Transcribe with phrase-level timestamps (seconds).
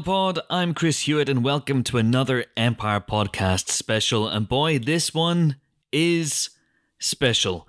[0.00, 0.38] Pod.
[0.48, 4.28] I'm Chris Hewitt, and welcome to another Empire Podcast special.
[4.28, 5.56] And boy, this one
[5.92, 6.50] is
[6.98, 7.68] special.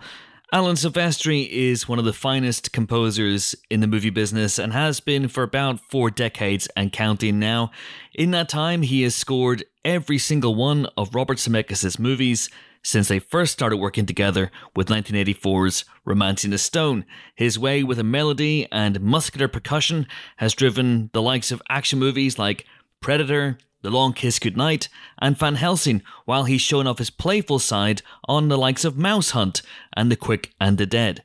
[0.51, 5.27] Alan Silvestri is one of the finest composers in the movie business and has been
[5.27, 7.71] for about four decades and counting now.
[8.13, 12.49] In that time, he has scored every single one of Robert Zemeckis' movies
[12.83, 17.05] since they first started working together with 1984's Romancing the Stone.
[17.35, 22.39] His way with a melody and muscular percussion has driven the likes of action movies
[22.39, 22.65] like
[23.01, 24.89] Predator, The Long Kiss Goodnight,
[25.21, 29.61] and Van Helsing, while he's shown off his playful side on the likes of MouseHunt
[29.95, 31.23] and The Quick and the Dead.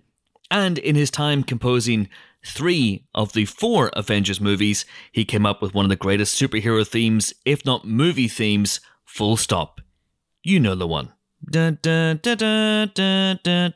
[0.50, 2.08] And in his time composing
[2.44, 6.86] three of the four Avengers movies, he came up with one of the greatest superhero
[6.86, 9.80] themes, if not movie themes, full stop.
[10.42, 11.12] You know the one.
[11.50, 12.90] Dun, dun, dun,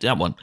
[0.00, 0.34] that one.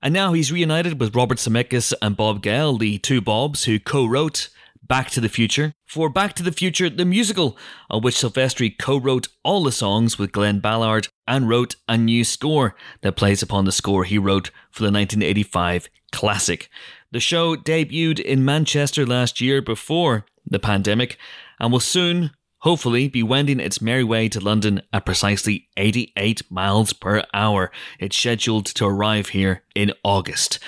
[0.00, 4.48] And now he's reunited with Robert Zemeckis and Bob Gale, the two Bobs who co-wrote
[4.86, 5.74] Back to the Future.
[5.86, 7.58] For Back to the Future, the musical,
[7.90, 12.76] on which Silvestri co-wrote all the songs with Glen Ballard and wrote a new score
[13.02, 16.70] that plays upon the score he wrote for the 1985 classic.
[17.10, 21.18] The show debuted in Manchester last year before the pandemic
[21.58, 22.30] and will soon
[22.60, 27.70] hopefully be wending its merry way to London at precisely 88 miles per hour.
[27.98, 30.58] It's scheduled to arrive here in August.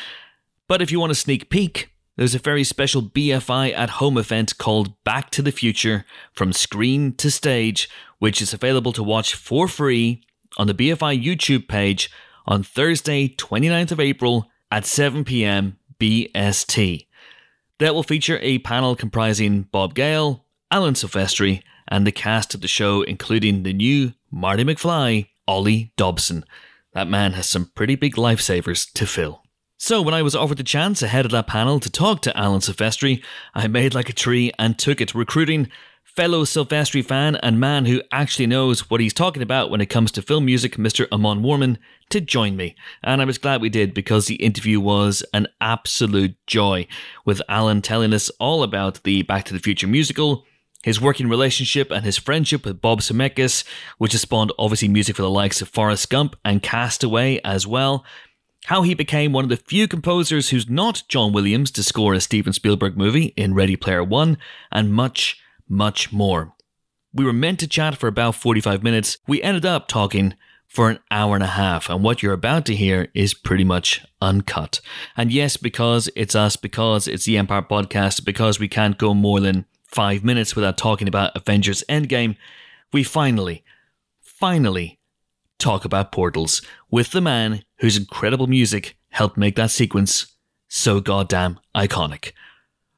[0.69, 4.59] But if you want a sneak peek, there's a very special BFI at home event
[4.59, 9.67] called Back to the Future from Screen to Stage, which is available to watch for
[9.67, 10.23] free
[10.59, 12.11] on the BFI YouTube page
[12.47, 17.07] on Thursday, 29th of April at 7 pm BST.
[17.79, 22.69] That will feature a panel comprising Bob Gale, Alan Silvestri, and the cast of the
[22.69, 26.45] show, including the new Marty McFly, Ollie Dobson.
[26.93, 29.43] That man has some pretty big lifesavers to fill.
[29.77, 32.61] So, when I was offered the chance ahead of that panel to talk to Alan
[32.61, 33.23] Silvestri,
[33.55, 35.71] I made like a tree and took it, recruiting
[36.17, 40.11] fellow Silvestri fan and man who actually knows what he's talking about when it comes
[40.13, 41.11] to film music, Mr.
[41.13, 41.79] Amon Warmann,
[42.11, 42.75] to join me.
[43.03, 46.87] And I was glad we did because the interview was an absolute joy,
[47.25, 50.45] with Alan telling us all about the Back to the Future musical,
[50.83, 53.65] his working relationship and his friendship with Bob Zemeckis,
[53.99, 57.67] which has spawned obviously music for the likes of Forrest Gump and Cast Away as
[57.67, 58.05] well.
[58.67, 62.21] How he became one of the few composers who's not John Williams to score a
[62.21, 64.39] Steven Spielberg movie in Ready Player One,
[64.71, 66.55] and much, much more.
[67.13, 69.19] We were meant to chat for about 45 minutes.
[69.27, 70.35] We ended up talking
[70.69, 74.05] for an hour and a half, and what you're about to hear is pretty much
[74.23, 74.81] uncut.
[75.17, 79.41] And yes, because it's us, because it's the Empire podcast, because we can't go more
[79.41, 82.37] than five minutes without talking about Avengers Endgame,
[82.93, 83.65] we finally,
[84.21, 84.99] finally
[85.59, 90.35] talk about Portals with the man whose incredible music helped make that sequence
[90.69, 92.33] so goddamn iconic.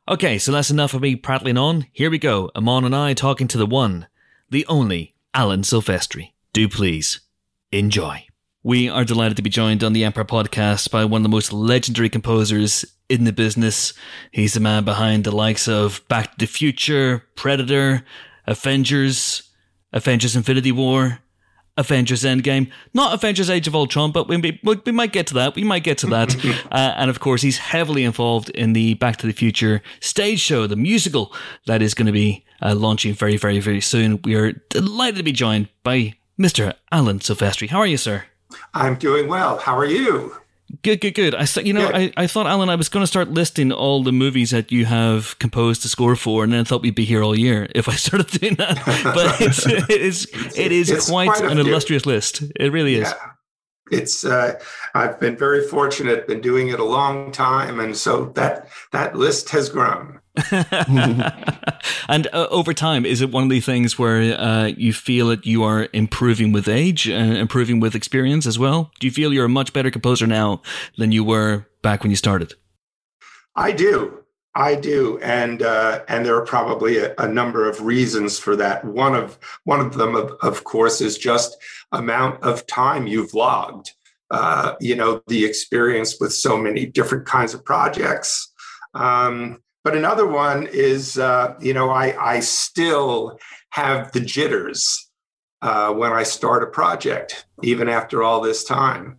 [0.08, 1.86] Okay, so that's enough of me prattling on.
[1.92, 2.50] Here we go.
[2.56, 4.06] Amon and I talking to the one,
[4.50, 6.32] the only Alan Silvestri.
[6.52, 7.20] Do please
[7.70, 8.26] enjoy.
[8.64, 11.52] We are delighted to be joined on the Empire podcast by one of the most
[11.52, 13.92] legendary composers in the business.
[14.30, 18.04] He's the man behind the likes of Back to the Future, Predator,
[18.46, 19.50] Avengers,
[19.92, 21.18] Avengers Infinity War,
[21.76, 25.56] Avengers Endgame, not Avengers Age of Ultron, but we, we, we might get to that.
[25.56, 26.36] We might get to that.
[26.70, 30.68] uh, and of course, he's heavily involved in the Back to the Future stage show,
[30.68, 31.34] the musical
[31.66, 34.22] that is going to be uh, launching very, very, very soon.
[34.22, 36.74] We are delighted to be joined by Mr.
[36.92, 37.68] Alan Silvestri.
[37.68, 38.26] How are you, sir?
[38.74, 39.58] I'm doing well.
[39.58, 40.36] How are you?
[40.82, 41.34] Good, good, good.
[41.34, 44.10] I you know, I, I thought Alan, I was going to start listing all the
[44.12, 47.22] movies that you have composed the score for, and then I thought we'd be here
[47.22, 48.78] all year if I started doing that.
[49.14, 50.26] But it's it is
[50.56, 51.66] it is it's quite, quite an few.
[51.66, 52.42] illustrious list.
[52.56, 53.08] It really is.
[53.08, 53.14] Yeah.
[53.90, 54.60] It's uh,
[54.94, 59.50] I've been very fortunate, been doing it a long time, and so that that list
[59.50, 60.20] has grown.
[62.08, 65.44] and uh, over time, is it one of the things where uh, you feel that
[65.44, 68.90] you are improving with age and improving with experience as well?
[69.00, 70.62] Do you feel you're a much better composer now
[70.96, 72.54] than you were back when you started?
[73.56, 74.22] I do.
[74.54, 78.84] I do, and uh, and there are probably a, a, number of reasons for that.
[78.84, 81.56] One of one of them, of, of course, is just
[81.92, 83.92] amount of time you've logged.
[84.30, 88.50] Uh, you know, the experience with so many different kinds of projects.
[88.94, 93.38] Um, but another one is, uh, you know, I, I still
[93.70, 95.10] have the jitters
[95.60, 99.18] uh, when I start a project, even after all this time.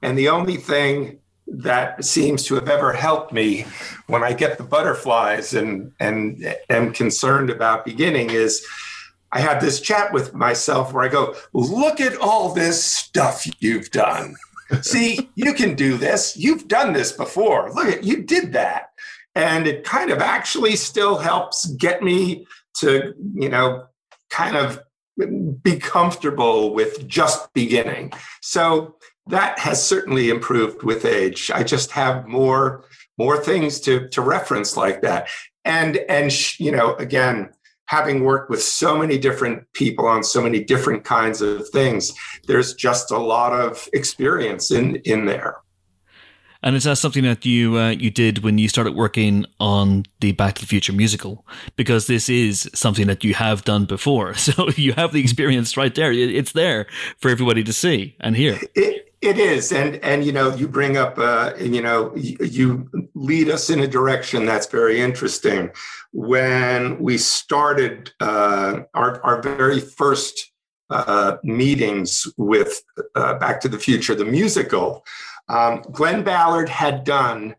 [0.00, 3.66] And the only thing that seems to have ever helped me
[4.06, 8.64] when I get the butterflies and and am concerned about beginning is
[9.32, 13.90] I have this chat with myself where I go, look at all this stuff you've
[13.90, 14.34] done.
[14.82, 16.36] See, you can do this.
[16.36, 17.70] You've done this before.
[17.72, 18.92] Look at you did that
[19.34, 23.86] and it kind of actually still helps get me to you know
[24.30, 24.80] kind of
[25.62, 28.96] be comfortable with just beginning so
[29.26, 32.84] that has certainly improved with age i just have more
[33.18, 35.28] more things to to reference like that
[35.64, 37.50] and and you know again
[37.92, 42.12] having worked with so many different people on so many different kinds of things
[42.48, 45.56] there's just a lot of experience in in there
[46.64, 50.30] and is that something that you uh, you did when you started working on the
[50.32, 51.44] Back to the Future musical?
[51.74, 55.94] Because this is something that you have done before, so you have the experience right
[55.94, 56.12] there.
[56.12, 56.86] It's there
[57.18, 58.60] for everybody to see and hear.
[58.76, 63.48] It, it is, and and you know, you bring up, uh, you know, you, lead
[63.48, 65.70] us in a direction that's very interesting.
[66.12, 70.50] When we started uh, our our very first
[70.90, 72.82] uh, meetings with
[73.14, 75.04] uh, Back to the Future, the musical,
[75.48, 77.54] um, Glen Ballard had done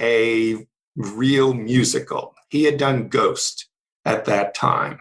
[0.00, 0.66] a
[0.96, 2.34] real musical.
[2.48, 3.68] He had done Ghost
[4.04, 4.98] at that time.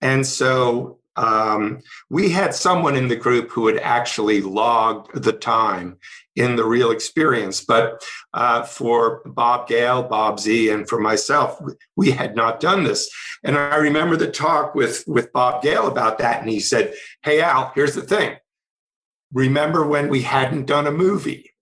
[0.00, 1.80] And so um,
[2.10, 5.98] we had someone in the group who had actually logged the time
[6.34, 7.64] in the real experience.
[7.64, 8.04] But
[8.34, 11.60] uh, for Bob Gale, Bob Z, and for myself,
[11.96, 13.10] we had not done this.
[13.42, 16.40] And I remember the talk with, with Bob Gale about that.
[16.40, 18.36] And he said, Hey, Al, here's the thing
[19.32, 21.52] remember when we hadn't done a movie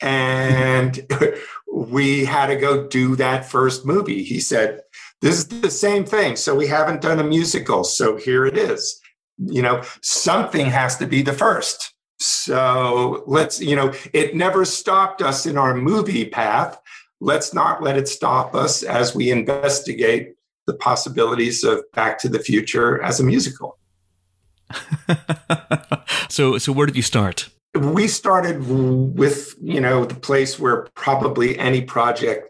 [0.00, 1.00] and
[1.72, 4.22] we had to go do that first movie.
[4.22, 4.80] He said,
[5.20, 6.36] This is the same thing.
[6.36, 7.84] So we haven't done a musical.
[7.84, 9.00] So here it is.
[9.38, 11.94] You know, something has to be the first.
[12.20, 16.80] So let's, you know, it never stopped us in our movie path.
[17.20, 20.34] Let's not let it stop us as we investigate
[20.66, 23.78] the possibilities of Back to the Future as a musical.
[26.28, 27.48] so, so where did you start?
[27.74, 32.48] We started with, you know, the place where probably any project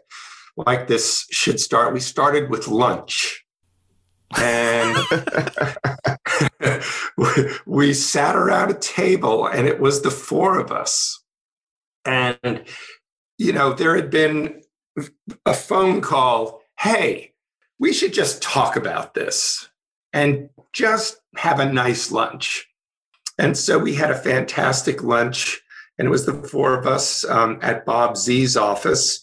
[0.57, 1.93] like this should start.
[1.93, 3.43] We started with lunch.
[4.37, 4.95] And
[7.65, 11.23] we sat around a table, and it was the four of us.
[12.05, 12.63] And,
[13.37, 14.61] you know, there had been
[15.45, 17.33] a phone call hey,
[17.77, 19.69] we should just talk about this
[20.13, 22.67] and just have a nice lunch.
[23.37, 25.61] And so we had a fantastic lunch,
[25.97, 29.19] and it was the four of us um, at Bob Z's office.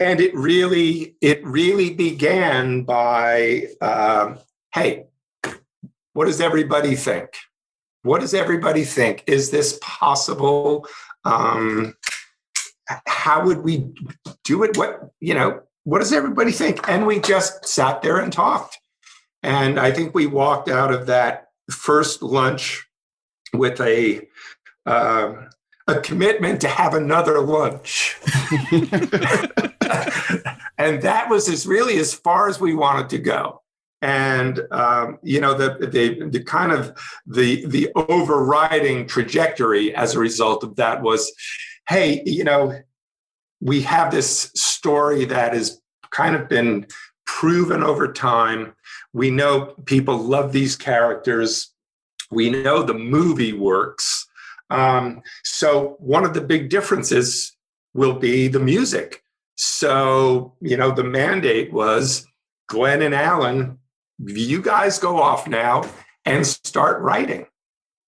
[0.00, 4.36] And it really, it really began by, uh,
[4.72, 5.04] hey,
[6.14, 7.28] what does everybody think?
[8.02, 9.22] What does everybody think?
[9.26, 10.86] Is this possible?
[11.26, 11.94] Um,
[13.06, 13.92] how would we
[14.42, 14.76] do it?
[14.78, 15.60] What you know?
[15.84, 16.88] What does everybody think?
[16.88, 18.78] And we just sat there and talked.
[19.42, 22.86] And I think we walked out of that first lunch
[23.52, 24.26] with a
[24.86, 25.34] uh,
[25.86, 28.16] a commitment to have another lunch.
[30.78, 33.62] and that was as really as far as we wanted to go.
[34.02, 36.96] And um, you know the, the the kind of
[37.26, 41.30] the the overriding trajectory as a result of that was,
[41.88, 42.72] hey, you know,
[43.60, 46.86] we have this story that has kind of been
[47.26, 48.74] proven over time.
[49.12, 51.72] We know people love these characters.
[52.30, 54.26] We know the movie works.
[54.70, 57.56] Um, so one of the big differences
[57.92, 59.22] will be the music.
[59.62, 62.26] So, you know, the mandate was
[62.66, 63.78] Glen and Alan,
[64.18, 65.84] you guys go off now
[66.24, 67.44] and start writing.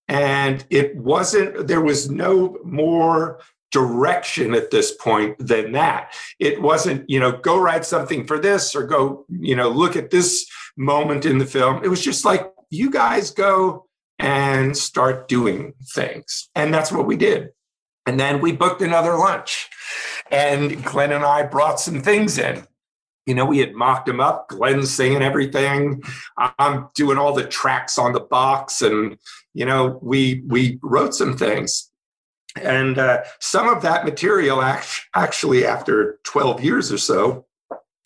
[0.09, 3.41] And it wasn't, there was no more
[3.71, 6.15] direction at this point than that.
[6.39, 10.11] It wasn't, you know, go write something for this or go, you know, look at
[10.11, 10.47] this
[10.79, 11.85] moment in the film.
[11.85, 13.85] It was just like, you guys go
[14.19, 16.49] and start doing things.
[16.55, 17.51] And that's what we did.
[18.07, 19.69] And then we booked another lunch.
[20.33, 22.67] And Glen and I brought some things in.
[23.27, 24.49] You know, we had mocked him up.
[24.49, 26.03] Glen's singing everything.
[26.37, 29.17] I'm doing all the tracks on the box, and
[29.55, 31.91] you know, we we wrote some things.
[32.61, 34.61] And uh, some of that material,
[35.15, 37.47] actually, after 12 years or so,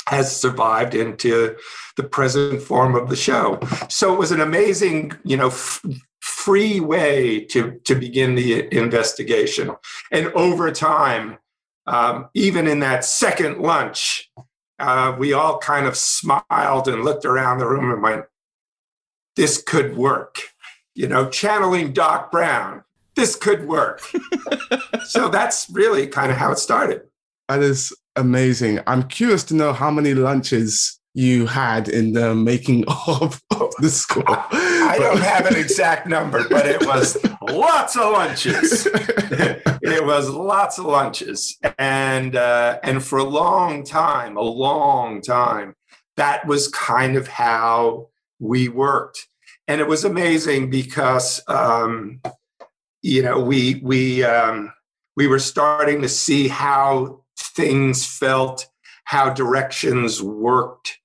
[0.08, 1.56] has survived into
[1.96, 3.58] the present form of the show.
[3.88, 5.84] So it was an amazing, you know, f-
[6.20, 9.72] free way to, to begin the investigation.
[10.12, 11.38] And over time,
[11.86, 14.30] um, even in that second lunch,
[14.78, 18.24] uh, we all kind of smiled and looked around the room and went,
[19.36, 20.40] this could work.
[20.94, 22.82] You know, channeling Doc Brown,
[23.14, 24.00] this could work.
[25.06, 27.02] so that's really kind of how it started.
[27.48, 28.80] That is amazing.
[28.86, 33.88] I'm curious to know how many lunches you had in the making of, of the
[33.88, 34.22] score.
[34.28, 38.86] I don't have an exact number, but it was lots of lunches.
[38.92, 45.74] it was lots of lunches, and uh, and for a long time, a long time,
[46.18, 48.08] that was kind of how
[48.38, 49.26] we worked,
[49.66, 52.20] and it was amazing because um,
[53.00, 54.70] you know we we um,
[55.16, 58.66] we were starting to see how things felt,
[59.04, 60.98] how directions worked.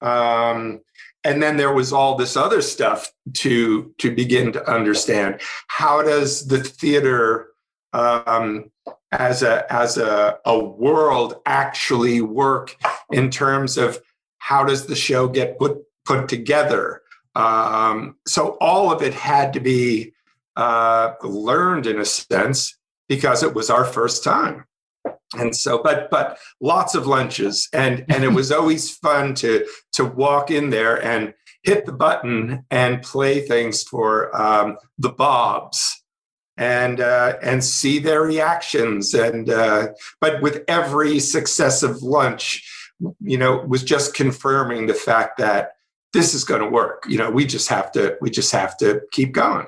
[0.00, 0.80] Um,
[1.24, 5.40] and then there was all this other stuff to to begin to understand.
[5.66, 7.48] How does the theater
[7.92, 8.70] um,
[9.10, 12.76] as a as a, a world actually work
[13.10, 14.00] in terms of
[14.38, 17.02] how does the show get put put together?
[17.34, 20.12] Um, so all of it had to be
[20.54, 24.64] uh, learned in a sense because it was our first time
[25.38, 27.68] and so but but lots of lunches.
[27.72, 32.64] And and it was always fun to to walk in there and hit the button
[32.70, 36.02] and play things for um, the bobs
[36.56, 39.14] and uh, and see their reactions.
[39.14, 39.88] And uh,
[40.20, 42.72] but with every successive lunch
[43.20, 45.72] you know was just confirming the fact that
[46.12, 47.04] this is going to work.
[47.08, 49.66] You know we just have to we just have to keep going.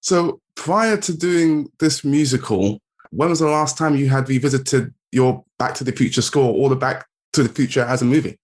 [0.00, 2.80] So prior to doing this musical
[3.14, 6.68] when was the last time you had revisited your Back to the Future score or
[6.68, 8.38] the Back to the Future as a movie?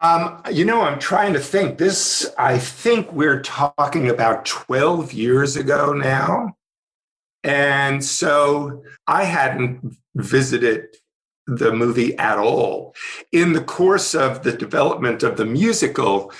[0.00, 1.78] Um, you know, I'm trying to think.
[1.78, 6.56] This, I think we're talking about 12 years ago now.
[7.42, 10.96] And so I hadn't visited
[11.46, 12.94] the movie at all.
[13.32, 16.32] In the course of the development of the musical,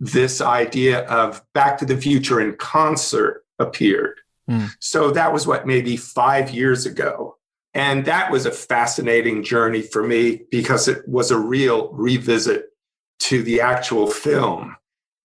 [0.00, 4.21] this idea of Back to the Future in concert appeared.
[4.50, 4.70] Mm.
[4.80, 7.36] So that was what, maybe five years ago.
[7.74, 12.66] And that was a fascinating journey for me because it was a real revisit
[13.20, 14.76] to the actual film.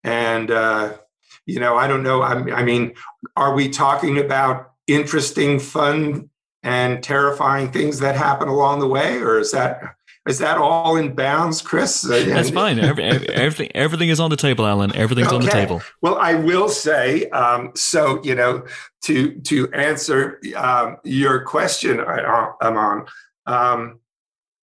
[0.04, 0.98] And, uh,
[1.46, 2.22] you know, I don't know.
[2.22, 2.94] I, I mean,
[3.36, 6.30] are we talking about interesting, fun,
[6.64, 9.18] and terrifying things that happen along the way?
[9.18, 9.97] Or is that
[10.28, 12.02] is that all in bounds, Chris?
[12.10, 12.80] That's fine.
[12.80, 14.96] Every, everything, everything is on the table, Alan.
[14.96, 15.36] Everything's okay.
[15.36, 15.82] on the table.
[16.02, 18.66] Well, I will say, um, so you know,
[19.04, 23.06] to to answer um, your question, I, am on.
[23.46, 24.00] Um,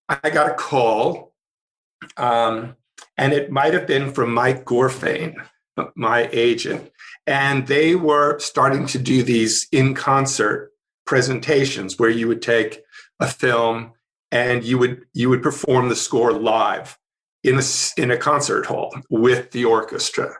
[0.08, 1.32] I got a call,
[2.16, 2.76] um,
[3.16, 5.36] and it might have been from Mike Gorfaine,
[5.94, 6.90] my agent,
[7.26, 10.72] and they were starting to do these in concert
[11.06, 12.82] presentations where you would take
[13.20, 13.92] a film
[14.34, 16.98] and you would you would perform the score live
[17.44, 17.62] in a
[17.96, 20.34] in a concert hall with the orchestra.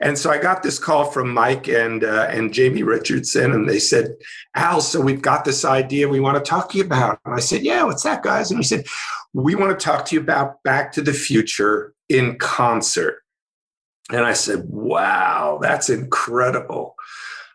[0.00, 3.78] And so I got this call from Mike and uh, and Jamie Richardson, and they
[3.78, 4.16] said,
[4.54, 7.40] "Al, so we've got this idea we want to talk to you about." And I
[7.40, 8.86] said, "Yeah, what's that, guys?" And he said,
[9.34, 13.22] "We want to talk to you about Back to the Future in concert."
[14.10, 16.94] And I said, "Wow, that's incredible."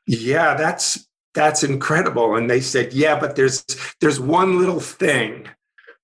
[0.06, 2.36] Yeah, that's that's incredible.
[2.36, 3.64] And they said, "Yeah, but there's
[4.00, 5.48] there's one little thing."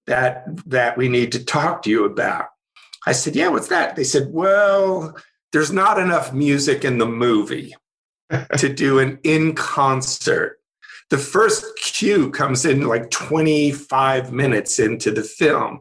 [0.08, 2.48] That that we need to talk to you about.
[3.06, 3.96] I said, Yeah, what's that?
[3.96, 5.16] They said, Well,
[5.54, 7.76] there's not enough music in the movie
[8.58, 10.60] to do an in concert.
[11.10, 15.80] The first cue comes in like 25 minutes into the film,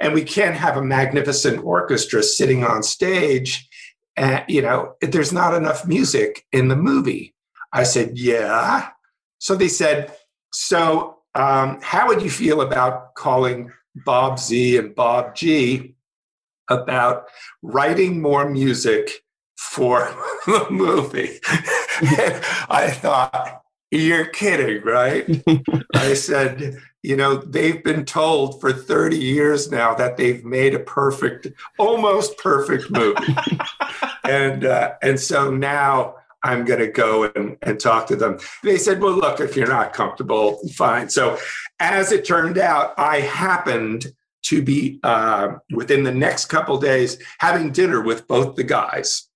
[0.00, 3.68] and we can't have a magnificent orchestra sitting on stage.
[4.16, 7.34] And, you know, there's not enough music in the movie.
[7.72, 8.90] I said, Yeah.
[9.38, 10.14] So they said,
[10.52, 13.72] So um, how would you feel about calling
[14.04, 15.94] Bob Z and Bob G
[16.70, 17.26] about
[17.62, 19.10] writing more music
[19.56, 20.00] for
[20.46, 21.38] the movie?
[21.46, 25.42] I thought, you're kidding, right?
[25.94, 30.80] I said, you know, they've been told for 30 years now that they've made a
[30.80, 33.34] perfect, almost perfect movie.
[34.24, 38.38] and uh, and so now I'm going to go and, and talk to them.
[38.62, 41.08] They said, well, look, if you're not comfortable, fine.
[41.08, 41.38] So,
[41.80, 44.12] as it turned out, I happened
[44.44, 49.28] to be uh, within the next couple days having dinner with both the guys.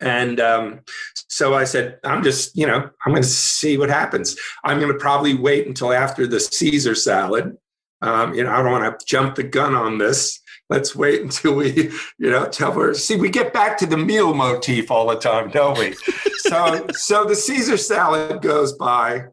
[0.00, 0.80] And um,
[1.14, 4.36] so I said, I'm just, you know, I'm going to see what happens.
[4.64, 7.56] I'm going to probably wait until after the Caesar salad.
[8.00, 10.40] Um, you know, I don't want to jump the gun on this
[10.72, 12.94] let's wait until we, you know, tell her.
[12.94, 15.94] See, we get back to the meal motif all the time, don't we?
[16.38, 19.26] so, so the Caesar salad goes by,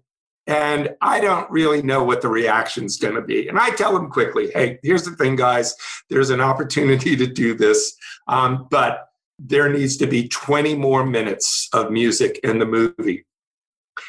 [0.48, 3.48] and I don't really know what the reaction's going to be.
[3.48, 5.74] And I tell them quickly, hey, here's the thing, guys.
[6.10, 7.96] There's an opportunity to do this,
[8.27, 9.08] um, but
[9.39, 13.25] there needs to be 20 more minutes of music in the movie.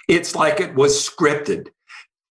[0.08, 1.68] It's like it was scripted.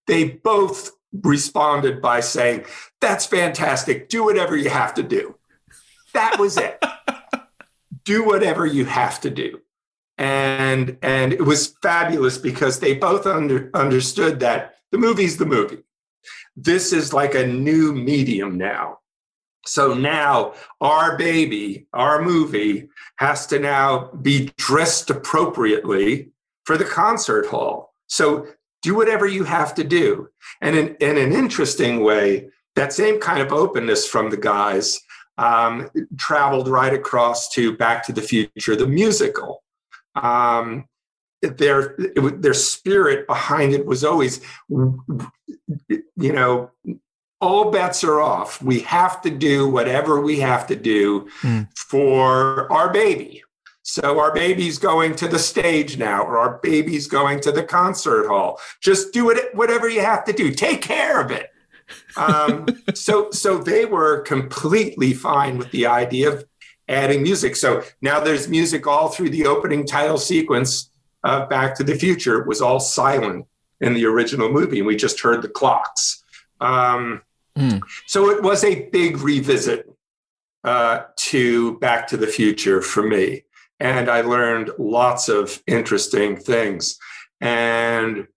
[0.08, 2.66] They both responded by saying,
[3.02, 4.10] That's fantastic.
[4.10, 5.36] Do whatever you have to do.
[6.14, 6.84] That was it.
[8.04, 9.62] do whatever you have to do.
[10.18, 15.84] and and it was fabulous because they both under, understood that the movie's the movie.
[16.56, 19.00] This is like a new medium now.
[19.66, 26.32] So now our baby, our movie, has to now be dressed appropriately
[26.66, 27.94] for the concert hall.
[28.08, 28.48] So
[28.82, 30.30] do whatever you have to do.
[30.62, 35.00] And in, in an interesting way, that same kind of openness from the guys
[35.38, 39.64] um, traveled right across to Back to the Future, the musical.
[40.16, 40.86] Um,
[41.42, 46.72] their their spirit behind it was always, you know,
[47.40, 48.62] all bets are off.
[48.62, 51.68] We have to do whatever we have to do mm.
[51.78, 53.44] for our baby.
[53.84, 58.28] So our baby's going to the stage now, or our baby's going to the concert
[58.28, 58.60] hall.
[58.82, 60.52] Just do it, whatever you have to do.
[60.52, 61.50] Take care of it.
[62.18, 66.46] Um, so, so they were completely fine with the idea of
[66.88, 67.56] adding music.
[67.56, 70.92] So now there's music all through the opening title sequence
[71.24, 72.42] of Back to the Future.
[72.42, 73.46] It was all silent
[73.82, 76.24] in the original movie, and we just heard the clocks.
[76.60, 77.22] Um,
[77.58, 77.82] mm.
[78.08, 79.90] So it was a big revisit
[80.64, 83.44] uh, to Back to the Future for me.
[83.80, 87.00] And I learned lots of interesting things.
[87.40, 88.28] And,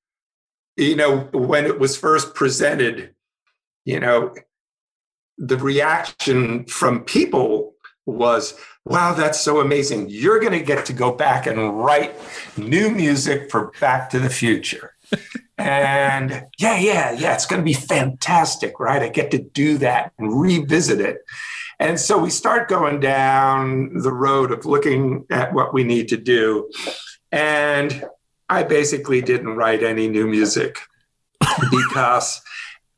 [0.76, 3.14] you know, when it was first presented,
[3.84, 4.34] you know,
[5.38, 7.74] the reaction from people
[8.06, 10.08] was, wow, that's so amazing.
[10.08, 12.14] You're going to get to go back and write
[12.56, 14.94] new music for Back to the Future.
[15.58, 19.02] and yeah, yeah, yeah, it's going to be fantastic, right?
[19.02, 21.18] I get to do that and revisit it.
[21.78, 26.16] And so we start going down the road of looking at what we need to
[26.16, 26.70] do.
[27.30, 28.04] And
[28.48, 30.78] I basically didn't write any new music
[31.70, 32.40] because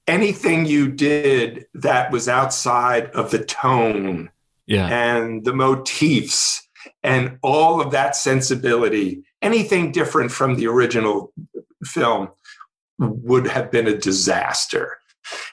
[0.06, 4.30] anything you did that was outside of the tone
[4.66, 4.86] yeah.
[4.86, 6.66] and the motifs
[7.02, 11.32] and all of that sensibility, anything different from the original
[11.84, 12.28] film
[12.98, 14.98] would have been a disaster.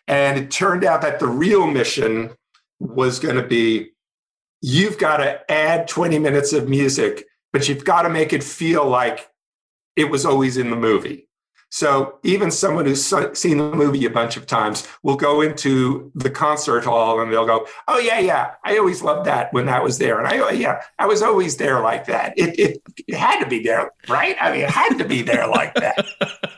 [0.07, 2.31] And it turned out that the real mission
[2.79, 3.91] was going to be
[4.61, 8.87] you've got to add 20 minutes of music, but you've got to make it feel
[8.87, 9.27] like
[9.95, 11.27] it was always in the movie.
[11.71, 16.29] So even someone who's seen the movie a bunch of times will go into the
[16.29, 19.97] concert hall and they'll go, "Oh yeah, yeah, I always loved that when that was
[19.97, 22.37] there, and I oh, yeah, I was always there like that.
[22.37, 24.35] It, it, it had to be there, right?
[24.41, 26.05] I mean, it had to be there like that."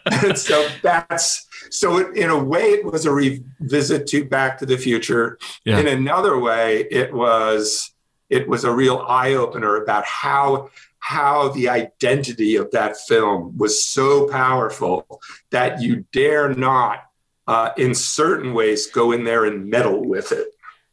[0.24, 4.66] and so that's so it, in a way it was a revisit to Back to
[4.66, 5.38] the Future.
[5.64, 5.80] Yeah.
[5.80, 7.94] In another way, it was
[8.32, 10.72] it was a real eye opener about how
[11.04, 17.00] how the identity of that film was so powerful that you dare not,
[17.46, 20.48] uh, in certain ways, go in there and meddle with it.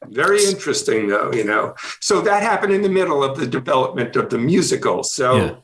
[0.09, 1.77] Very interesting, though, you know.
[2.01, 5.05] So that happened in the middle of the development of the musical.
[5.05, 5.55] So yeah.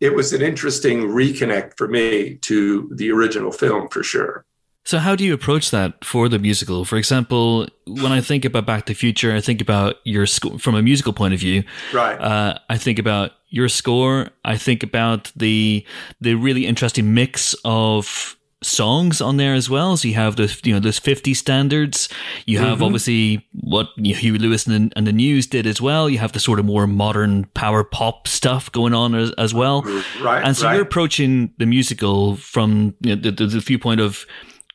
[0.00, 4.44] it was an interesting reconnect for me to the original film for sure.
[4.86, 6.84] So, how do you approach that for the musical?
[6.84, 10.58] For example, when I think about Back to the Future, I think about your score
[10.58, 11.64] from a musical point of view.
[11.92, 12.20] Right.
[12.20, 14.30] Uh, I think about your score.
[14.44, 15.86] I think about the
[16.20, 19.96] the really interesting mix of songs on there as well.
[19.96, 22.10] So you have the you know those fifty standards.
[22.44, 22.84] You have mm-hmm.
[22.84, 26.10] obviously what Huey Lewis and, and, the News did as well.
[26.10, 29.82] You have the sort of more modern power pop stuff going on as, as well.
[30.20, 30.44] Right.
[30.44, 30.74] And so right.
[30.74, 34.26] you're approaching the musical from you know, the, the, the viewpoint of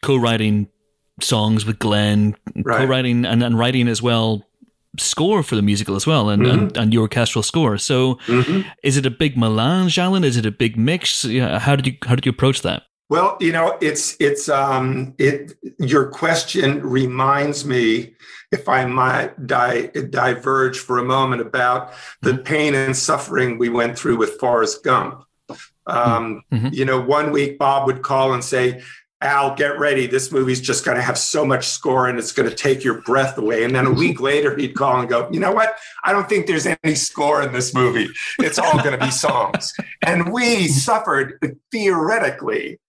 [0.01, 0.67] co-writing
[1.21, 2.79] songs with Glen, right.
[2.79, 4.45] co-writing and, and writing as well
[4.97, 6.59] score for the musical as well and, mm-hmm.
[6.59, 7.77] and, and, your orchestral score.
[7.77, 8.67] So mm-hmm.
[8.83, 10.23] is it a big melange, Alan?
[10.23, 11.23] Is it a big mix?
[11.23, 12.83] How did you how did you approach that?
[13.09, 18.13] Well, you know, it's it's um it your question reminds me,
[18.51, 22.43] if I might di- diverge for a moment about the mm-hmm.
[22.43, 25.23] pain and suffering we went through with Forrest Gump.
[25.87, 26.69] Um, mm-hmm.
[26.71, 28.81] You know, one week Bob would call and say,
[29.21, 30.07] Al, get ready.
[30.07, 33.01] This movie's just going to have so much score and it's going to take your
[33.01, 33.65] breath away.
[33.65, 35.77] And then a week later, he'd call and go, You know what?
[36.05, 38.07] I don't think there's any score in this movie.
[38.39, 39.73] It's all going to be songs.
[40.05, 41.37] And we suffered
[41.71, 42.79] theoretically.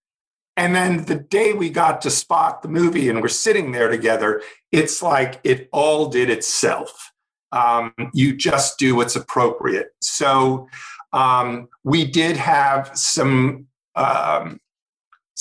[0.55, 4.41] And then the day we got to spot the movie and we're sitting there together,
[4.71, 7.11] it's like it all did itself.
[7.51, 9.87] Um, you just do what's appropriate.
[9.99, 10.69] So
[11.11, 13.67] um, we did have some.
[13.95, 14.61] Um,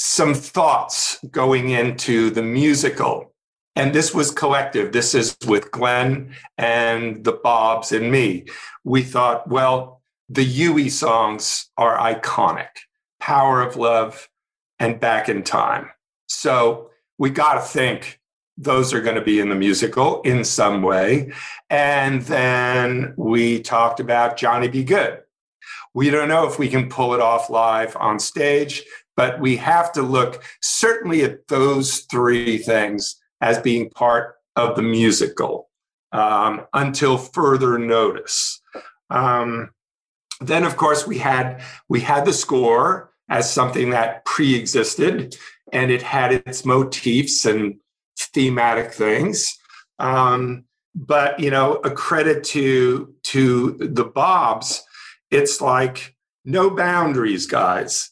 [0.02, 3.34] some thoughts going into the musical.
[3.76, 4.92] And this was collective.
[4.92, 8.46] This is with Glen and the Bobs and me.
[8.82, 12.68] We thought, well, the Huey songs are iconic
[13.20, 14.30] Power of Love
[14.78, 15.90] and Back in Time.
[16.28, 18.20] So we got to think
[18.56, 21.30] those are going to be in the musical in some way.
[21.68, 24.82] And then we talked about Johnny B.
[24.82, 25.20] Goode.
[25.92, 28.84] We don't know if we can pull it off live on stage,
[29.20, 34.82] but we have to look certainly at those three things as being part of the
[34.82, 35.68] musical
[36.12, 38.62] um, until further notice.
[39.10, 39.72] Um,
[40.40, 45.36] then, of course, we had we had the score as something that pre-existed,
[45.70, 47.74] and it had its motifs and
[48.18, 49.54] thematic things.
[49.98, 54.82] Um, but you know, a credit to to the Bobs,
[55.30, 58.09] it's like no boundaries, guys.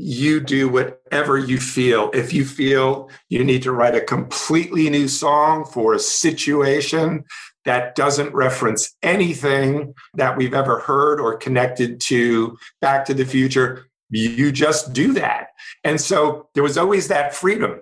[0.00, 2.10] You do whatever you feel.
[2.14, 7.24] If you feel you need to write a completely new song for a situation
[7.64, 13.88] that doesn't reference anything that we've ever heard or connected to Back to the Future,
[14.08, 15.48] you just do that.
[15.82, 17.80] And so there was always that freedom.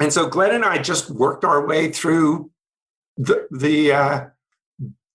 [0.00, 2.50] And so Glen and I just worked our way through
[3.16, 4.24] the the uh,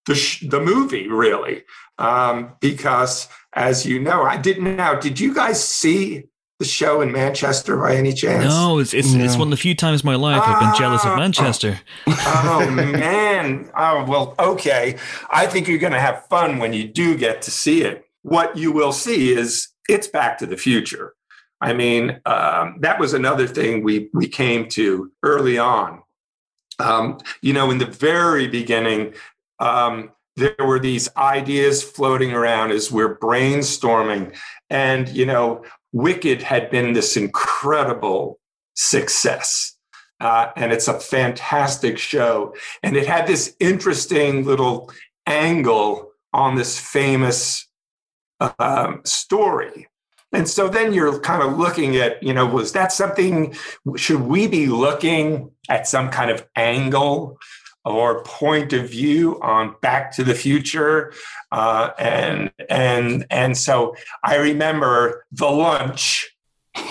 [0.05, 1.63] the, sh- the movie really
[1.97, 6.28] um, because as you know I didn't now did you guys see
[6.59, 8.45] the show in Manchester by any chance?
[8.45, 9.23] No, it's it's, no.
[9.23, 11.15] it's one of the few times in my life I've been jealous of ah.
[11.15, 11.79] Manchester.
[12.05, 13.69] Oh, oh man!
[13.75, 14.97] Oh well, okay.
[15.29, 18.05] I think you're going to have fun when you do get to see it.
[18.23, 21.15] What you will see is it's Back to the Future.
[21.61, 26.03] I mean, um, that was another thing we we came to early on.
[26.77, 29.13] Um, you know, in the very beginning,
[29.59, 34.35] um, there were these ideas floating around as we're brainstorming,
[34.69, 38.39] and you know, Wicked had been this incredible
[38.75, 39.75] success.
[40.21, 42.53] Uh, and it's a fantastic show.
[42.83, 44.91] And it had this interesting little
[45.25, 47.67] angle on this famous
[48.59, 49.87] um, story.
[50.31, 53.55] And so then you're kind of looking at, you know, was that something,
[53.95, 57.39] should we be looking at some kind of angle
[57.85, 61.13] or point of view on Back to the Future?
[61.51, 66.29] Uh, and, and, and so I remember the lunch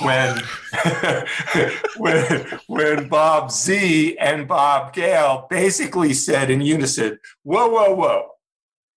[0.03, 0.38] when
[1.96, 8.29] when when Bob Z and Bob Gale basically said in unison, "Whoa, whoa, whoa,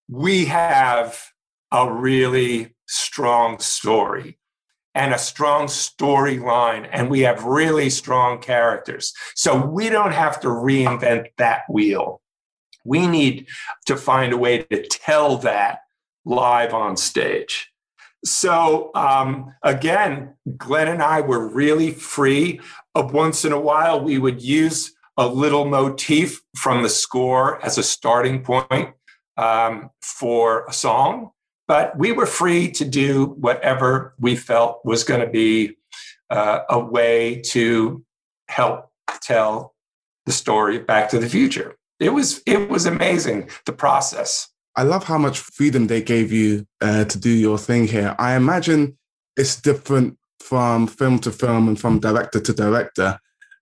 [0.09, 1.17] we have
[1.71, 4.37] a really strong story
[4.93, 9.13] and a strong storyline, and we have really strong characters.
[9.35, 12.21] So we don't have to reinvent that wheel.
[12.83, 13.47] We need
[13.85, 15.79] to find a way to tell that
[16.25, 17.71] live on stage.
[18.23, 22.59] So um, again, Glen and I were really free.
[22.93, 27.77] Of once in a while, we would use a little motif from the score as
[27.77, 28.93] a starting point
[29.37, 31.31] um, for a song.
[31.71, 35.77] But we were free to do whatever we felt was going to be
[36.29, 38.03] uh, a way to
[38.49, 39.73] help tell
[40.25, 41.77] the story of Back to the Future.
[41.97, 44.49] It was it was amazing the process.
[44.75, 48.17] I love how much freedom they gave you uh, to do your thing here.
[48.19, 48.97] I imagine
[49.37, 53.17] it's different from film to film and from director to director.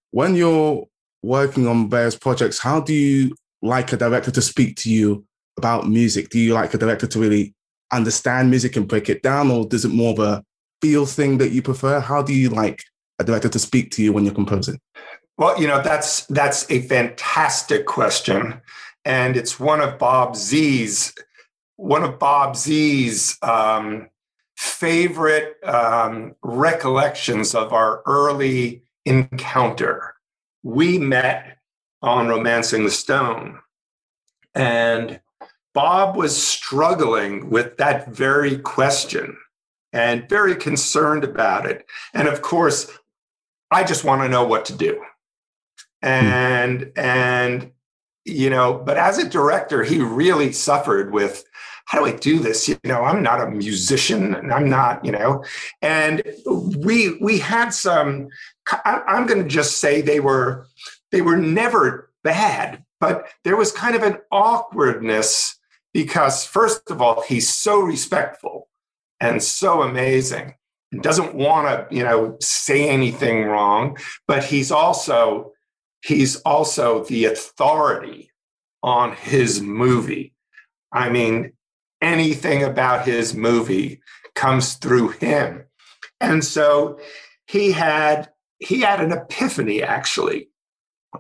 [0.10, 0.88] When you're
[1.22, 5.26] working on various projects, how do you like a director to speak to you
[5.58, 6.30] about music?
[6.30, 7.54] Do you like a director to really
[7.92, 10.44] understand music and break it down, or is it more of a
[10.82, 12.00] feel thing that you prefer?
[12.00, 12.84] How do you like
[13.20, 14.80] a director to speak to you when you're composing?
[15.38, 18.62] Well, you know that's that's a fantastic question,
[19.06, 21.14] and it's one of Bob Z's
[21.80, 24.10] one of Bob Z's um,
[24.58, 30.16] favorite um, recollections of our early encounter.
[30.62, 31.60] We met
[32.02, 33.60] on Romancing the Stone,
[34.54, 35.22] and
[35.80, 39.38] Bob was struggling with that very question
[39.94, 41.86] and very concerned about it.
[42.14, 42.92] And of course,
[43.72, 45.02] I just want to know what to do.
[46.02, 46.98] And mm.
[46.98, 47.72] and
[48.26, 51.46] you know, but as a director, he really suffered with
[51.86, 52.68] how do I do this?
[52.68, 55.46] You know, I'm not a musician and I'm not, you know,
[55.82, 56.22] and
[56.80, 58.28] we we had some
[58.70, 60.68] I, I'm going to just say they were
[61.14, 65.56] they were never bad, but there was kind of an awkwardness
[65.94, 68.70] because first of all he's so respectful
[69.20, 70.56] and so amazing
[70.92, 73.98] and doesn't want to you know say anything wrong
[74.28, 75.52] but he's also
[76.02, 78.32] he's also the authority
[78.82, 80.34] on his movie.
[80.92, 81.54] I mean
[82.02, 84.02] anything about his movie
[84.36, 85.66] comes through him.
[86.22, 87.00] And so
[87.48, 90.50] he had he had an epiphany actually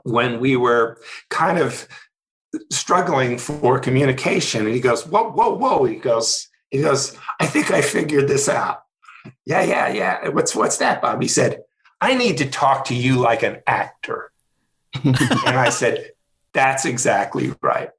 [0.04, 1.88] when we were kind of
[2.72, 4.66] struggling for communication.
[4.66, 5.86] And he goes, whoa, whoa, whoa.
[5.86, 8.84] He goes, he goes, I think I figured this out.
[9.46, 10.30] Yeah, yeah, yeah.
[10.30, 11.22] What's what's that, Bob?
[11.22, 11.64] He said,
[12.02, 14.32] I need to talk to you like an actor.
[15.04, 16.12] and I said,
[16.54, 17.90] That's exactly right.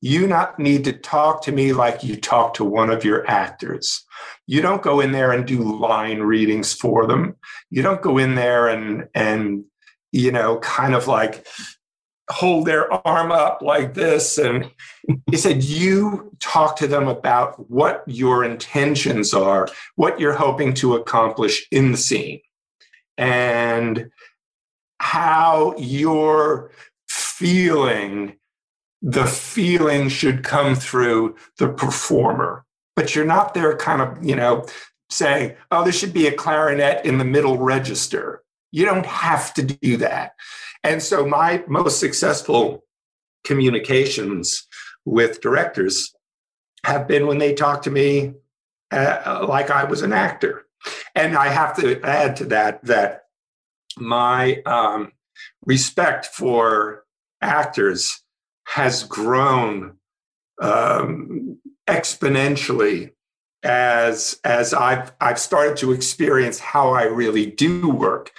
[0.00, 4.04] You not need to talk to me like you talk to one of your actors.
[4.46, 7.36] You don't go in there and do line readings for them.
[7.70, 9.64] You don't go in there and and
[10.12, 11.46] you know kind of like
[12.32, 14.70] hold their arm up like this and
[15.30, 20.94] he said you talk to them about what your intentions are what you're hoping to
[20.94, 22.40] accomplish in the scene
[23.18, 24.10] and
[24.98, 26.70] how you're
[27.08, 28.36] feeling
[29.02, 32.64] the feeling should come through the performer.
[32.94, 34.64] But you're not there kind of you know
[35.10, 38.42] saying oh there should be a clarinet in the middle register.
[38.70, 40.32] You don't have to do that
[40.84, 42.84] and so my most successful
[43.44, 44.66] communications
[45.04, 46.12] with directors
[46.84, 48.34] have been when they talk to me
[48.92, 50.66] uh, like I was an actor.
[51.14, 53.24] And I have to add to that that
[53.96, 55.12] my um,
[55.64, 57.04] respect for
[57.40, 58.22] actors
[58.66, 59.96] has grown
[60.60, 63.12] um, exponentially
[63.62, 68.32] as as I've I've started to experience how I really do work.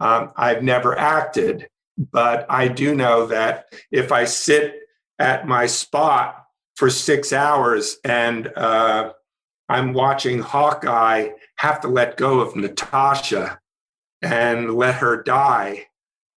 [0.00, 4.80] Um, I've never acted, but I do know that if I sit
[5.18, 6.44] at my spot
[6.76, 9.12] for six hours and uh,
[9.68, 13.58] I'm watching Hawkeye have to let go of Natasha
[14.22, 15.86] and let her die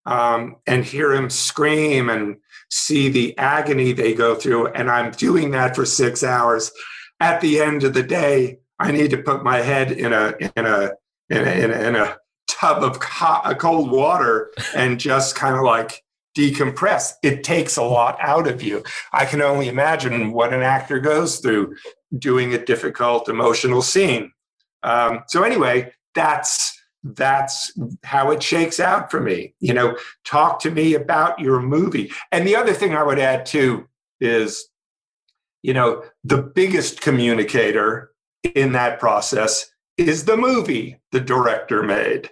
[0.06, 2.38] um, and hear him scream and
[2.70, 4.67] see the agony they go through.
[4.67, 6.72] And I'm doing that for six hours.
[7.20, 10.65] At the end of the day, I need to put my head in a in
[10.65, 10.91] a
[11.30, 12.17] in a, in a, in a
[12.60, 16.04] tub of hot, cold water and just kind of like
[16.38, 17.13] decompress.
[17.24, 18.84] It takes a lot out of you.
[19.12, 21.76] I can only imagine what an actor goes through
[22.17, 24.32] doing a difficult emotional scene.
[24.84, 27.72] Um, so anyway, that's that's
[28.04, 29.54] how it shakes out for me.
[29.60, 32.12] You know, talk to me about your movie.
[32.32, 33.88] And the other thing I would add too
[34.20, 34.67] is,
[35.62, 38.12] you know, the biggest communicator
[38.56, 42.30] in that process is the movie the director made.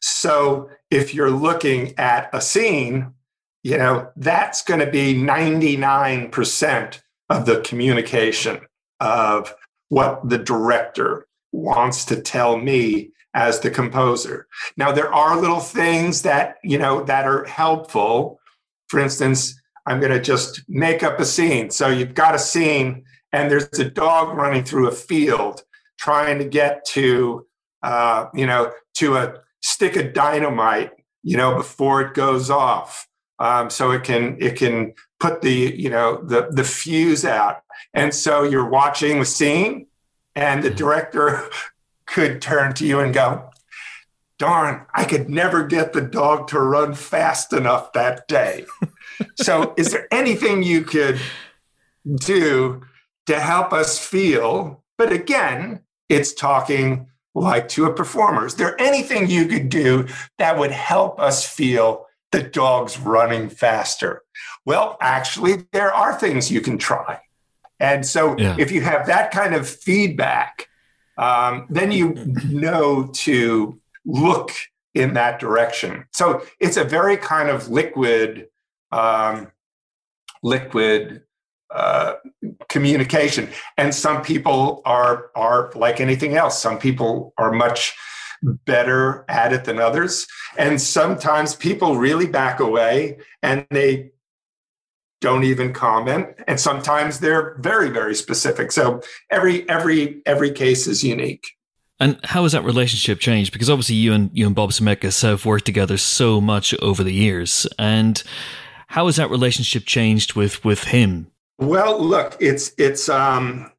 [0.00, 3.14] So if you're looking at a scene,
[3.62, 8.60] you know, that's going to be 99% of the communication
[8.98, 9.54] of
[9.88, 14.46] what the director wants to tell me as the composer.
[14.76, 18.40] Now there are little things that, you know, that are helpful.
[18.88, 21.70] For instance, I'm going to just make up a scene.
[21.70, 25.62] So you've got a scene and there's a dog running through a field
[25.98, 27.46] trying to get to
[27.82, 30.92] uh, you know, to a stick of dynamite,
[31.22, 33.06] you know, before it goes off.
[33.38, 37.62] Um, so it can it can put the you know the the fuse out,
[37.94, 39.86] and so you're watching the scene,
[40.36, 40.76] and the mm-hmm.
[40.76, 41.48] director
[42.06, 43.48] could turn to you and go,
[44.38, 48.66] "Darn, I could never get the dog to run fast enough that day."
[49.36, 51.18] so, is there anything you could
[52.16, 52.82] do
[53.24, 54.84] to help us feel?
[54.98, 58.46] But again, it's talking like to a performer?
[58.46, 60.06] Is there anything you could do
[60.38, 64.22] that would help us feel the dog's running faster?
[64.64, 67.20] Well, actually, there are things you can try.
[67.78, 68.56] And so yeah.
[68.58, 70.68] if you have that kind of feedback,
[71.16, 72.14] um, then you
[72.48, 74.52] know to look
[74.94, 76.04] in that direction.
[76.12, 78.48] So it's a very kind of liquid,
[78.92, 79.50] um,
[80.42, 81.22] liquid
[81.74, 82.14] uh,
[82.68, 83.48] communication.
[83.76, 86.60] And some people are are like anything else.
[86.60, 87.94] Some people are much
[88.42, 90.26] better at it than others,
[90.58, 94.10] and sometimes people really back away and they
[95.20, 96.28] don't even comment.
[96.48, 98.72] And sometimes they're very very specific.
[98.72, 101.46] So every every every case is unique.
[102.02, 103.52] And how has that relationship changed?
[103.52, 107.12] Because obviously you and you and bob zemeckis have worked together so much over the
[107.12, 107.66] years.
[107.78, 108.22] And
[108.88, 111.30] how has that relationship changed with with him
[111.60, 113.70] well, look, it's it's um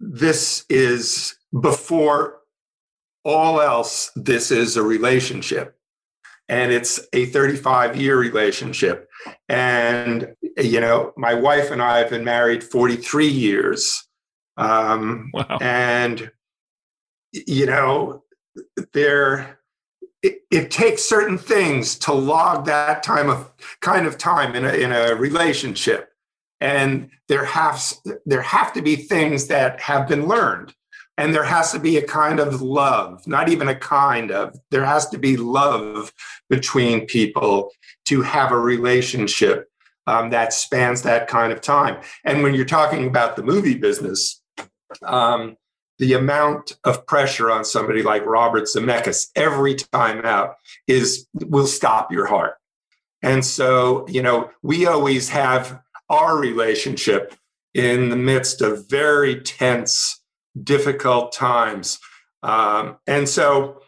[0.00, 2.40] this is before
[3.24, 5.76] all else this is a relationship.
[6.48, 9.08] And it's a 35 year relationship.
[9.48, 14.08] And you know my wife and i have been married 43 years.
[14.56, 15.58] Um, wow.
[15.60, 16.30] and
[17.32, 18.22] you know
[18.94, 19.58] there
[20.22, 24.72] it, it, takes certain things to log that time of kind of time in a,
[24.72, 26.15] in a relationship
[26.60, 30.74] and there has there have to be things that have been learned.
[31.18, 34.84] And there has to be a kind of love not even a kind of there
[34.84, 36.12] has to be love
[36.50, 37.70] between people
[38.06, 39.68] to have a relationship
[40.06, 42.02] um, that spans that kind of time.
[42.24, 44.42] And when you're talking about the movie business
[45.02, 45.56] um,
[45.98, 52.12] the amount of pressure on somebody like robert zemeckis every time out is will stop
[52.12, 52.56] your heart.
[53.22, 57.34] And so you know we always have our relationship
[57.74, 60.22] in the midst of very tense,
[60.62, 61.98] difficult times.
[62.42, 63.82] Um, and so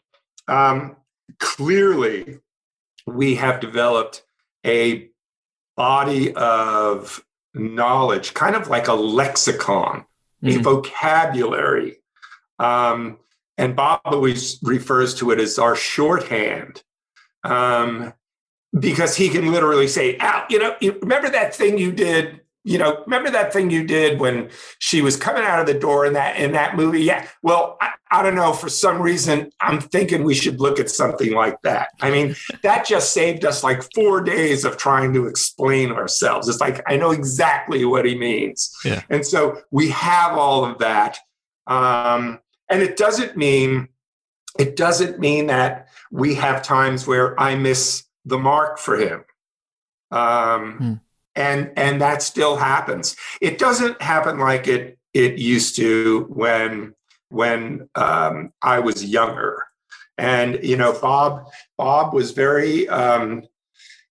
[0.47, 0.97] um,
[1.39, 2.41] clearly,
[3.07, 4.23] we have developed
[4.67, 5.09] a
[5.77, 10.05] body of knowledge, kind of like a lexicon,
[10.43, 10.59] mm-hmm.
[10.59, 11.99] a vocabulary.
[12.59, 13.19] Um,
[13.57, 16.83] and Bob always refers to it as our shorthand.
[17.45, 18.13] Um,
[18.79, 22.77] because he can literally say, Al, you know, you remember that thing you did you
[22.77, 26.13] know, remember that thing you did when she was coming out of the door in
[26.13, 27.01] that in that movie?
[27.01, 27.27] Yeah.
[27.43, 28.53] Well, I, I, don't know.
[28.53, 31.89] For some reason, I'm thinking we should look at something like that.
[32.03, 36.47] I mean, that just saved us like four days of trying to explain ourselves.
[36.47, 39.03] It's like I know exactly what he means, yeah.
[39.09, 41.17] and so we have all of that.
[41.67, 43.89] Um, and it doesn't mean
[44.59, 49.25] it doesn't mean that we have times where I miss the mark for him.
[50.11, 50.95] Um, hmm
[51.39, 53.17] and and that still happens.
[53.41, 56.95] It doesn't happen like it it used to when
[57.31, 59.65] when um, I was younger.
[60.19, 61.47] And you know, Bob
[61.79, 63.45] Bob was very um,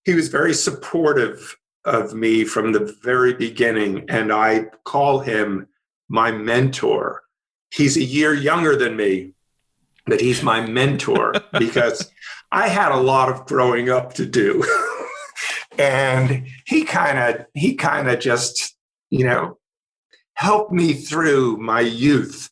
[0.05, 5.67] he was very supportive of me from the very beginning, and I call him
[6.07, 7.23] my mentor.
[7.71, 9.33] He's a year younger than me,
[10.05, 12.09] but he's my mentor because
[12.51, 14.63] I had a lot of growing up to do.
[15.77, 18.75] and he kind of he kind of just
[19.09, 19.57] you know
[20.33, 22.49] helped me through my youth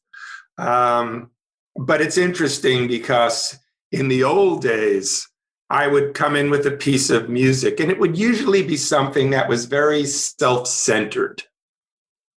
[0.57, 1.29] um,
[1.75, 3.57] but it's interesting because
[3.91, 5.27] in the old days
[5.69, 9.31] i would come in with a piece of music and it would usually be something
[9.31, 11.43] that was very self-centered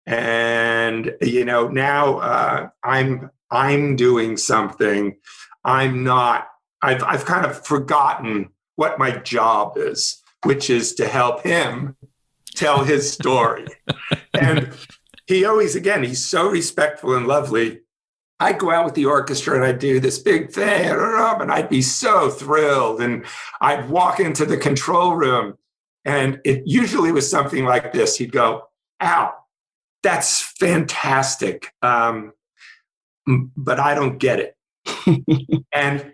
[0.05, 5.15] and you know now uh, i'm i'm doing something
[5.63, 6.47] i'm not
[6.81, 11.95] I've, I've kind of forgotten what my job is which is to help him
[12.55, 13.67] tell his story.
[14.33, 14.71] and
[15.27, 17.81] he always, again, he's so respectful and lovely.
[18.39, 21.81] I go out with the orchestra and I do this big thing, and I'd be
[21.81, 23.01] so thrilled.
[23.01, 23.25] And
[23.59, 25.57] I'd walk into the control room,
[26.05, 28.17] and it usually was something like this.
[28.17, 28.69] He'd go,
[29.01, 29.35] Al,
[30.03, 31.73] that's fantastic.
[31.81, 32.31] Um,
[33.57, 35.65] but I don't get it.
[35.73, 36.13] and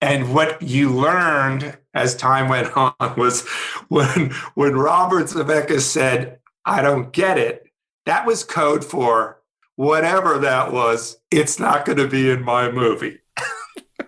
[0.00, 3.46] and what you learned as time went on was
[3.88, 7.66] when when Robert Zemeckis said, "I don't get it,"
[8.06, 9.40] that was code for
[9.76, 11.18] whatever that was.
[11.30, 13.18] It's not going to be in my movie,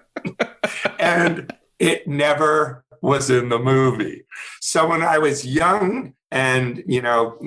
[0.98, 4.24] and it never was in the movie.
[4.60, 7.38] So when I was young and you know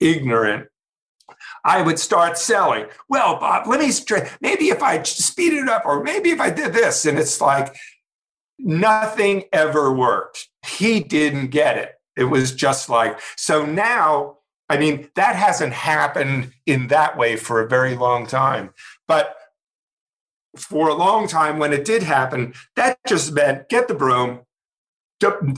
[0.00, 0.68] ignorant,
[1.64, 2.86] I would start selling.
[3.08, 3.90] Well, Bob, let me.
[4.40, 7.74] Maybe if I speed it up, or maybe if I did this, and it's like
[8.58, 10.48] nothing ever worked.
[10.66, 11.94] He didn't get it.
[12.16, 14.38] It was just like, so now,
[14.68, 18.72] I mean, that hasn't happened in that way for a very long time.
[19.08, 19.36] But
[20.56, 24.40] for a long time, when it did happen, that just meant get the broom,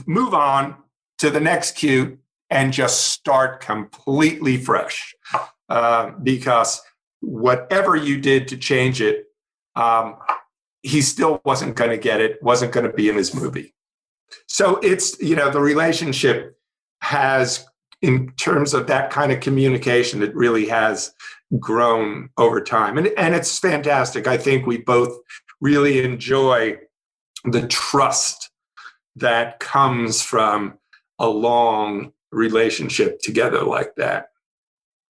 [0.05, 0.75] move on
[1.19, 2.17] to the next cue,
[2.49, 5.13] and just start completely fresh.
[5.69, 6.81] Uh, because
[7.19, 9.25] whatever you did to change it,
[9.75, 10.15] um,
[10.83, 13.73] he still wasn't going to get it, wasn't going to be in his movie.
[14.47, 16.57] So it's, you know, the relationship
[17.01, 17.65] has,
[18.01, 21.13] in terms of that kind of communication, it really has
[21.59, 22.97] grown over time.
[22.97, 24.27] And, and it's fantastic.
[24.27, 25.17] I think we both
[25.61, 26.77] really enjoy
[27.45, 28.49] the trust
[29.15, 30.77] that comes from
[31.19, 34.27] a long relationship together like that.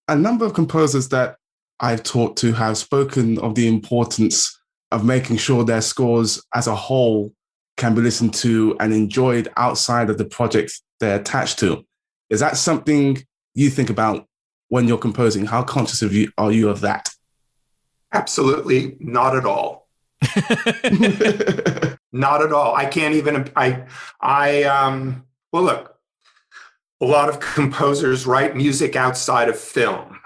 [0.08, 1.38] A number of composers that
[1.80, 4.57] I've talked to have spoken of the importance
[4.92, 7.34] of making sure their scores as a whole
[7.76, 11.86] can be listened to and enjoyed outside of the projects they're attached to.
[12.30, 13.24] Is that something
[13.54, 14.28] you think about
[14.70, 15.46] when you're composing?
[15.46, 17.10] How conscious of you are you of that?
[18.14, 19.88] Absolutely not at all.
[22.12, 22.76] not at all.
[22.76, 23.86] I can't even I
[24.20, 25.98] I um well look,
[27.00, 30.20] a lot of composers write music outside of film.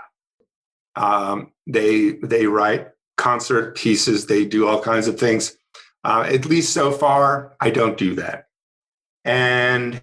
[0.96, 2.91] Um, they they write
[3.22, 5.56] concert pieces, they do all kinds of things.
[6.04, 8.48] Uh, at least so far, I don't do that.
[9.24, 10.02] And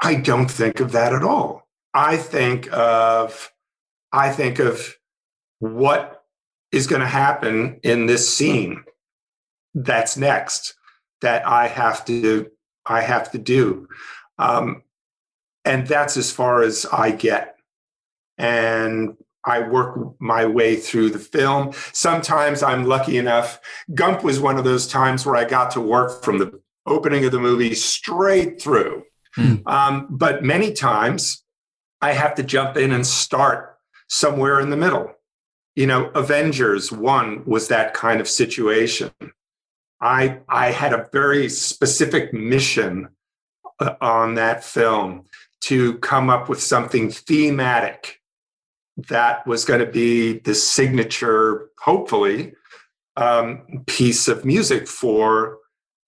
[0.00, 1.66] I don't think of that at all.
[1.92, 3.50] I think of
[4.12, 4.94] I think of
[5.58, 6.22] what
[6.70, 8.84] is going to happen in this scene
[9.74, 10.74] that's next
[11.20, 12.48] that I have to
[12.86, 13.88] I have to do.
[14.38, 14.82] Um,
[15.64, 17.56] and that's as far as I get.
[18.38, 21.72] And I work my way through the film.
[21.92, 23.60] Sometimes I'm lucky enough.
[23.94, 27.32] Gump was one of those times where I got to work from the opening of
[27.32, 29.04] the movie straight through.
[29.34, 29.56] Hmm.
[29.66, 31.44] Um, but many times
[32.00, 33.78] I have to jump in and start
[34.08, 35.12] somewhere in the middle.
[35.74, 39.10] You know, Avengers 1 was that kind of situation.
[40.00, 43.08] I, I had a very specific mission
[43.80, 45.24] uh, on that film
[45.62, 48.20] to come up with something thematic
[48.96, 52.54] that was going to be the signature, hopefully,
[53.16, 55.58] um, piece of music for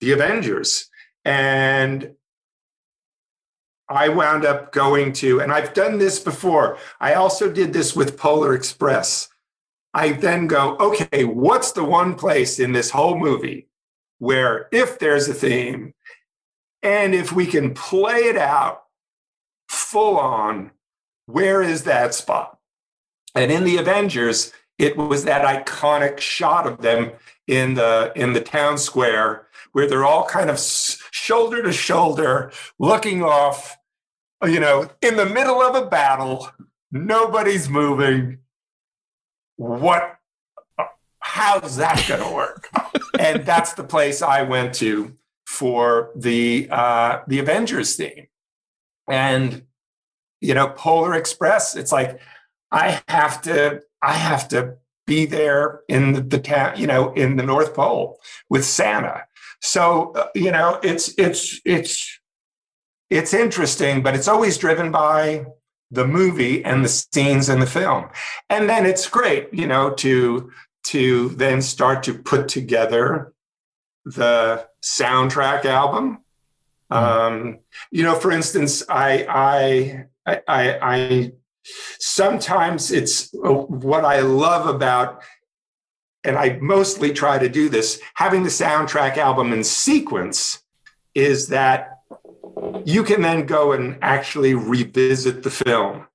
[0.01, 0.89] the Avengers.
[1.25, 2.13] And
[3.89, 6.79] I wound up going to, and I've done this before.
[7.01, 9.29] I also did this with Polar Express.
[9.95, 13.69] I then go, okay, what's the one place in this whole movie
[14.19, 15.95] where if there's a theme
[16.83, 18.83] and if we can play it out
[19.69, 20.73] full on,
[21.27, 22.56] where is that spot?
[23.37, 27.13] And in the Avengers, it was that iconic shot of them
[27.47, 33.23] in the in the town square where they're all kind of shoulder to shoulder looking
[33.23, 33.77] off
[34.45, 36.49] you know in the middle of a battle.
[36.91, 38.39] Nobody's moving.
[39.57, 40.17] What
[41.21, 42.69] how's that going to work?
[43.19, 45.17] And that's the place i went to
[45.47, 48.27] for the uh the avengers theme.
[49.09, 49.63] And
[50.43, 52.21] you know polar express it's like
[52.71, 57.37] i have to i have to be there in the, the town, you know, in
[57.37, 59.25] the North Pole with Santa.
[59.63, 62.21] So uh, you know, it's it's it's
[63.09, 65.47] it's interesting, but it's always driven by
[65.91, 68.09] the movie and the scenes in the film,
[68.51, 70.51] and then it's great, you know, to
[70.89, 73.33] to then start to put together
[74.05, 76.19] the soundtrack album.
[76.93, 76.97] Mm.
[76.97, 77.59] Um,
[77.91, 81.33] you know, for instance, I I I, I
[81.99, 85.23] Sometimes it's uh, what I love about,
[86.25, 90.63] and I mostly try to do this, having the soundtrack album in sequence
[91.15, 92.01] is that
[92.85, 96.07] you can then go and actually revisit the film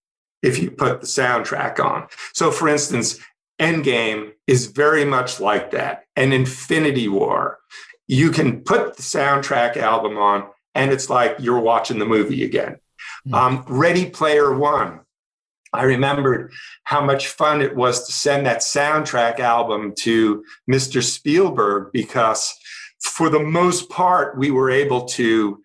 [0.41, 2.07] if you put the soundtrack on.
[2.33, 3.19] So, for instance,
[3.59, 6.05] Endgame is very much like that.
[6.15, 7.59] And Infinity War,
[8.07, 12.77] you can put the soundtrack album on, and it's like you're watching the movie again.
[13.27, 13.33] Mm-hmm.
[13.33, 15.01] Um, Ready Player One,
[15.74, 16.51] I remembered
[16.84, 21.01] how much fun it was to send that soundtrack album to Mr.
[21.01, 22.53] Spielberg because,
[23.01, 25.61] for the most part, we were able to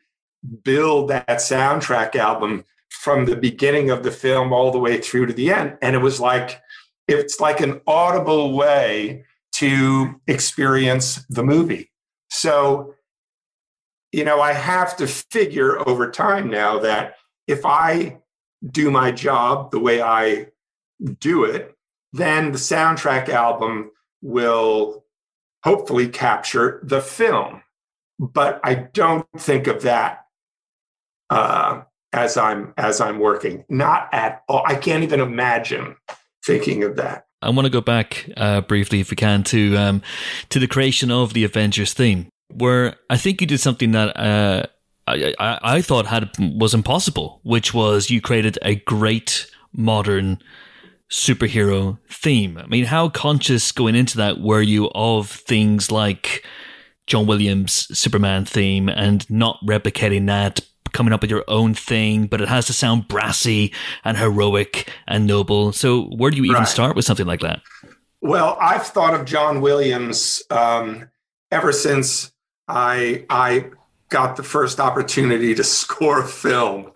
[0.63, 5.33] build that soundtrack album from the beginning of the film all the way through to
[5.33, 5.77] the end.
[5.83, 6.61] And it was like,
[7.09, 11.91] it's like an audible way to experience the movie.
[12.31, 12.95] So,
[14.13, 18.19] you know, I have to figure over time now that if I
[18.65, 20.49] do my job the way I
[21.19, 21.75] do it,
[22.13, 23.91] then the soundtrack album
[24.23, 25.05] will
[25.63, 27.63] hopefully capture the film.
[28.19, 30.25] But I don't think of that
[31.29, 31.83] uh,
[32.13, 33.65] as I'm as I'm working.
[33.69, 34.63] Not at all.
[34.67, 35.97] I can't even imagine
[36.45, 37.27] thinking of that.
[37.43, 40.03] I want to go back uh, briefly, if we can, to um,
[40.49, 44.63] to the creation of the Avengers theme, where I think you did something that uh,
[45.07, 50.39] I, I, I thought had was impossible, which was you created a great modern
[51.11, 52.59] superhero theme.
[52.59, 56.45] I mean, how conscious going into that were you of things like
[57.07, 60.61] John Williams' Superman theme and not replicating that,
[60.93, 63.73] coming up with your own thing, but it has to sound brassy
[64.05, 65.73] and heroic and noble.
[65.73, 66.69] So, where do you even right.
[66.69, 67.61] start with something like that?
[68.23, 71.09] Well, I've thought of John Williams um,
[71.53, 72.33] ever since
[72.67, 73.71] I I
[74.09, 76.93] got the first opportunity to score a film.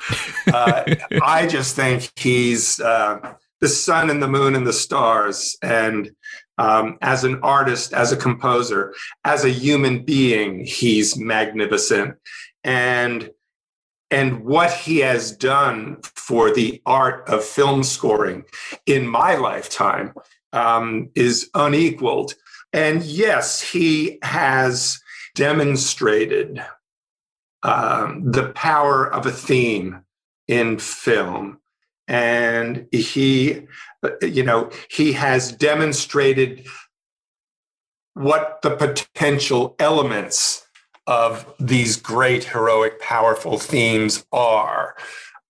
[0.52, 0.84] Uh,
[1.22, 5.56] I just think he's uh, the sun and the moon and the stars.
[5.62, 6.10] And
[6.58, 8.94] um, as an artist, as a composer,
[9.24, 12.16] as a human being, he's magnificent.
[12.64, 13.30] And
[14.12, 18.42] and what he has done for the art of film scoring
[18.84, 20.12] in my lifetime
[20.52, 22.34] um, is unequaled.
[22.72, 25.00] And yes, he has
[25.36, 26.60] demonstrated
[27.62, 30.04] um, the power of a theme
[30.48, 31.58] in film.
[32.08, 33.66] And he,
[34.22, 36.66] you know, he has demonstrated
[38.14, 40.66] what the potential elements
[41.06, 44.96] of these great, heroic, powerful themes are.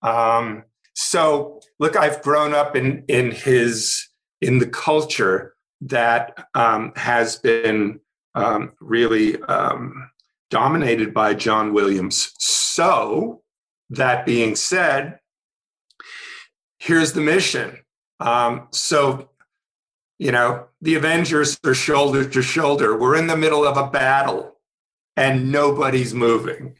[0.01, 4.07] Um, so, look, I've grown up in in his
[4.41, 7.99] in the culture that um, has been
[8.35, 10.09] um, really um,
[10.51, 12.33] dominated by John Williams.
[12.37, 13.41] So,
[13.89, 15.19] that being said,
[16.77, 17.79] here's the mission.
[18.19, 19.29] Um, so,
[20.19, 22.97] you know, the Avengers are shoulder to shoulder.
[22.97, 24.59] We're in the middle of a battle
[25.17, 26.75] and nobody's moving.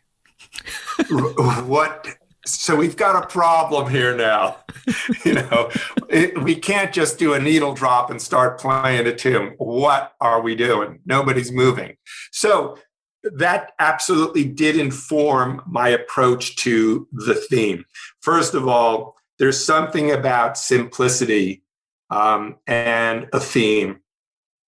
[1.09, 2.07] what
[2.45, 4.57] so we've got a problem here now.
[5.25, 5.69] you know,
[6.09, 9.53] it, we can't just do a needle drop and start playing a tune.
[9.57, 10.99] What are we doing?
[11.05, 11.97] Nobody's moving.
[12.31, 12.77] So
[13.23, 17.85] that absolutely did inform my approach to the theme.
[18.21, 21.63] First of all, there's something about simplicity
[22.09, 24.01] um, and a theme,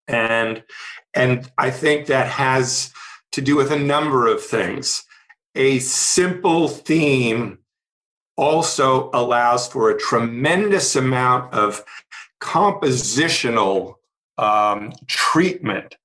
[0.07, 0.63] and
[1.15, 2.93] and I think that has
[3.33, 5.05] to do with a number of things.
[5.55, 7.59] A simple theme
[8.37, 11.85] also allows for a tremendous amount of
[12.41, 13.95] compositional
[14.39, 15.97] um, treatment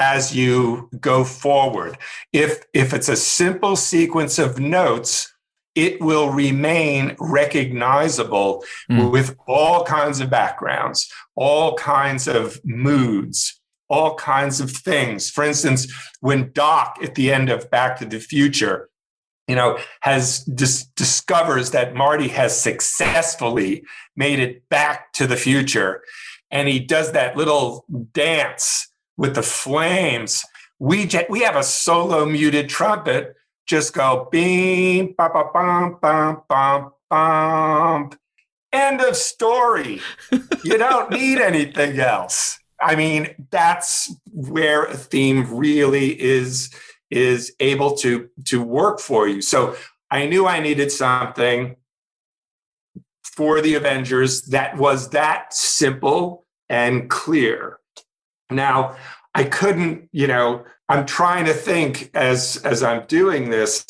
[0.00, 1.98] as you go forward.
[2.32, 5.32] If, if it's a simple sequence of notes,
[5.74, 9.12] it will remain recognizable mm.
[9.12, 15.30] with all kinds of backgrounds, all kinds of moods, all kinds of things.
[15.30, 18.88] For instance, when Doc at the end of Back to the Future,
[19.46, 23.84] you know, has dis- discovers that Marty has successfully
[24.16, 26.02] made it back to the future,
[26.52, 28.89] and he does that little dance
[29.20, 30.42] with the flames.
[30.78, 36.42] We j- we have a solo muted trumpet just go beam, bum, bum, bum, bum,
[36.48, 38.10] bum, bum.
[38.72, 40.00] End of story.
[40.64, 42.58] you don't need anything else.
[42.80, 46.74] I mean, that's where a theme really is
[47.10, 49.42] is able to to work for you.
[49.42, 49.76] So
[50.10, 51.76] I knew I needed something
[53.22, 57.79] for the Avengers that was that simple and clear.
[58.50, 58.96] Now,
[59.34, 63.84] I couldn't, you know, I'm trying to think as as I'm doing this.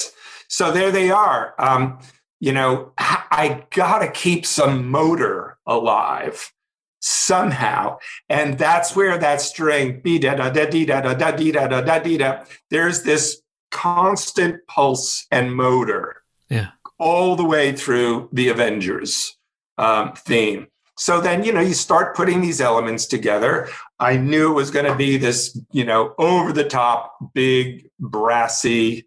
[0.49, 1.55] So there they are.
[1.59, 1.99] Um,
[2.41, 6.53] you know, I got to keep some motor alive
[7.01, 7.99] somehow.
[8.29, 11.99] And that's where that string, be da da da da da da da da da
[11.99, 12.45] da da.
[12.71, 13.41] there's this
[13.71, 16.71] constant pulse and motor yeah.
[16.99, 19.37] all the way through the Avengers
[19.79, 20.67] um, theme.
[21.01, 23.68] So then, you know, you start putting these elements together.
[23.98, 29.07] I knew it was going to be this, you know, over the top, big, brassy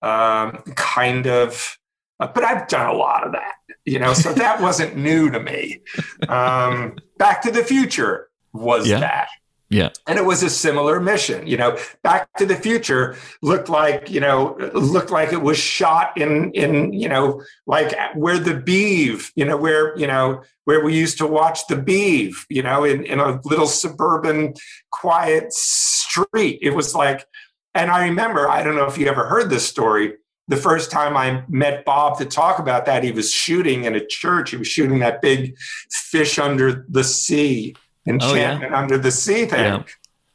[0.00, 1.76] um, kind of,
[2.20, 3.52] uh, but I've done a lot of that
[3.86, 5.80] you know, so that wasn't new to me.
[6.28, 9.00] Um, Back to the Future was yeah.
[9.00, 9.28] that.
[9.68, 9.90] Yeah.
[10.06, 11.46] And it was a similar mission.
[11.46, 16.16] You know, Back to the Future looked like, you know, looked like it was shot
[16.16, 20.96] in in, you know, like where the Beav, you know, where, you know, where we
[20.96, 24.54] used to watch the Beav, you know, in, in a little suburban
[24.92, 26.60] quiet street.
[26.62, 27.26] It was like,
[27.74, 30.14] and I remember, I don't know if you ever heard this story,
[30.48, 34.06] the first time I met Bob to talk about that, he was shooting in a
[34.06, 34.50] church.
[34.50, 35.56] He was shooting that big
[35.90, 37.74] fish under the sea,
[38.06, 38.78] enchantment oh, yeah.
[38.82, 39.60] under the sea thing.
[39.60, 39.82] Yeah.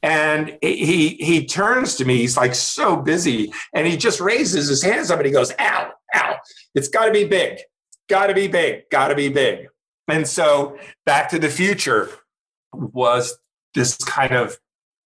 [0.04, 2.18] And he he turns to me.
[2.18, 5.92] He's like so busy, and he just raises his hands up and he goes, "Al,
[6.14, 6.40] Al!
[6.74, 7.60] It's got to be big.
[8.10, 8.90] Got to be big.
[8.90, 9.68] Got to be big."
[10.08, 12.10] And so, Back to the Future
[12.74, 13.38] was
[13.76, 14.58] this kind of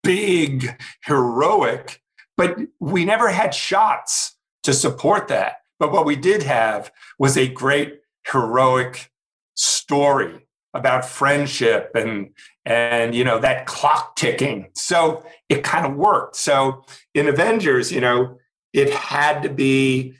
[0.05, 2.01] big, heroic,
[2.37, 5.57] but we never had shots to support that.
[5.81, 9.11] But what we did have was a great heroic
[9.55, 12.31] story about friendship and
[12.67, 14.69] and you know that clock ticking.
[14.75, 16.37] So it kind of worked.
[16.37, 16.85] So
[17.15, 18.39] in Avengers, you know,
[18.73, 20.15] it had to be,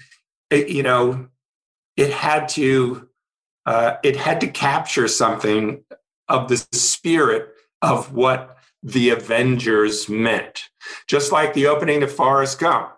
[0.51, 1.29] you know,
[1.97, 3.09] it had to
[3.67, 5.85] uh, it had to capture something
[6.29, 7.49] of the spirit
[7.83, 10.69] of what the Avengers meant.
[11.09, 12.91] Just like the opening of Forrest Gump.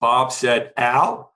[0.00, 1.34] Bob said, Al,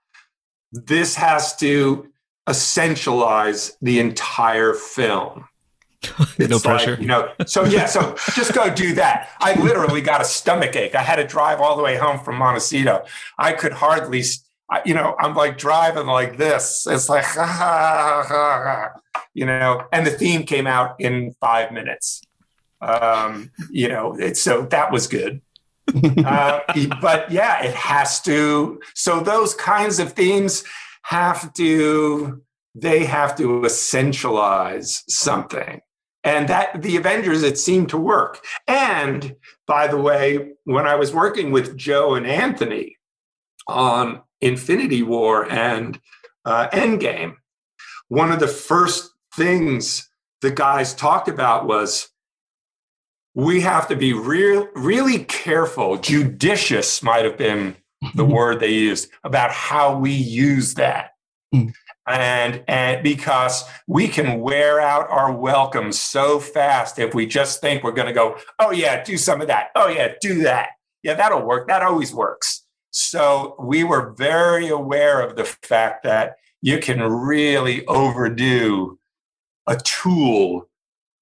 [0.72, 2.08] this has to
[2.48, 5.46] essentialize the entire film.
[6.38, 6.92] no pressure.
[6.92, 9.30] Like, you know, so yeah, so just go do that.
[9.40, 10.94] I literally got a stomach ache.
[10.94, 13.04] I had to drive all the way home from Montecito.
[13.38, 14.22] I could hardly,
[14.84, 16.86] you know, I'm like driving like this.
[16.88, 17.24] It's like,
[19.34, 22.22] you know, and the theme came out in five minutes.
[22.80, 25.40] Um, you know, it, so that was good
[26.24, 26.60] uh,
[27.00, 28.80] but yeah, it has to.
[28.94, 30.64] So those kinds of themes
[31.02, 32.42] have to.
[32.74, 35.80] They have to essentialize something.
[36.24, 38.44] And that the Avengers, it seemed to work.
[38.66, 42.96] And by the way, when I was working with Joe and Anthony
[43.68, 46.00] on Infinity War and
[46.44, 47.36] uh, Endgame,
[48.08, 50.08] one of the first things
[50.40, 52.08] the guys talked about was
[53.34, 55.98] we have to be real, really careful.
[55.98, 57.76] Judicious might have been
[58.14, 58.32] the mm-hmm.
[58.32, 61.10] word they used about how we use that.
[61.54, 61.72] Mm.
[62.06, 67.82] And, and because we can wear out our welcome so fast if we just think
[67.82, 69.68] we're going to go, oh, yeah, do some of that.
[69.74, 70.70] Oh, yeah, do that.
[71.02, 71.68] Yeah, that'll work.
[71.68, 72.64] That always works.
[72.90, 78.98] So we were very aware of the fact that you can really overdo
[79.66, 80.68] a tool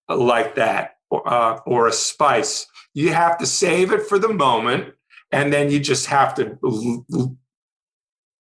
[0.08, 2.66] like that uh, or a spice.
[2.94, 4.94] You have to save it for the moment,
[5.30, 6.58] and then you just have to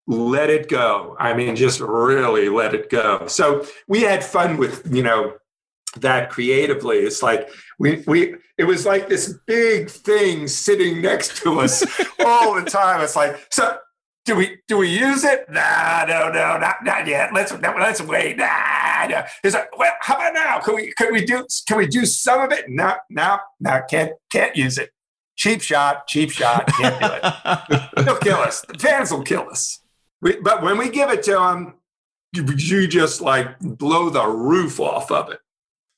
[0.07, 1.15] let it go.
[1.19, 3.27] I mean, just really let it go.
[3.27, 5.33] So we had fun with, you know,
[6.01, 6.97] that creatively.
[6.97, 7.49] It's like
[7.79, 11.83] we we it was like this big thing sitting next to us
[12.25, 13.01] all the time.
[13.01, 13.77] It's like so.
[14.25, 15.45] Do we do we use it?
[15.49, 17.33] Nah, no, no, not not yet.
[17.33, 18.35] Let's let's wait.
[18.35, 19.23] Nah, no.
[19.41, 20.59] It's like, well, how about now?
[20.59, 22.65] Can we can we do can we do some of it?
[22.67, 24.91] No, no, no, can't can't use it.
[25.37, 26.67] Cheap shot, cheap shot.
[26.67, 27.89] Can't do it.
[28.05, 28.65] They'll kill us.
[28.67, 29.79] The fans will kill us.
[30.21, 31.75] We, but when we give it to them,
[32.33, 35.39] you, you just like blow the roof off of it.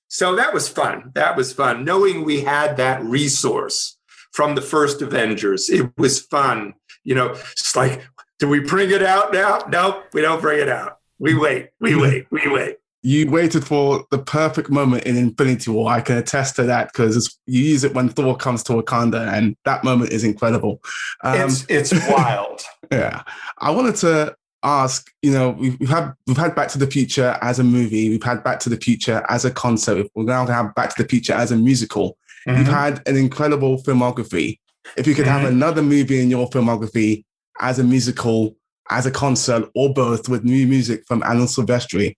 [0.08, 1.12] So that was fun.
[1.16, 1.86] That was fun.
[1.86, 3.98] Knowing we had that resource
[4.32, 6.74] from the first Avengers, it was fun.
[7.04, 8.08] You know, it's like,
[8.40, 9.64] do we bring it out now?
[9.70, 11.00] Nope, we don't bring it out.
[11.20, 12.02] We wait, we mm-hmm.
[12.02, 12.78] wait, we wait.
[13.02, 15.90] You waited for the perfect moment in Infinity War.
[15.90, 19.56] I can attest to that because you use it when Thor comes to Wakanda, and
[19.64, 20.82] that moment is incredible.
[21.24, 22.62] Um, it's it's wild.
[22.92, 23.24] yeah,
[23.60, 27.38] I wanted to ask, you know, we've, we've, had we've had Back to the Future
[27.42, 30.48] as a movie, we've had Back to the Future as a concert, we're now going
[30.48, 32.18] to have Back to the Future as a musical.
[32.48, 32.60] Mm-hmm.
[32.60, 34.60] You've had an incredible filmography.
[34.98, 35.40] If you could mm-hmm.
[35.40, 37.24] have another movie in your filmography
[37.60, 38.56] as a musical,
[38.90, 42.16] as a concert, or both with new music from Alan Silvestri,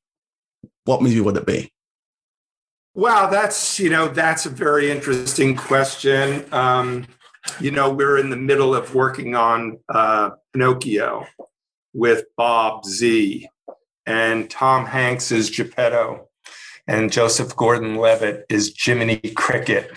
[0.85, 1.71] what movie would it be?
[2.93, 6.45] Wow, that's you know that's a very interesting question.
[6.53, 7.07] Um,
[7.59, 11.25] you know, we're in the middle of working on uh, Pinocchio,
[11.93, 13.47] with Bob Z.
[14.05, 16.27] And Tom Hanks is Geppetto.
[16.87, 19.91] And Joseph Gordon Levitt is Jiminy Cricket.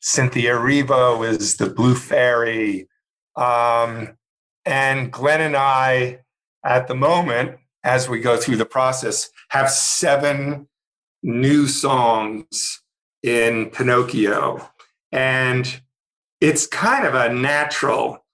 [0.00, 2.88] Cynthia Erivo is the Blue Fairy.
[3.34, 4.16] Um,
[4.64, 6.20] and Glen and I,
[6.64, 10.68] at the moment, as we go through the process, have seven
[11.22, 12.82] new songs
[13.22, 14.68] in Pinocchio.
[15.12, 15.80] And
[16.40, 18.26] it's kind of a natural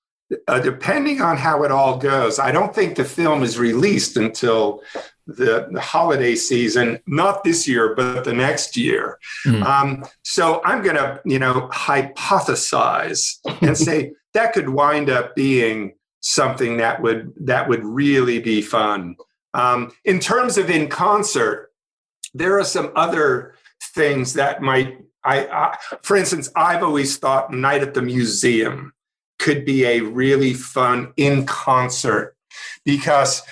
[0.49, 4.83] uh, depending on how it all goes, I don't think the film is released until
[5.27, 9.19] the, the holiday season, not this year, but the next year.
[9.47, 9.63] Mm.
[9.63, 15.95] Um, so I'm going to, you know, hypothesize and say that could wind up being
[16.21, 19.17] something that would that would really be fun.
[19.55, 21.71] Um, in terms of in concert,
[22.35, 23.55] there are some other
[23.95, 24.99] things that might.
[25.25, 28.93] I, I, for instance, I've always thought Night at the Museum
[29.39, 32.37] could be a really fun in concert
[32.85, 33.43] because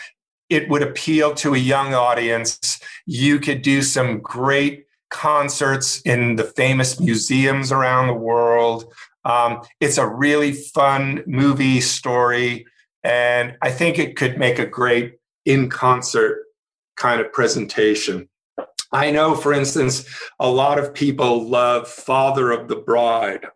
[0.48, 2.80] it would appeal to a young audience.
[3.06, 8.92] You could do some great concerts in the famous museums around the world.
[9.24, 12.66] Um, it's a really fun movie story.
[13.02, 16.44] And I think it could make a great in concert
[16.96, 18.28] kind of presentation.
[18.92, 20.04] I know, for instance,
[20.38, 23.46] a lot of people love Father of the Bride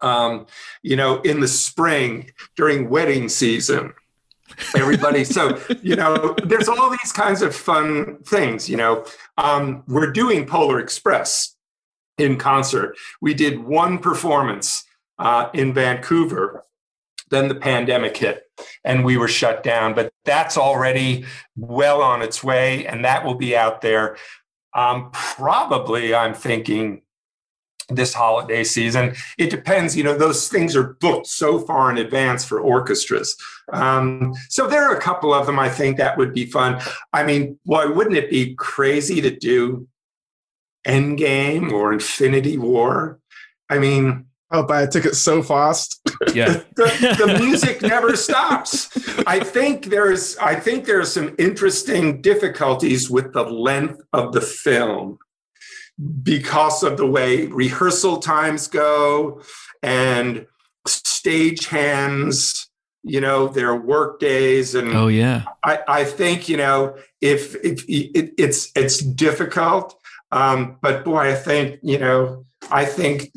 [0.00, 0.46] um,
[0.82, 3.92] you know, in the spring during wedding season.
[4.74, 8.68] Everybody, so you know, there's all these kinds of fun things.
[8.68, 9.04] You know,
[9.36, 11.54] um, we're doing Polar Express
[12.16, 12.96] in concert.
[13.20, 14.84] We did one performance
[15.18, 16.64] uh, in Vancouver.
[17.30, 18.42] Then the pandemic hit
[18.84, 21.24] and we were shut down, but that's already
[21.56, 24.16] well on its way and that will be out there.
[24.74, 27.02] Um, probably, I'm thinking
[27.88, 29.14] this holiday season.
[29.38, 33.34] It depends, you know, those things are booked so far in advance for orchestras.
[33.72, 36.80] Um, so there are a couple of them I think that would be fun.
[37.12, 39.88] I mean, why wouldn't it be crazy to do
[40.86, 43.18] Endgame or Infinity War?
[43.70, 46.00] I mean, I'll buy a ticket so fast.
[46.32, 46.62] Yeah.
[46.76, 48.88] the, the, music never stops.
[49.26, 55.18] I think there's I think there's some interesting difficulties with the length of the film
[56.22, 59.42] because of the way rehearsal times go
[59.82, 60.46] and
[60.86, 62.68] stage hands
[63.02, 67.84] you know their work days and oh yeah i, I think you know if, if
[67.88, 70.00] it, it's it's difficult
[70.32, 73.30] um, but boy i think you know i think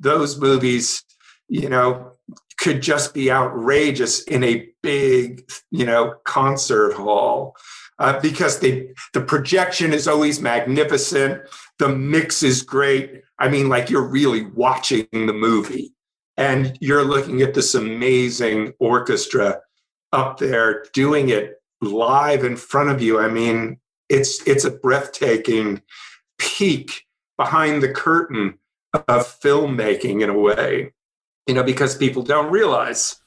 [0.00, 1.04] those movies
[1.48, 2.12] you know
[2.58, 7.56] could just be outrageous in a big you know concert hall
[8.00, 11.42] uh, because the the projection is always magnificent.
[11.78, 13.22] The mix is great.
[13.38, 15.94] I mean, like you're really watching the movie,
[16.36, 19.60] and you're looking at this amazing orchestra
[20.12, 23.20] up there doing it live in front of you.
[23.20, 23.78] I mean,
[24.08, 25.82] it's it's a breathtaking
[26.38, 27.04] peek
[27.36, 28.58] behind the curtain
[28.94, 30.92] of filmmaking in a way,
[31.46, 33.20] you know, because people don't realize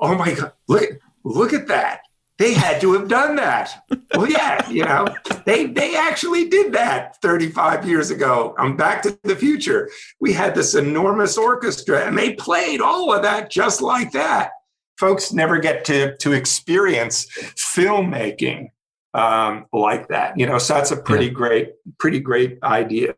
[0.00, 0.90] oh my God, look at,
[1.24, 2.00] look at that.
[2.38, 3.84] They had to have done that.
[4.14, 5.06] Well, yeah, you know,
[5.46, 9.90] they they actually did that 35 years ago I'm Back to the Future.
[10.20, 14.50] We had this enormous orchestra and they played all of that just like that.
[14.98, 17.26] Folks never get to to experience
[17.56, 18.70] filmmaking
[19.14, 20.58] um, like that, you know.
[20.58, 21.32] So that's a pretty yeah.
[21.32, 23.14] great, pretty great idea.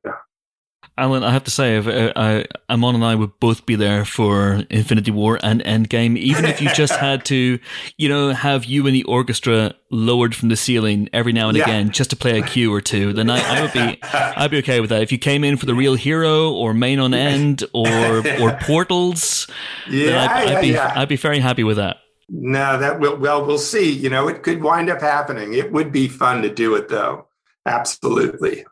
[0.96, 4.62] Alan, I have to say, uh, I, Amon and I would both be there for
[4.70, 7.58] Infinity War and Endgame, even if you just had to,
[7.98, 11.64] you know, have you and the orchestra lowered from the ceiling every now and yeah.
[11.64, 13.12] again just to play a cue or two.
[13.12, 15.02] Then I, I, would be, I'd be okay with that.
[15.02, 19.48] If you came in for the real hero or main on end or or portals,
[19.90, 20.92] yeah, I'd, I'd, be, yeah.
[20.94, 21.96] I'd be very happy with that.
[22.28, 23.90] No, that will, well, we'll see.
[23.90, 25.54] You know, it could wind up happening.
[25.54, 27.26] It would be fun to do it though.
[27.66, 28.64] Absolutely.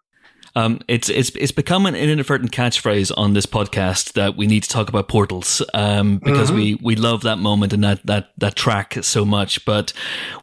[0.55, 4.69] Um, it's it's it's become an inadvertent catchphrase on this podcast that we need to
[4.69, 6.57] talk about portals um, because mm-hmm.
[6.57, 9.65] we, we love that moment and that, that that track so much.
[9.65, 9.93] But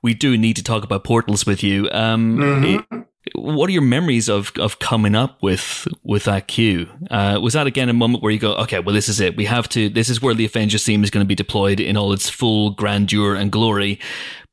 [0.01, 1.89] we do need to talk about portals with you.
[1.91, 2.93] Um, mm-hmm.
[2.93, 3.05] it,
[3.36, 6.89] what are your memories of of coming up with with that cue?
[7.12, 9.38] Uh, was that again a moment where you go, okay, well, this is it.
[9.38, 9.89] We have to.
[9.89, 12.72] This is where the Avengers theme is going to be deployed in all its full
[12.72, 13.99] grandeur and glory.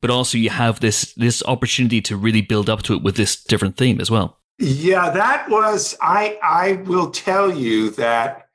[0.03, 3.43] But also, you have this this opportunity to really build up to it with this
[3.43, 4.39] different theme as well.
[4.59, 8.49] Yeah, that was I I will tell you that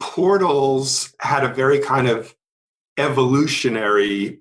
[0.00, 2.34] portals had a very kind of
[2.98, 4.38] evolutionary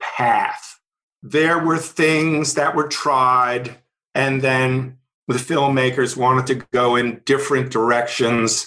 [0.00, 0.78] path.
[1.22, 3.78] There were things that were tried
[4.14, 8.66] and then the filmmakers wanted to go in different directions.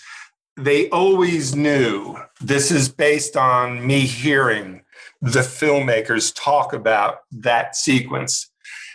[0.57, 4.81] They always knew this is based on me hearing
[5.21, 8.50] the filmmakers talk about that sequence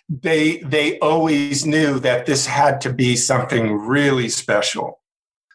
[0.08, 5.00] they they always knew that this had to be something really special.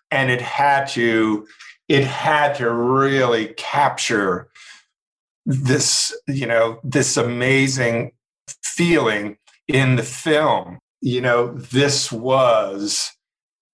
[0.10, 1.48] And it had to
[1.88, 4.50] it had to really capture
[5.46, 8.12] this you know this amazing
[8.64, 9.38] feeling
[9.68, 10.80] in the film.
[11.02, 13.12] You know this was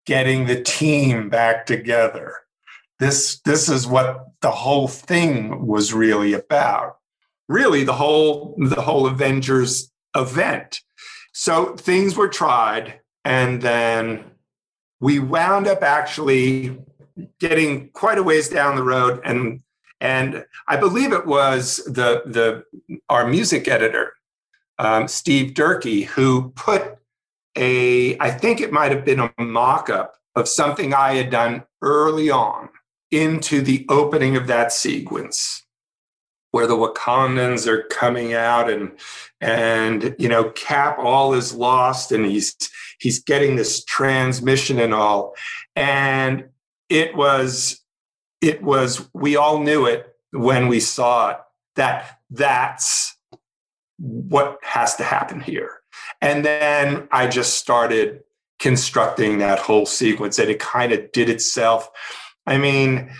[0.05, 2.35] getting the team back together.
[2.99, 6.97] This this is what the whole thing was really about.
[7.49, 10.81] Really the whole the whole avengers event.
[11.33, 14.25] So things were tried, and then
[14.99, 16.79] we wound up actually
[17.39, 19.61] getting quite a ways down the road, and
[20.01, 22.63] and I believe it was the the
[23.07, 24.13] our music editor,
[24.79, 26.97] um, Steve Durkee, who put
[27.55, 32.29] a I think it might have been a mock-up of something I had done early
[32.29, 32.69] on
[33.11, 35.66] into the opening of that sequence
[36.57, 38.91] where the Wakandans are coming out and
[39.39, 42.55] and you know Cap all is lost and he's
[42.97, 45.35] he's getting this transmission and all.
[45.75, 46.45] And
[46.89, 47.79] it was
[48.41, 51.37] it was we all knew it when we saw it
[51.75, 53.15] that that's
[53.99, 55.81] what has to happen here.
[56.21, 58.23] And then I just started
[58.57, 61.87] constructing that whole sequence and it kind of did itself.
[62.47, 63.11] I mean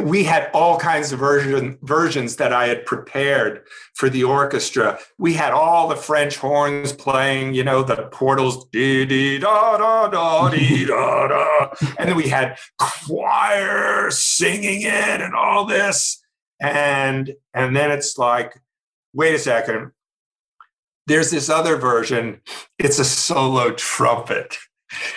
[0.00, 4.98] we had all kinds of version, versions that I had prepared for the orchestra.
[5.18, 10.08] We had all the French horns playing, you know, the portals, dee dee da da
[10.08, 11.68] da dee da da,
[11.98, 16.22] and then we had choir singing it and all this,
[16.60, 18.58] and and then it's like,
[19.12, 19.92] wait a second,
[21.06, 22.40] there's this other version.
[22.78, 24.56] It's a solo trumpet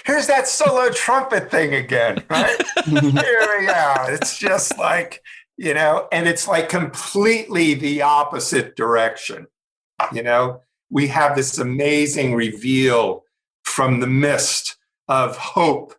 [0.05, 2.61] here's that solo trumpet thing again, right?
[2.85, 3.95] Here we go.
[4.09, 5.21] It's just like,
[5.57, 9.47] you know, and it's like completely the opposite direction.
[10.13, 13.23] You know, we have this amazing reveal
[13.63, 15.95] from the mist of hope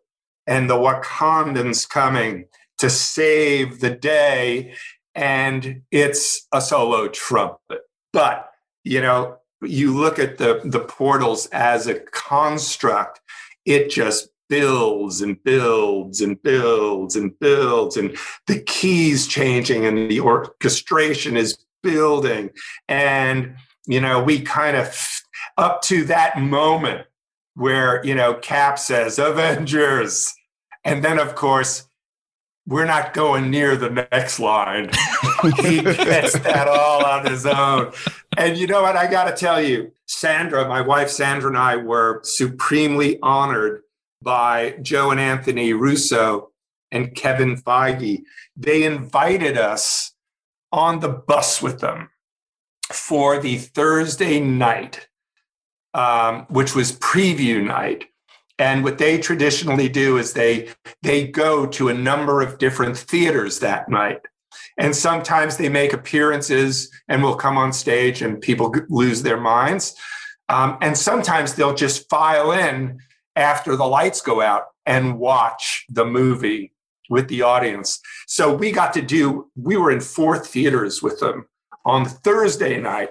[0.47, 2.47] and the Wakandans coming
[2.79, 4.75] to save the day.
[5.15, 7.81] And it's a solo trumpet.
[8.13, 8.51] But,
[8.85, 13.21] you know, you look at the, the portals as a construct
[13.67, 20.21] it just builds and builds and builds and builds and the keys changing and the
[20.21, 22.51] orchestration is building.
[22.89, 23.57] And
[23.87, 24.97] you know we kind of
[25.57, 27.07] up to that moment
[27.55, 30.33] where you know cap says avengers.
[30.85, 31.89] And then of course
[32.67, 34.91] we're not going near the next line
[35.57, 37.93] he gets that all on his own
[38.37, 41.77] and you know what i got to tell you Sandra, my wife Sandra, and I
[41.77, 43.83] were supremely honored
[44.23, 46.51] by Joe and Anthony Russo
[46.91, 48.23] and Kevin Feige.
[48.57, 50.13] They invited us
[50.73, 52.11] on the bus with them
[52.93, 55.09] for the Thursday night,
[55.93, 58.07] um, which was preview night.
[58.59, 60.71] And what they traditionally do is they
[61.03, 64.21] they go to a number of different theaters that night.
[64.79, 69.97] And sometimes they make appearances and will come on stage and people lose their minds.
[70.49, 72.99] Um, and sometimes they'll just file in
[73.35, 76.73] after the lights go out and watch the movie
[77.09, 78.01] with the audience.
[78.27, 81.47] So we got to do, we were in four theaters with them
[81.85, 83.11] on Thursday night,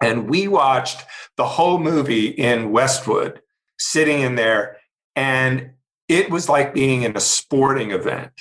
[0.00, 1.04] and we watched
[1.36, 3.40] the whole movie in Westwood,
[3.78, 4.78] sitting in there.
[5.14, 5.70] And
[6.08, 8.32] it was like being in a sporting event.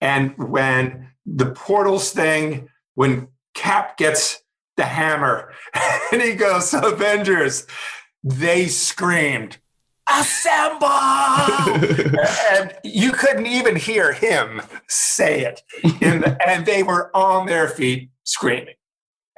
[0.00, 4.42] And when the portals thing, when Cap gets
[4.76, 5.52] the hammer
[6.12, 7.66] and he goes, Avengers,
[8.22, 9.58] they screamed,
[10.08, 10.88] assemble!
[12.52, 15.62] And you couldn't even hear him say it.
[15.82, 18.74] The, and they were on their feet screaming.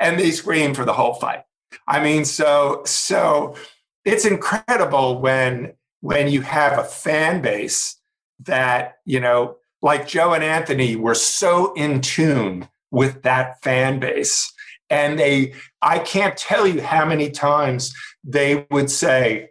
[0.01, 1.43] And they screamed for the whole fight.
[1.86, 3.57] I mean so so
[4.05, 7.97] it's incredible when when you have a fan base
[8.40, 14.53] that you know like joe and anthony were so in tune with that fan base
[14.89, 15.53] and they
[15.83, 19.49] i can't tell you how many times they would say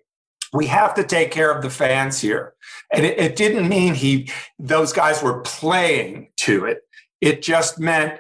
[0.54, 2.54] we have to take care of the fans here.
[2.92, 4.30] And it, it, didn't mean he
[4.60, 6.82] those guys were playing to it.
[7.22, 8.20] It just meant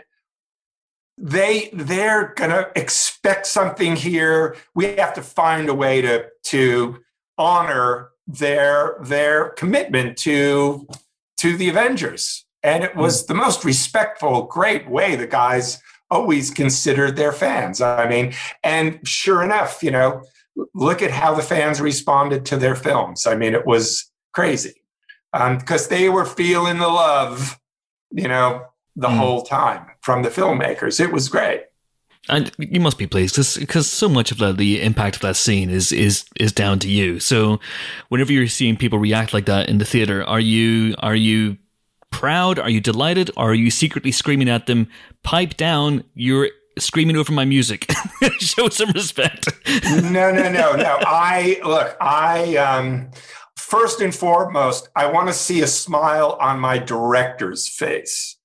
[1.17, 4.55] they they're gonna expect something here.
[4.73, 6.99] We have to find a way to to
[7.37, 10.87] honor their their commitment to
[11.41, 12.45] to the Avengers.
[12.63, 15.81] And it was the most respectful, great way the guys
[16.11, 17.81] always considered their fans.
[17.81, 18.33] I mean,
[18.63, 20.23] and sure enough, you know,
[20.75, 23.25] look at how the fans responded to their films.
[23.25, 24.83] I mean, it was crazy
[25.31, 27.59] because um, they were feeling the love,
[28.11, 28.65] you know,
[28.95, 29.17] the mm.
[29.17, 30.99] whole time from the filmmakers.
[30.99, 31.63] It was great.
[32.29, 35.69] And you must be pleased because so much of the, the impact of that scene
[35.69, 37.19] is is is down to you.
[37.19, 37.59] So,
[38.09, 41.57] whenever you're seeing people react like that in the theater, are you are you
[42.11, 42.59] proud?
[42.59, 43.31] Are you delighted?
[43.37, 44.87] Or are you secretly screaming at them,
[45.23, 46.03] "Pipe down!
[46.13, 47.91] You're screaming over my music.
[48.39, 49.47] Show some respect.
[49.85, 50.97] no, no, no, no.
[51.01, 53.11] I look, I um
[53.57, 58.37] first and foremost, I want to see a smile on my director's face.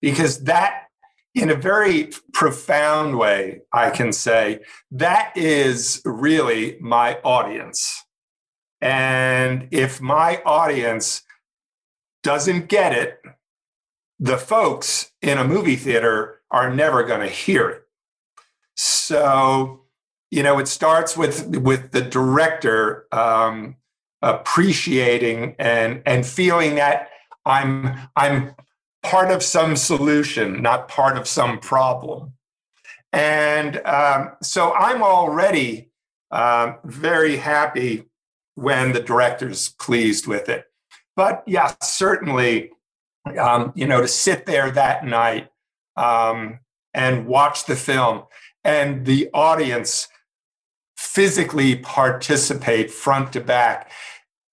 [0.00, 0.88] Because that
[1.34, 4.60] in a very profound way, I can say
[4.90, 8.04] that is really my audience.
[8.80, 11.22] And if my audience
[12.22, 13.20] doesn't get it,
[14.18, 17.82] the folks in a movie theater are never going to hear it.
[18.76, 19.82] So,
[20.30, 23.76] you know, it starts with with the director um,
[24.20, 27.08] appreciating and and feeling that
[27.44, 28.54] I'm I'm
[29.02, 32.32] part of some solution, not part of some problem.
[33.12, 35.90] And um, so I'm already
[36.30, 38.04] um, very happy
[38.54, 40.64] when the director's pleased with it.
[41.14, 42.70] But yeah, certainly,
[43.38, 45.50] um, you know, to sit there that night
[45.96, 46.60] um,
[46.94, 48.24] and watch the film,
[48.64, 50.08] and the audience
[50.96, 53.90] physically participate front to back.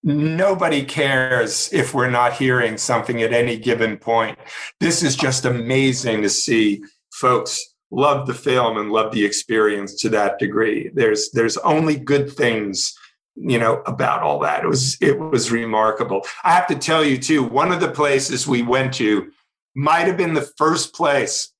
[0.04, 4.38] Nobody cares if we're not hearing something at any given point.
[4.80, 7.60] This is just amazing to see folks
[7.92, 10.90] love the film and love the experience to that degree.
[10.94, 12.94] There's there's only good things
[13.36, 17.18] you know about all that it was it was remarkable i have to tell you
[17.18, 19.32] too one of the places we went to
[19.76, 21.52] might have been the first place.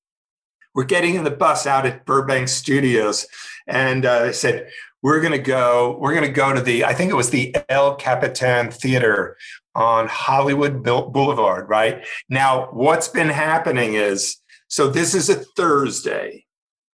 [0.74, 3.26] We're getting in the bus out at Burbank Studios,
[3.66, 4.68] and uh, they said,
[5.02, 7.54] we're going to go we're going to go to the i think it was the
[7.68, 9.36] el capitan theater
[9.74, 14.36] on hollywood boulevard right now what's been happening is
[14.68, 16.44] so this is a thursday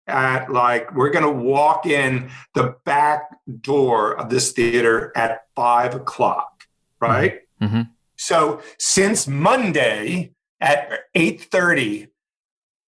[0.07, 3.23] at like we're going to walk in the back
[3.61, 6.65] door of this theater at five o'clock
[7.01, 7.77] right mm-hmm.
[7.77, 7.91] mm-hmm.
[8.17, 12.09] so since monday at 8:30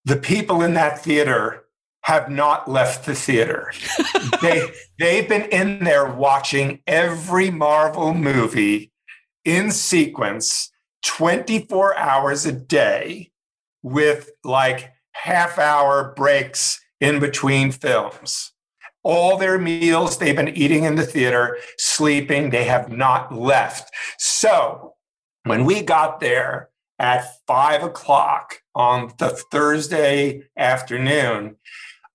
[0.04, 1.66] the people in that theater
[2.02, 3.72] have not left the theater.
[4.42, 4.68] they
[5.00, 8.92] they've been in there watching every Marvel movie
[9.46, 10.72] in sequence
[11.06, 13.32] 24 hours a day
[13.84, 18.52] with like half hour breaks in between films.
[19.04, 23.92] All their meals they've been eating in the theater, sleeping, they have not left.
[24.20, 24.94] So
[25.44, 26.70] when we got there,
[27.02, 31.56] at five o'clock on the Thursday afternoon,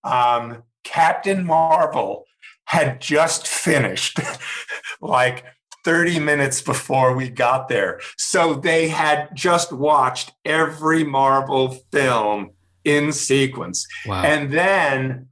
[0.07, 2.25] um, Captain Marvel
[2.65, 4.19] had just finished
[5.01, 5.45] like
[5.85, 8.01] 30 minutes before we got there.
[8.17, 12.51] So they had just watched every Marvel film
[12.85, 13.87] in sequence.
[14.07, 14.23] Wow.
[14.23, 15.29] And then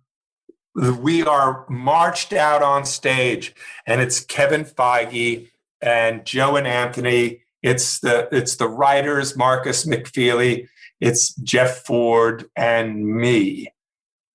[0.74, 3.54] we are marched out on stage,
[3.86, 5.48] and it's Kevin Feige
[5.80, 10.68] and Joe and Anthony it's the it's the writers, Markus McFeely,
[11.00, 13.72] It's Jeff Ford and me.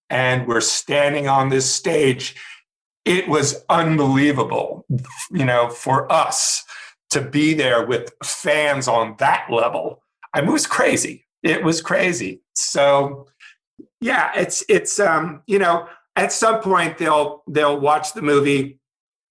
[0.10, 2.36] And we're standing on this stage.
[3.06, 4.86] It was unbelievable,
[5.32, 6.64] you know, for us
[7.12, 10.04] to be there with fans on that level.
[10.34, 11.26] I mean, it was crazy.
[11.42, 12.42] It was crazy.
[12.54, 13.28] So,
[14.02, 18.80] yeah, it's it's um, you know, at some point they'll they'll watch the movie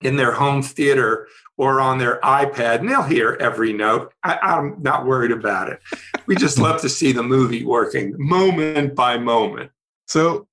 [0.01, 4.12] in their home theater or on their iPad and they'll hear every note.
[4.22, 5.81] I, I'm not worried about it.
[6.26, 9.72] We just love to see the movie working moment by moment.
[10.07, 10.47] So,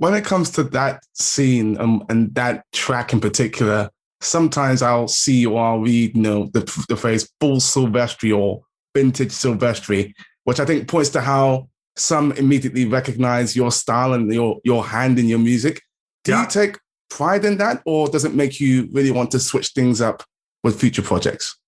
[0.00, 3.90] when it comes to that scene um, and that track in particular,
[4.22, 8.62] sometimes I'll see or I'll read, you know, the, the phrase full Silvestri or
[8.94, 14.58] vintage Silvestri, which I think points to how some immediately recognize your style and your,
[14.64, 15.82] your hand in your music.
[16.24, 16.44] Do yeah.
[16.44, 16.78] you take
[17.10, 20.22] pride in that, or does it make you really want to switch things up
[20.64, 21.58] with future projects?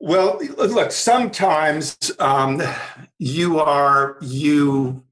[0.00, 2.60] Well, look, sometimes um,
[3.20, 5.04] you are you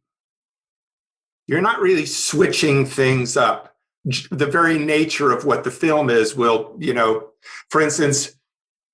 [1.47, 3.73] you're not really switching things up
[4.05, 7.29] the very nature of what the film is will, you know,
[7.71, 8.35] for instance,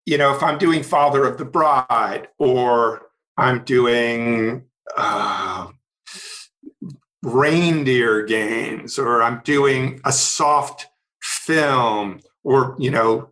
[0.04, 3.02] you know, if I'm doing Father of the Bride or
[3.36, 4.64] I'm doing
[4.96, 5.68] uh,
[7.22, 10.88] reindeer games or I'm doing a soft
[11.22, 13.30] film or, you know,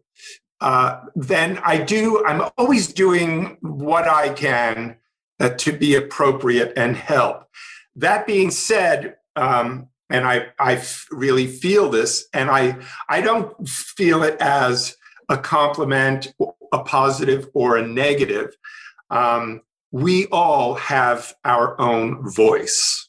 [0.60, 4.96] uh, then I do, I'm always doing what I can
[5.38, 7.46] uh, to be appropriate and help.
[7.96, 12.76] That being said, um, and I I really feel this, and I
[13.08, 14.96] I don't feel it as
[15.28, 16.32] a compliment,
[16.72, 18.56] a positive, or a negative.
[19.10, 23.08] Um, we all have our own voice.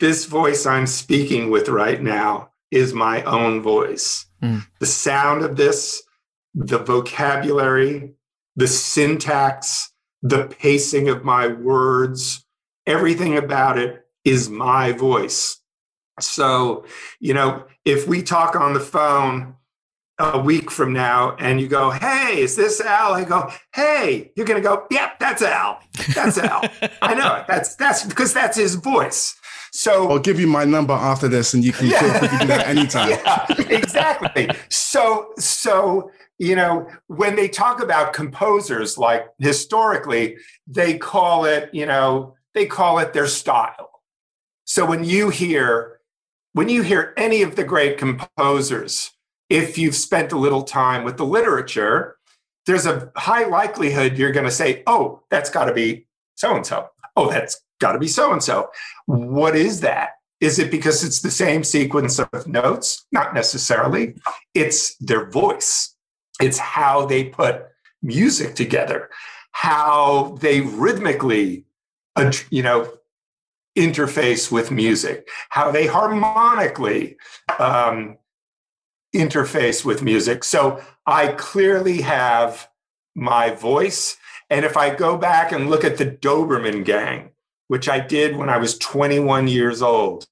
[0.00, 4.26] This voice I'm speaking with right now is my own voice.
[4.42, 4.66] Mm.
[4.80, 6.02] The sound of this,
[6.54, 8.14] the vocabulary,
[8.56, 9.92] the syntax,
[10.22, 12.44] the pacing of my words,
[12.86, 15.58] everything about it is my voice.
[16.20, 16.84] So,
[17.20, 19.56] you know, if we talk on the phone
[20.18, 23.14] a week from now and you go, Hey, is this Al?
[23.14, 25.80] I go, Hey, you're going to go, Yep, that's Al.
[26.14, 26.62] That's Al.
[27.02, 27.46] I know it.
[27.48, 29.34] That's, that's because that's his voice.
[29.72, 32.00] So I'll give you my number after this and you can yeah.
[32.00, 33.10] feel free to do that anytime.
[33.10, 34.50] yeah, exactly.
[34.68, 41.86] so, so, you know, when they talk about composers, like historically, they call it, you
[41.86, 43.90] know, they call it their style.
[44.64, 46.00] So when you hear
[46.52, 49.10] when you hear any of the great composers,
[49.48, 52.16] if you've spent a little time with the literature,
[52.66, 56.66] there's a high likelihood you're going to say, oh, that's got to be so and
[56.66, 56.88] so.
[57.16, 58.70] Oh, that's got to be so and so.
[59.06, 60.10] What is that?
[60.40, 63.06] Is it because it's the same sequence of notes?
[63.12, 64.14] Not necessarily.
[64.54, 65.94] It's their voice,
[66.40, 67.66] it's how they put
[68.02, 69.08] music together,
[69.52, 71.64] how they rhythmically,
[72.50, 72.92] you know,
[73.76, 77.16] interface with music, how they harmonically
[77.58, 78.18] um,
[79.14, 80.44] interface with music.
[80.44, 82.68] So I clearly have
[83.14, 84.16] my voice.
[84.50, 87.30] And if I go back and look at the Doberman Gang,
[87.68, 90.26] which I did when I was 21 years old,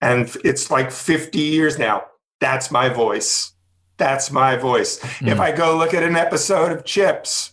[0.00, 2.04] and it's like 50 years now,
[2.40, 3.52] that's my voice.
[3.98, 4.98] That's my voice.
[4.98, 5.32] Mm.
[5.32, 7.52] If I go look at an episode of CHiPs,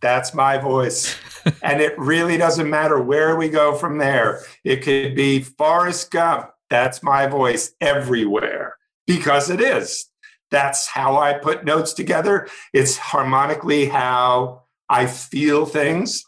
[0.00, 1.16] that's my voice.
[1.62, 4.42] And it really doesn't matter where we go from there.
[4.64, 6.50] It could be Forrest Gump.
[6.70, 8.76] That's my voice everywhere
[9.06, 10.06] because it is.
[10.50, 12.48] That's how I put notes together.
[12.72, 16.24] It's harmonically how I feel things.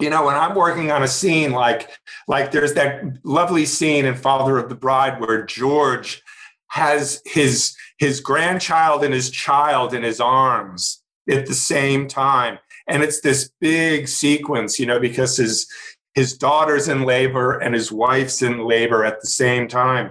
[0.00, 1.90] You know, when I'm working on a scene like
[2.28, 6.22] like there's that lovely scene in Father of the Bride where George
[6.68, 12.58] has his his grandchild and his child in his arms at the same time
[12.88, 15.66] and it's this big sequence you know because his
[16.14, 20.10] his daughter's in labor and his wife's in labor at the same time.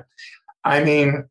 [0.63, 1.27] I mean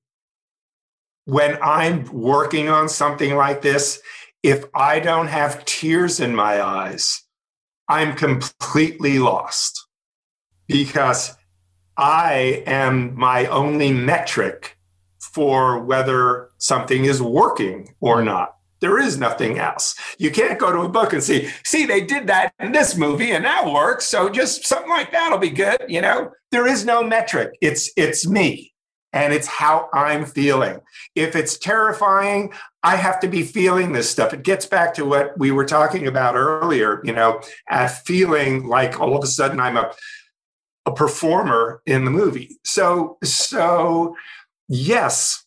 [1.26, 4.00] when i'm working on something like this
[4.42, 7.22] if i don't have tears in my eyes
[7.88, 9.86] i'm completely lost
[10.68, 11.36] because
[11.96, 14.78] i am my only metric
[15.18, 19.94] for whether something is working or not there is nothing else.
[20.18, 23.32] You can't go to a book and see, see, they did that in this movie
[23.32, 24.06] and that works.
[24.06, 25.84] So just something like that'll be good.
[25.88, 27.56] You know, there is no metric.
[27.60, 28.74] It's it's me
[29.12, 30.80] and it's how I'm feeling.
[31.14, 32.52] If it's terrifying,
[32.82, 34.34] I have to be feeling this stuff.
[34.34, 39.00] It gets back to what we were talking about earlier, you know, at feeling like
[39.00, 39.92] all of a sudden I'm a
[40.84, 42.58] a performer in the movie.
[42.64, 44.14] So so
[44.68, 45.45] yes,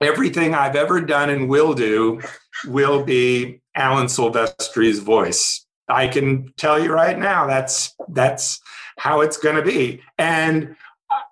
[0.00, 2.20] everything I've ever done and will do
[2.66, 5.66] will be Alan Silvestri's voice.
[5.88, 8.60] I can tell you right now that's that's
[8.98, 10.02] how it's going to be.
[10.18, 10.76] And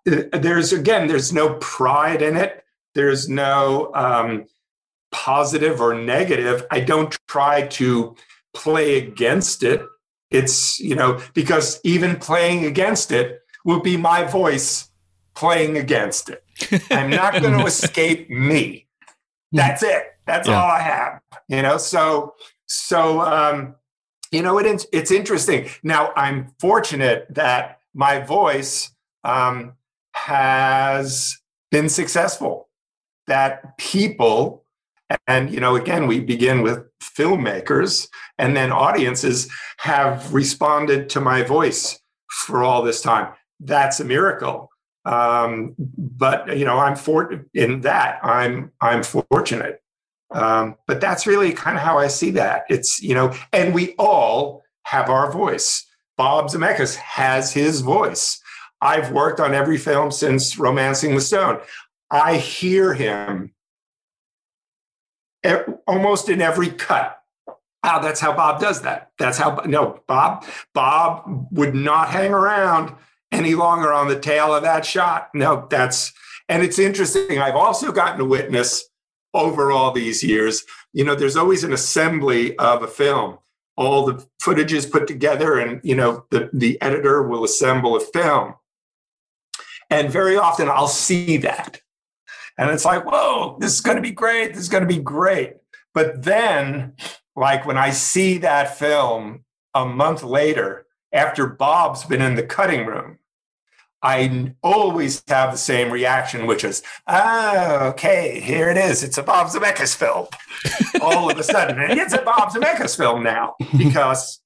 [0.06, 2.62] uh, there's again, there's no pride in it.
[2.94, 4.46] There's no um,
[5.10, 6.66] positive or negative.
[6.70, 8.14] I don't try to
[8.54, 9.82] play against it.
[10.30, 14.88] It's you know because even playing against it will be my voice
[15.34, 16.44] playing against it.
[16.90, 18.86] I'm not going to escape me.
[19.52, 20.04] That's it.
[20.26, 20.60] That's yeah.
[20.60, 21.20] all I have.
[21.48, 21.78] You know.
[21.78, 22.34] So
[22.66, 23.74] so um,
[24.30, 25.68] you know it, it's interesting.
[25.82, 28.90] Now I'm fortunate that my voice
[29.22, 29.74] um,
[30.14, 31.36] has
[31.70, 32.68] been successful.
[33.26, 34.64] That people
[35.26, 38.08] and you know again we begin with filmmakers
[38.38, 44.70] and then audiences have responded to my voice for all this time that's a miracle
[45.04, 49.80] um, but you know i'm for in that i'm i'm fortunate.
[50.30, 52.64] Um, but that's really kind of how i see that.
[52.68, 55.86] It's you know and we all have our voice.
[56.16, 58.40] Bob zemeckis has his voice.
[58.80, 61.60] I've worked on every film since romancing the stone.
[62.10, 63.54] I hear him
[65.86, 67.18] almost in every cut.
[67.82, 69.10] Wow, that's how Bob does that.
[69.18, 72.94] That's how no Bob Bob would not hang around
[73.34, 75.28] any longer on the tail of that shot.
[75.34, 76.12] No, that's
[76.48, 77.38] and it's interesting.
[77.38, 78.84] I've also gotten to witness
[79.32, 80.64] over all these years.
[80.92, 83.38] You know, there's always an assembly of a film.
[83.76, 88.00] All the footage is put together, and you know, the, the editor will assemble a
[88.00, 88.54] film.
[89.90, 91.80] And very often I'll see that.
[92.56, 94.54] And it's like, whoa, this is going to be great.
[94.54, 95.54] This is going to be great.
[95.92, 96.94] But then,
[97.34, 102.86] like when I see that film a month later, after Bob's been in the cutting
[102.86, 103.18] room,
[104.04, 109.02] I always have the same reaction, which is, ah, okay, here it is.
[109.02, 110.26] It's a Bob Zemeckis film.
[111.00, 114.42] All of a sudden, it's a Bob Zemeckis film now because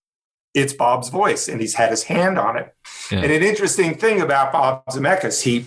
[0.55, 2.73] it's Bob's voice and he's had his hand on it.
[3.11, 3.19] Yeah.
[3.19, 5.67] And an interesting thing about Bob Zemeckis, he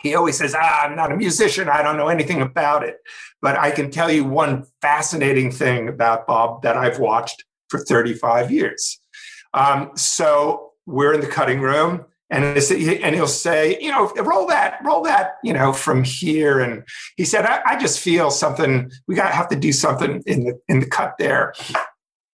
[0.00, 1.68] he always says, ah, I'm not a musician.
[1.68, 2.98] I don't know anything about it.
[3.42, 8.50] But I can tell you one fascinating thing about Bob that I've watched for 35
[8.50, 9.00] years.
[9.52, 14.78] Um, so we're in the cutting room and, and he'll say, you know, roll that,
[14.84, 16.60] roll that, you know, from here.
[16.60, 16.84] And
[17.16, 20.44] he said, I, I just feel something, we got to have to do something in
[20.44, 21.54] the, in the cut there.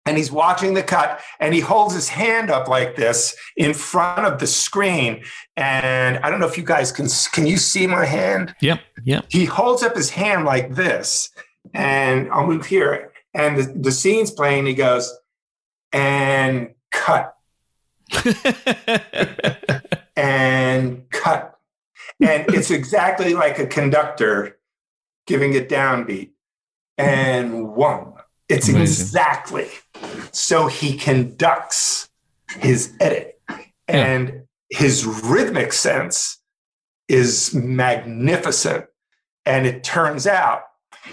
[0.05, 4.25] And he's watching the cut and he holds his hand up like this in front
[4.25, 5.23] of the screen.
[5.55, 8.53] And i don't know if you guys can can you see my hand?
[8.59, 9.25] Yep yep.
[9.29, 11.29] He holds up his hand like this.
[11.73, 13.13] And i'll move here.
[13.33, 15.09] And the, the scene's playing he goes
[15.93, 17.32] and cut
[20.15, 21.59] and cut.
[22.19, 24.57] And it's exactly like a conductor
[25.27, 26.31] giving a downbeat.
[26.97, 28.13] And one.
[28.49, 28.81] It's Amazing.
[28.81, 29.69] exactly
[30.33, 32.09] so he conducts
[32.59, 33.39] his edit.
[33.87, 34.79] And yeah.
[34.79, 36.41] his rhythmic sense
[37.07, 38.85] is magnificent.
[39.45, 40.63] And it turns out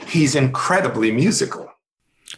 [0.06, 1.69] he's incredibly musical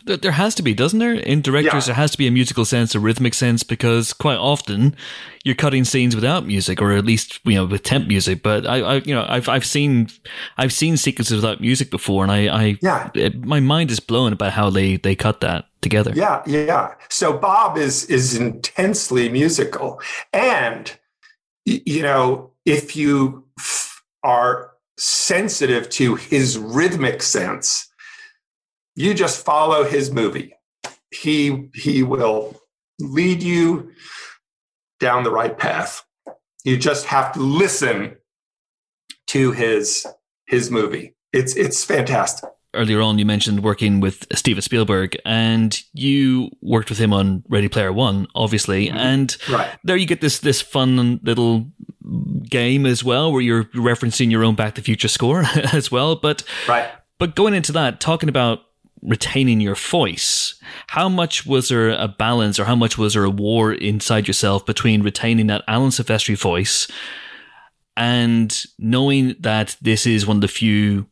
[0.05, 1.15] there has to be, doesn't there?
[1.15, 1.93] In directors, yeah.
[1.93, 4.97] there has to be a musical sense, a rhythmic sense, because quite often
[5.45, 8.43] you're cutting scenes without music, or at least you know with temp music.
[8.43, 10.09] But I, I you know, I've I've seen
[10.57, 14.33] I've seen sequences without music before, and I, I yeah, it, my mind is blown
[14.33, 16.13] about how they they cut that together.
[16.15, 16.95] Yeah, yeah.
[17.09, 20.01] So Bob is is intensely musical,
[20.33, 20.97] and
[21.65, 23.45] you know, if you
[24.23, 27.92] are sensitive to his rhythmic sense
[28.95, 30.55] you just follow his movie.
[31.11, 32.61] He he will
[32.99, 33.93] lead you
[35.01, 36.05] down the right path.
[36.65, 38.17] You just have to listen
[39.29, 40.07] to his
[40.47, 41.15] his movie.
[41.33, 42.49] It's it's fantastic.
[42.75, 47.69] Earlier on, you mentioned working with Steven Spielberg, and you worked with him on Ready
[47.69, 48.87] Player One, obviously.
[48.87, 48.97] Mm-hmm.
[48.97, 49.69] And right.
[49.85, 51.67] there, you get this this fun little
[52.49, 55.43] game as well, where you're referencing your own Back to the Future score
[55.73, 56.17] as well.
[56.17, 56.91] But right.
[57.19, 58.61] But going into that, talking about
[59.03, 60.55] retaining your voice.
[60.89, 64.65] How much was there a balance or how much was there a war inside yourself
[64.65, 66.89] between retaining that Alan Silvestri voice
[67.97, 71.07] and knowing that this is one of the few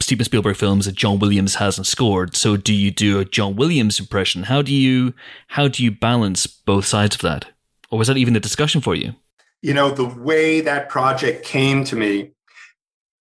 [0.00, 2.36] Steven Spielberg films that John Williams hasn't scored.
[2.36, 4.44] So do you do a John Williams impression?
[4.44, 5.14] How do you
[5.48, 7.46] how do you balance both sides of that?
[7.90, 9.14] Or was that even a discussion for you?
[9.62, 12.30] You know, the way that project came to me,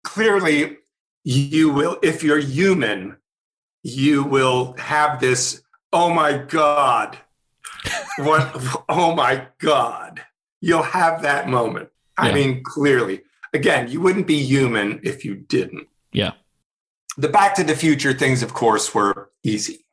[0.03, 0.77] clearly
[1.23, 3.17] you will if you're human,
[3.83, 5.61] you will have this,
[5.93, 7.17] oh my God,
[8.17, 10.21] what, oh my God.
[10.59, 11.89] You'll have that moment.
[12.17, 12.25] Yeah.
[12.25, 13.21] I mean, clearly.
[13.53, 15.87] Again, you wouldn't be human if you didn't.
[16.11, 16.33] Yeah.
[17.17, 19.85] The Back to the Future things, of course, were easy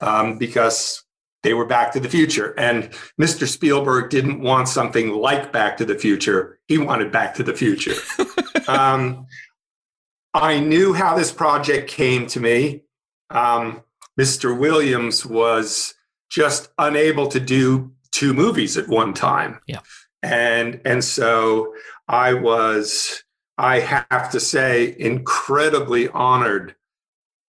[0.00, 1.02] um, because
[1.42, 2.54] they were Back to the Future.
[2.58, 2.90] And
[3.20, 3.46] Mr.
[3.46, 6.58] Spielberg didn't want something like Back to the Future.
[6.66, 7.94] He wanted Back to the Future.
[8.68, 9.26] um,
[10.34, 12.82] I knew how this project came to me.
[13.30, 13.82] Um,
[14.18, 14.58] Mr.
[14.58, 15.94] Williams was
[16.30, 19.60] just unable to do two movies at one time.
[19.66, 19.80] Yeah.
[20.22, 21.74] And and so
[22.08, 23.22] I was
[23.58, 26.74] I have to say incredibly honored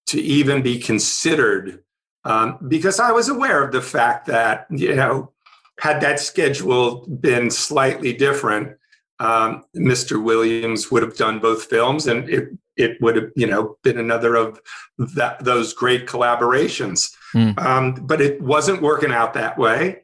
[0.07, 1.83] to even be considered
[2.23, 5.31] um, because I was aware of the fact that, you know,
[5.79, 8.77] had that schedule been slightly different,
[9.19, 10.21] um, Mr.
[10.21, 14.35] Williams would have done both films and it, it would have, you know, been another
[14.35, 14.59] of
[14.97, 17.13] that, those great collaborations.
[17.33, 17.59] Mm.
[17.59, 20.03] Um, but it wasn't working out that way.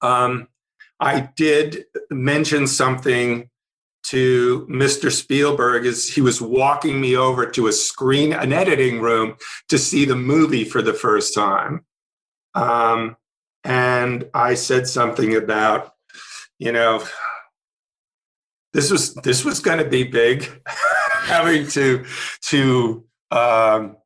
[0.00, 0.48] Um,
[0.98, 3.48] I did mention something
[4.02, 5.12] to Mr.
[5.12, 9.36] Spielberg as he was walking me over to a screen, an editing room
[9.68, 11.84] to see the movie for the first time.
[12.54, 13.16] Um,
[13.62, 15.94] and I said something about,
[16.58, 17.04] you know,
[18.72, 20.48] this was this was going to be big,
[21.24, 22.04] having to
[22.48, 23.96] to um,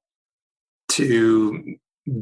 [0.91, 1.77] to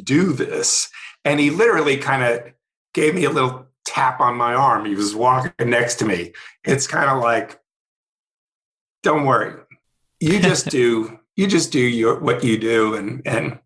[0.04, 0.90] do this.
[1.24, 2.52] And he literally kind of
[2.94, 4.84] gave me a little tap on my arm.
[4.84, 6.32] He was walking next to me.
[6.64, 7.60] It's kind of like,
[9.02, 9.60] don't worry.
[10.20, 13.58] You just do you just do your what you do and and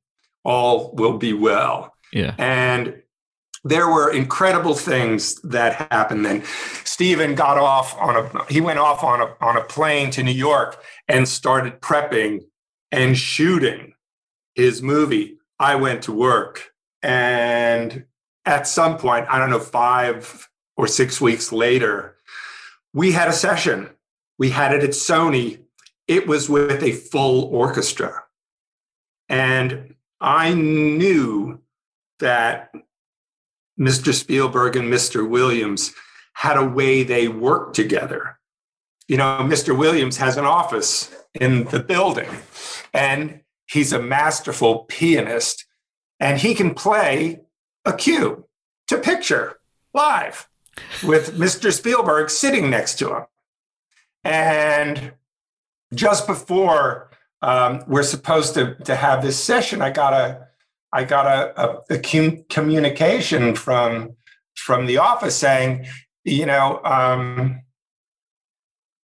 [0.44, 1.92] all will be well.
[2.12, 2.34] Yeah.
[2.38, 3.02] And
[3.68, 6.44] there were incredible things that happened then.
[6.84, 10.30] Steven got off on a he went off on a on a plane to New
[10.30, 12.44] York and started prepping
[12.92, 13.94] and shooting
[14.54, 15.38] his movie.
[15.58, 16.72] I went to work
[17.02, 18.04] and
[18.44, 22.16] at some point, I don't know, 5 or 6 weeks later,
[22.92, 23.90] we had a session
[24.38, 25.60] we had it at Sony.
[26.06, 28.22] It was with a full orchestra.
[29.28, 31.60] And I knew
[32.20, 32.70] that
[33.78, 34.12] Mr.
[34.12, 35.28] Spielberg and Mr.
[35.28, 35.92] Williams
[36.34, 38.38] had a way they worked together.
[39.08, 39.76] You know, Mr.
[39.76, 42.28] Williams has an office in the building,
[42.92, 45.64] and he's a masterful pianist,
[46.18, 47.40] and he can play
[47.84, 48.46] a cue
[48.88, 49.58] to picture
[49.94, 50.48] live
[51.02, 51.72] with Mr.
[51.72, 53.24] Spielberg sitting next to him.
[54.24, 55.12] And
[55.94, 57.10] just before
[57.42, 60.45] um, we're supposed to, to have this session, I got a
[60.96, 64.16] I got a, a, a communication from
[64.54, 65.86] from the office saying,
[66.24, 67.60] you know, um,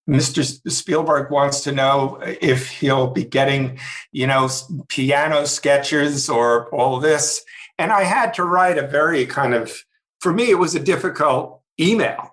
[0.09, 0.43] Mr.
[0.71, 3.77] Spielberg wants to know if he'll be getting,
[4.11, 4.49] you know,
[4.87, 7.43] piano sketches or all this.
[7.77, 9.83] And I had to write a very kind of,
[10.21, 12.31] for me, it was a difficult email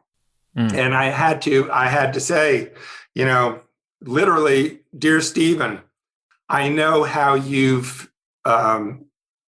[0.59, 0.75] Mm.
[0.75, 2.73] And I had to, I had to say,
[3.15, 3.61] you know,
[4.01, 5.81] literally, dear Steven,
[6.49, 8.11] I know how you've
[8.45, 9.07] um,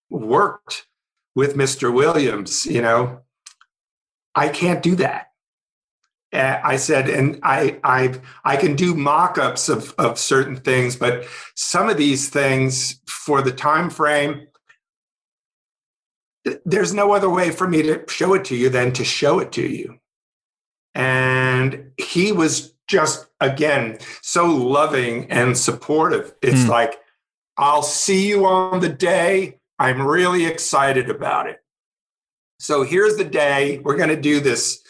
[0.09, 0.87] worked
[1.35, 1.93] with Mr.
[1.93, 2.65] Williams.
[2.65, 3.21] You know,
[4.35, 5.27] I can't do that.
[6.31, 11.25] Uh, I said, and I, I, I can do mock-ups of, of certain things, but
[11.55, 14.47] some of these things for the time frame,
[16.65, 19.51] there's no other way for me to show it to you than to show it
[19.53, 19.99] to you.
[20.93, 26.33] And he was just, again, so loving and supportive.
[26.41, 26.69] It's mm.
[26.69, 26.99] like,
[27.57, 29.58] I'll see you on the day.
[29.79, 31.59] I'm really excited about it.
[32.59, 33.79] So here's the day.
[33.79, 34.81] We're going to do this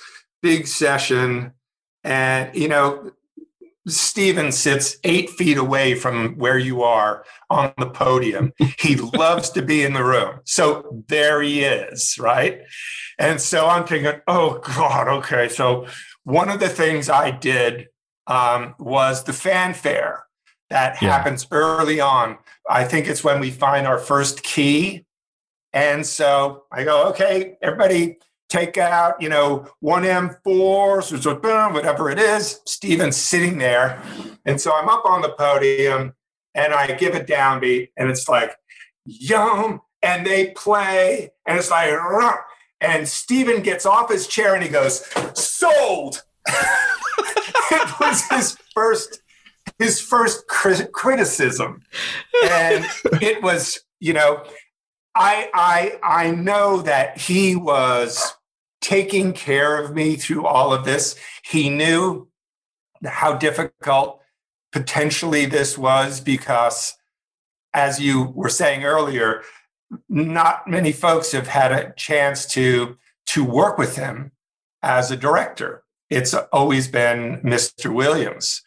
[0.41, 1.53] big session.
[2.03, 3.11] And, you know,
[3.88, 8.53] Steven sits eight feet away from where you are on the podium.
[8.80, 10.40] He loves to be in the room.
[10.45, 12.61] So there he is, right?
[13.18, 15.49] And so I'm thinking, oh God, okay.
[15.49, 15.88] So
[16.24, 17.88] one of the things I did
[18.28, 20.24] um, was the fanfare
[20.70, 21.10] that yeah.
[21.10, 22.38] happens early on.
[22.70, 25.06] I think it's when we find our first key.
[25.74, 28.18] And so I go, okay, everybody
[28.50, 32.62] take out, you know, 1M4, whatever it is.
[32.66, 34.02] Steven's sitting there.
[34.46, 36.14] And so I'm up on the podium
[36.56, 38.56] and I give a downbeat and it's like,
[39.06, 39.82] yum.
[40.02, 41.91] And they play and it's like,
[42.82, 46.24] and Steven gets off his chair and he goes, sold.
[46.48, 49.22] it was his first
[49.80, 51.81] his first criticism
[52.43, 52.85] and
[53.22, 54.43] it was you know
[55.15, 58.35] i i i know that he was
[58.81, 61.15] taking care of me through all of this.
[61.43, 62.27] He knew
[63.06, 64.22] how difficult
[64.72, 66.95] potentially this was because,
[67.73, 69.43] as you were saying earlier,
[70.07, 72.97] not many folks have had a chance to,
[73.27, 74.31] to work with him
[74.81, 75.84] as a director.
[76.10, 77.93] It's always been Mr.
[77.93, 78.61] Williams.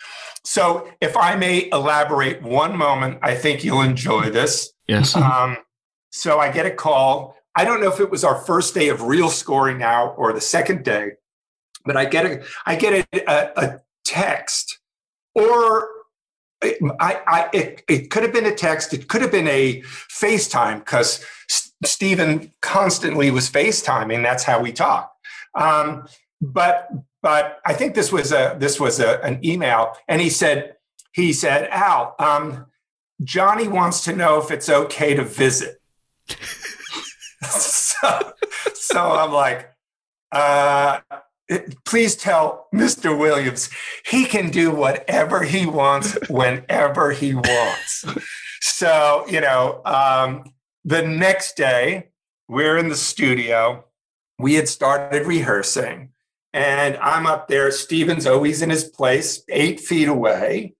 [0.44, 4.72] So, if I may elaborate one moment, I think you'll enjoy this.
[4.88, 5.14] Yes.
[5.14, 5.58] Um,
[6.10, 9.02] so, I get a call I don't know if it was our first day of
[9.02, 11.12] real scoring now or the second day,
[11.84, 14.78] but I get a I get a, a, a text
[15.34, 15.88] or
[16.62, 18.94] I, I it, it could have been a text.
[18.94, 24.22] It could have been a FaceTime because S- Steven constantly was FaceTiming.
[24.22, 25.12] That's how we talk.
[25.54, 26.06] Um,
[26.42, 26.90] but
[27.22, 30.76] but I think this was a this was a, an email, and he said
[31.12, 32.66] he said Al, um,
[33.22, 35.80] Johnny wants to know if it's okay to visit.
[37.42, 38.32] so,
[38.74, 39.70] so I'm like,
[40.32, 41.00] uh,
[41.84, 43.16] please tell Mr.
[43.16, 43.70] Williams
[44.06, 48.04] he can do whatever he wants whenever he wants.
[48.60, 50.52] so, you know, um,
[50.84, 52.08] the next day,
[52.48, 53.84] we're in the studio.
[54.38, 56.11] We had started rehearsing,
[56.52, 57.70] and I'm up there.
[57.70, 60.74] Steven's always in his place, eight feet away.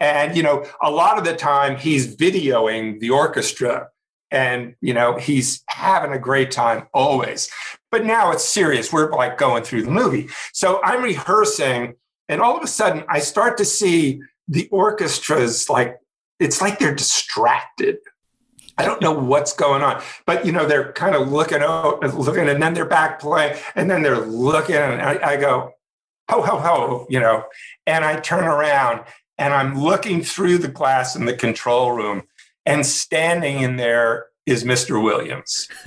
[0.00, 3.88] And, you know, a lot of the time he's videoing the orchestra
[4.30, 7.48] and, you know, he's having a great time always.
[7.90, 8.92] But now it's serious.
[8.92, 10.28] We're like going through the movie.
[10.52, 11.94] So I'm rehearsing,
[12.28, 15.98] and all of a sudden I start to see the orchestras like,
[16.40, 17.98] it's like they're distracted.
[18.76, 22.48] I don't know what's going on, but you know they're kind of looking out, looking,
[22.48, 25.72] and then they're back playing, and then they're looking, and I, I go,
[26.28, 27.44] ho ho ho, you know,
[27.86, 29.04] and I turn around,
[29.38, 32.24] and I'm looking through the glass in the control room,
[32.66, 35.02] and standing in there is Mr.
[35.02, 35.68] Williams.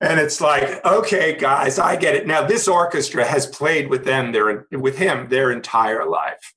[0.00, 2.26] and it's like, okay, guys, I get it.
[2.26, 6.54] Now, this orchestra has played with them, their, with him, their entire life,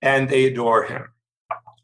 [0.00, 1.08] and they adore him.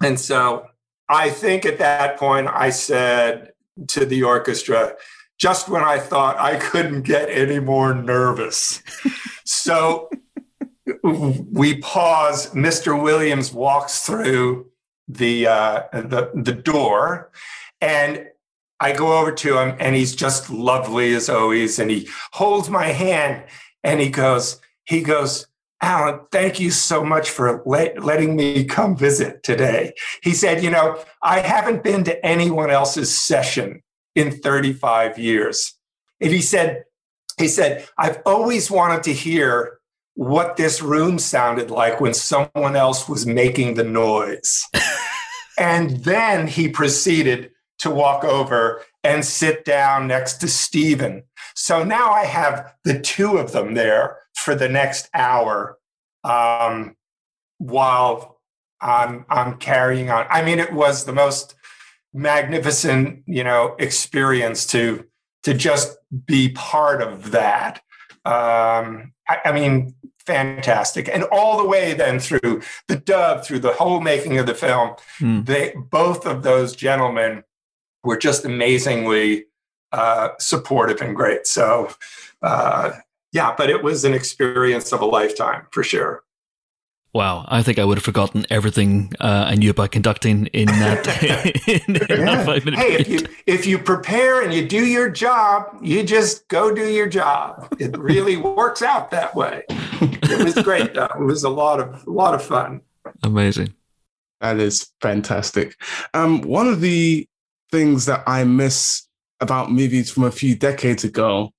[0.03, 0.67] And so,
[1.11, 3.53] I think at that point, I said
[3.89, 4.95] to the orchestra,
[5.39, 8.81] just when I thought I couldn't get any more nervous.
[9.45, 10.09] so
[11.03, 12.51] we pause.
[12.51, 13.01] Mr.
[13.01, 14.66] Williams walks through
[15.09, 17.32] the uh, the the door,
[17.81, 18.27] and
[18.78, 22.87] I go over to him, and he's just lovely as always, and he holds my
[22.87, 23.45] hand,
[23.82, 25.47] and he goes, he goes,
[25.82, 29.93] Alan, thank you so much for let, letting me come visit today.
[30.23, 33.82] He said, you know, I haven't been to anyone else's session
[34.15, 35.74] in 35 years.
[36.20, 36.85] And he said,
[37.39, 39.78] he said, I've always wanted to hear
[40.15, 44.62] what this room sounded like when someone else was making the noise.
[45.59, 51.23] and then he proceeded to walk over and sit down next to Steven.
[51.55, 55.79] So now I have the two of them there for the next hour
[56.25, 56.97] um,
[57.59, 58.41] while
[58.81, 60.27] I'm, I'm carrying on.
[60.31, 61.55] I mean, it was the most
[62.12, 65.07] magnificent, you know, experience to
[65.43, 65.97] to just
[66.27, 67.81] be part of that.
[68.27, 69.95] Um, I, I mean,
[70.27, 71.09] fantastic.
[71.09, 74.97] And all the way then through the dub, through the whole making of the film,
[75.19, 75.47] mm.
[75.47, 77.43] they both of those gentlemen
[78.05, 79.47] were just amazingly
[79.93, 81.47] uh, supportive and great.
[81.47, 81.91] So,
[82.43, 82.93] uh,
[83.32, 86.24] yeah, but it was an experience of a lifetime for sure.
[87.12, 91.65] Wow, I think I would have forgotten everything uh, I knew about conducting in that,
[91.89, 92.44] in, in yeah.
[92.44, 96.47] five minute Hey, if you if you prepare and you do your job, you just
[96.47, 97.66] go do your job.
[97.81, 99.65] It really works out that way.
[99.69, 101.07] It was great though.
[101.07, 102.81] It was a lot of a lot of fun.
[103.24, 103.74] Amazing.
[104.40, 105.74] That is fantastic.
[106.15, 107.28] Um, one of the
[107.73, 109.07] things that I miss
[109.40, 111.51] about movies from a few decades ago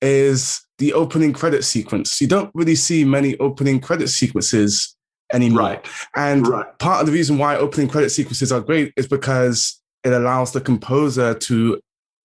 [0.00, 2.20] is the opening credit sequence.
[2.20, 4.96] You don't really see many opening credit sequences
[5.32, 5.62] anymore.
[5.62, 5.86] Right.
[6.16, 6.78] And right.
[6.78, 10.60] part of the reason why opening credit sequences are great is because it allows the
[10.60, 11.80] composer to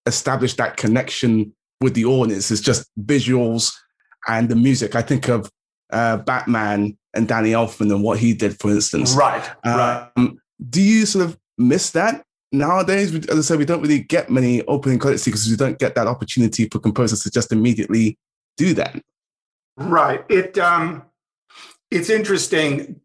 [0.06, 2.52] establish that connection with the audience.
[2.52, 3.74] It's just visuals
[4.28, 4.96] and the music.
[4.96, 5.50] I think of
[5.92, 9.16] uh, Batman and Danny Elfman and what he did, for instance.
[9.16, 9.48] Right.
[9.64, 9.78] Um,
[10.18, 10.32] right.
[10.70, 13.16] Do you sort of miss that nowadays?
[13.30, 15.50] As I said, we don't really get many opening credit sequences.
[15.50, 18.18] We don't get that opportunity for composers to just immediately
[18.60, 19.02] do that.
[19.78, 20.24] Right.
[20.30, 21.04] It um,
[21.90, 23.00] it's interesting.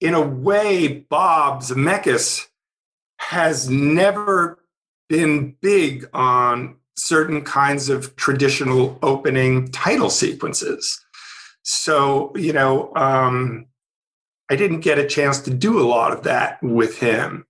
[0.00, 2.46] In a way, Bob Zemeckis
[3.18, 4.58] has never
[5.08, 10.98] been big on certain kinds of traditional opening title sequences.
[11.62, 13.66] So, you know, um,
[14.50, 17.46] I didn't get a chance to do a lot of that with him.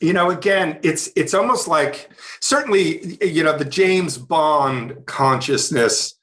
[0.00, 2.10] You know, again, it's it's almost like
[2.40, 6.14] certainly, you know, the James Bond consciousness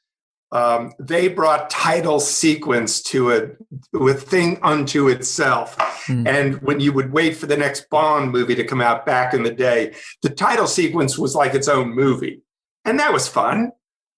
[0.52, 3.50] um, they brought title sequence to a,
[3.98, 5.78] a thing unto itself.
[6.08, 6.28] Mm.
[6.28, 9.44] And when you would wait for the next Bond movie to come out back in
[9.44, 12.42] the day, the title sequence was like its own movie.
[12.84, 13.72] And that was fun.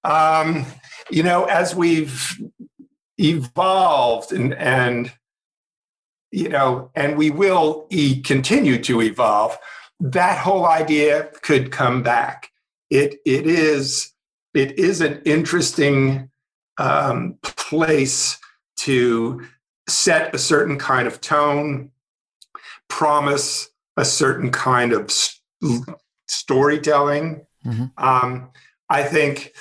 [0.04, 0.66] Um,
[1.12, 2.42] you know, as we've
[3.18, 5.12] evolved and, and,
[6.32, 9.58] you know, and we will e- continue to evolve,
[10.00, 12.50] that whole idea could come back
[12.94, 14.13] it it is
[14.54, 16.30] it is an interesting
[16.78, 18.40] um, place
[18.78, 19.46] to
[19.88, 21.92] set a certain kind of tone,
[22.90, 25.86] promise a certain kind of st-
[26.28, 27.46] storytelling.
[27.66, 27.86] Mm-hmm.
[27.98, 28.50] Um,
[28.90, 29.54] I think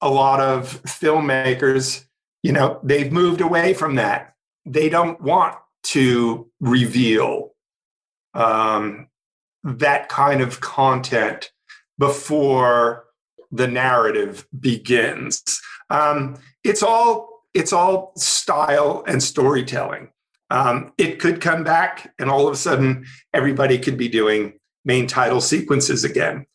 [0.00, 2.04] a lot of filmmakers,
[2.42, 4.34] you know, they've moved away from that.
[4.66, 7.54] They don't want to reveal
[8.34, 9.08] um,
[9.62, 11.50] that kind of content
[11.98, 13.03] before
[13.54, 15.42] the narrative begins.
[15.90, 20.10] Um, it's all it's all style and storytelling.
[20.50, 25.06] Um, it could come back, and all of a sudden, everybody could be doing main
[25.06, 26.46] title sequences again.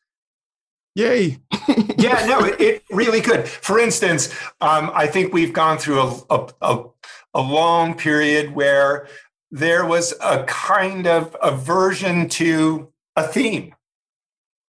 [0.95, 1.37] Yay!
[1.97, 3.47] yeah, no, it, it, really could.
[3.47, 6.83] For instance, um, I think we've gone through a, a, a,
[7.35, 9.07] a long period where
[9.51, 13.73] there was a kind of aversion to a theme,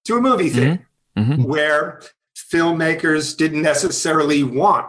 [0.05, 0.87] to a movie theme,
[1.17, 1.33] mm-hmm.
[1.33, 1.43] Mm-hmm.
[1.45, 2.01] where
[2.53, 4.87] filmmakers didn't necessarily want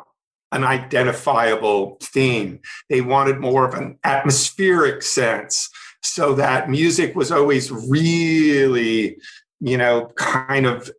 [0.52, 2.60] an identifiable theme.
[2.90, 5.70] They wanted more of an atmospheric sense
[6.02, 9.18] so that music was always really,
[9.60, 10.92] you know, kind of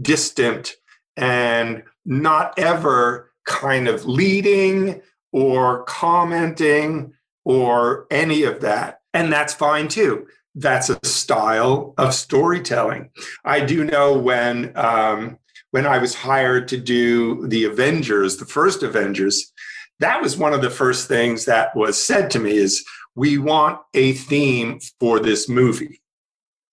[0.00, 0.74] distant
[1.16, 5.00] and not ever kind of leading
[5.32, 7.12] or commenting
[7.44, 9.00] or any of that.
[9.14, 10.26] And that's fine too.
[10.54, 13.10] That's a style of storytelling.
[13.44, 15.38] I do know when um,
[15.72, 19.52] when I was hired to do the Avengers, the first Avengers,
[20.00, 22.84] that was one of the first things that was said to me is
[23.14, 26.00] we want a theme for this movie.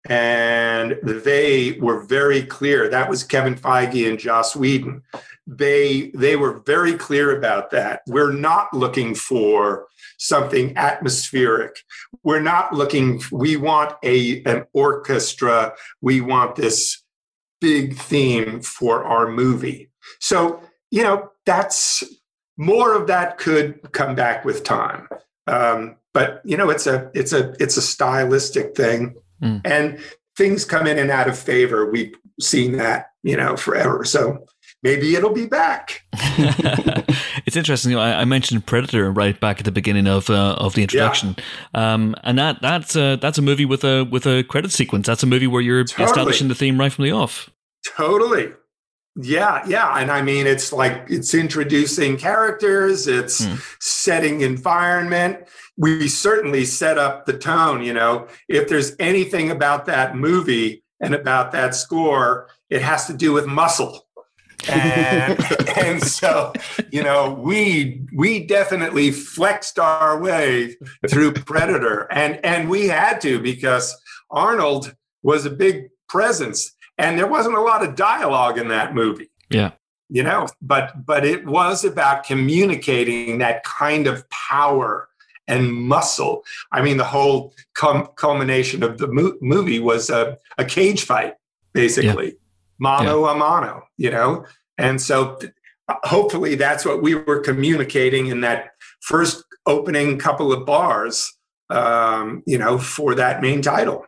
[0.08, 2.90] And they were very clear.
[2.90, 5.04] That was Kevin Feige and Joss Whedon.
[5.46, 8.02] They they were very clear about that.
[8.08, 11.78] We're not looking for something atmospheric.
[12.24, 15.74] We're not looking, we want a, an orchestra.
[16.02, 17.02] We want this
[17.62, 19.92] big theme for our movie.
[20.20, 20.62] So,
[20.92, 22.04] you know, that's
[22.58, 25.08] more of that could come back with time.
[25.48, 29.16] Um, but you know, it's a it's a it's a stylistic thing.
[29.42, 29.62] Mm.
[29.66, 30.00] And
[30.36, 31.90] things come in and out of favor.
[31.90, 34.04] We've seen that, you know, forever.
[34.04, 34.46] So
[34.84, 36.04] maybe it'll be back.
[37.46, 37.96] it's interesting.
[37.96, 41.36] I, I, mentioned Predator right back at the beginning of uh, of the introduction,
[41.74, 41.94] yeah.
[41.94, 45.08] um, and that that's a, that's a movie with a with a credit sequence.
[45.08, 46.06] That's a movie where you're totally.
[46.06, 47.50] establishing the theme right from the off.
[47.96, 48.52] Totally.
[49.16, 49.98] Yeah, yeah.
[49.98, 53.56] And I mean, it's like it's introducing characters, it's hmm.
[53.80, 55.48] setting environment.
[55.78, 57.84] We certainly set up the tone.
[57.84, 63.14] You know, if there's anything about that movie and about that score, it has to
[63.14, 64.08] do with muscle
[64.68, 65.40] and,
[65.78, 66.54] and so
[66.92, 70.76] you know we we definitely flexed our way
[71.10, 72.12] through predator.
[72.12, 73.96] And and we had to because
[74.30, 76.76] arnold was a big presence.
[76.98, 79.32] And there wasn't a lot of dialogue in that movie.
[79.50, 79.72] Yeah.
[80.10, 85.08] You know but but it was about communicating that kind of power
[85.48, 86.44] and muscle.
[86.72, 91.36] I mean the whole com- culmination of the mo- movie was a, a cage fight
[91.74, 92.26] basically.
[92.26, 92.34] Yeah
[92.80, 93.32] mano yeah.
[93.32, 94.46] a mano, you know?
[94.78, 95.38] And so
[96.04, 101.32] hopefully that's what we were communicating in that first opening couple of bars,
[101.70, 104.06] um, you know, for that main title.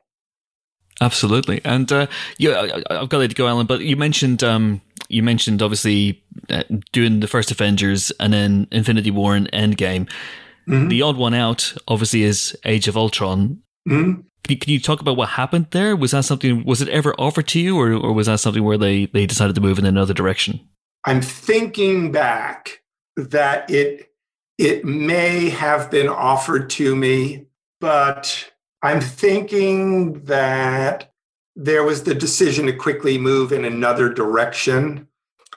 [0.99, 2.05] Absolutely, and uh,
[2.37, 3.65] yeah, I've got to go, Alan.
[3.65, 9.09] But you mentioned um, you mentioned obviously uh, doing the first Avengers and then Infinity
[9.09, 10.07] War and Endgame.
[10.69, 10.89] Mm-hmm.
[10.89, 13.61] The odd one out, obviously, is Age of Ultron.
[13.89, 14.21] Mm-hmm.
[14.43, 15.95] Can you, can you, talk about what happened there?
[15.95, 16.63] Was that something?
[16.65, 19.55] Was it ever offered to you, or or was that something where they they decided
[19.55, 20.59] to move in another direction?
[21.05, 22.81] I'm thinking back
[23.15, 24.11] that it
[24.57, 27.45] it may have been offered to me,
[27.79, 28.51] but
[28.81, 31.11] I'm thinking that
[31.55, 35.07] there was the decision to quickly move in another direction.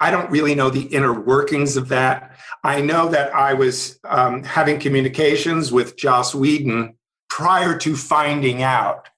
[0.01, 2.37] I don't really know the inner workings of that.
[2.65, 6.97] I know that I was um, having communications with Joss Whedon
[7.29, 9.09] prior to finding out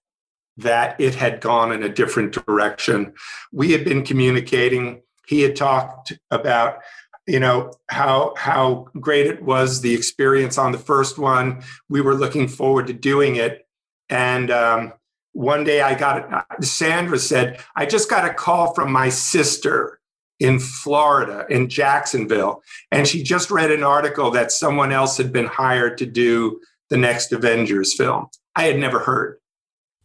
[0.57, 3.13] that it had gone in a different direction.
[3.53, 5.03] We had been communicating.
[5.27, 6.79] He had talked about
[7.27, 12.15] you know how how great it was the experience on the first one we were
[12.15, 13.67] looking forward to doing it
[14.09, 14.93] and um,
[15.33, 19.99] one day i got sandra said i just got a call from my sister
[20.39, 22.63] in florida in jacksonville
[22.93, 26.97] and she just read an article that someone else had been hired to do the
[26.97, 28.27] next Avengers film.
[28.55, 29.39] I had never heard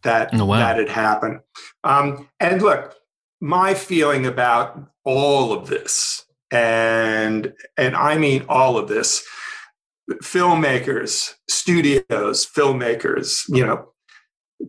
[0.02, 0.58] that oh, wow.
[0.58, 1.40] that had happened.
[1.84, 2.96] Um, and look,
[3.40, 9.24] my feeling about all of this, and and I mean all of this,
[10.22, 13.92] filmmakers, studios, filmmakers, you know,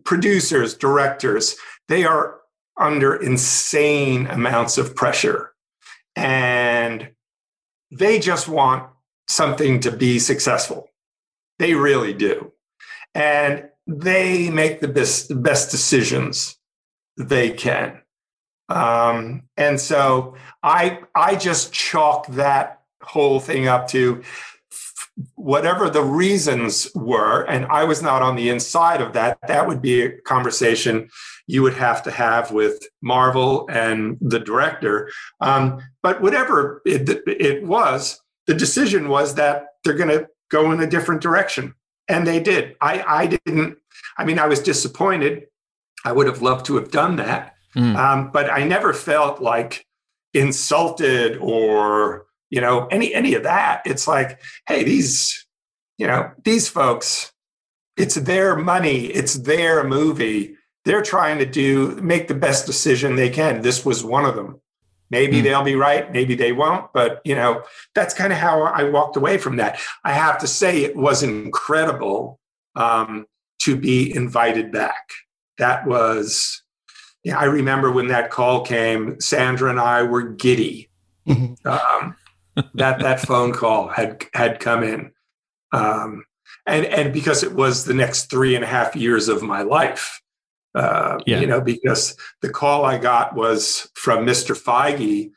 [0.04, 1.56] producers, directors,
[1.88, 2.40] they are
[2.76, 5.52] under insane amounts of pressure
[6.16, 7.10] and
[7.90, 8.88] they just want
[9.28, 10.88] something to be successful.
[11.58, 12.52] They really do.
[13.14, 16.56] And they make the best, best decisions
[17.16, 18.00] they can.
[18.68, 24.22] Um, and so I, I just chalk that whole thing up to
[25.36, 29.80] whatever the reasons were, and I was not on the inside of that, that would
[29.80, 31.08] be a conversation
[31.46, 35.10] you would have to have with Marvel and the director.
[35.40, 40.80] Um, but whatever it, it was, the decision was that they're going to go in
[40.80, 41.74] a different direction.
[42.08, 42.76] And they did.
[42.80, 43.78] I, I didn't,
[44.18, 45.46] I mean, I was disappointed.
[46.04, 47.54] I would have loved to have done that.
[47.74, 47.96] Mm.
[47.96, 49.86] Um, but I never felt like
[50.34, 53.82] insulted or, you know, any, any of that.
[53.86, 55.46] It's like, hey, these,
[55.96, 57.32] you know, these folks,
[57.96, 60.56] it's their money, it's their movie.
[60.84, 63.62] They're trying to do, make the best decision they can.
[63.62, 64.60] This was one of them.
[65.14, 65.44] Maybe mm.
[65.44, 67.62] they'll be right, maybe they won't, but you know,
[67.94, 69.78] that's kind of how I walked away from that.
[70.02, 72.40] I have to say it was incredible
[72.74, 73.26] um,
[73.60, 75.12] to be invited back.
[75.58, 76.64] That was
[77.22, 80.90] yeah, I remember when that call came, Sandra and I were giddy.
[81.28, 81.66] Mm-hmm.
[81.68, 82.16] um,
[82.74, 85.12] that that phone call had had come in.
[85.72, 86.24] Um,
[86.66, 90.20] and and because it was the next three and a half years of my life.
[90.74, 91.40] Uh, yeah.
[91.40, 94.60] You know, because the call I got was from Mr.
[94.60, 95.30] Feige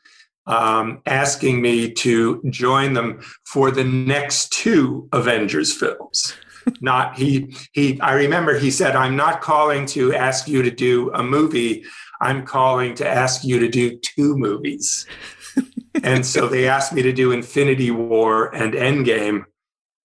[0.46, 6.34] um, asking me to join them for the next two Avengers films.
[6.80, 8.00] not he he.
[8.00, 11.84] I remember he said, "I'm not calling to ask you to do a movie.
[12.20, 15.06] I'm calling to ask you to do two movies."
[16.02, 19.44] and so they asked me to do Infinity War and Endgame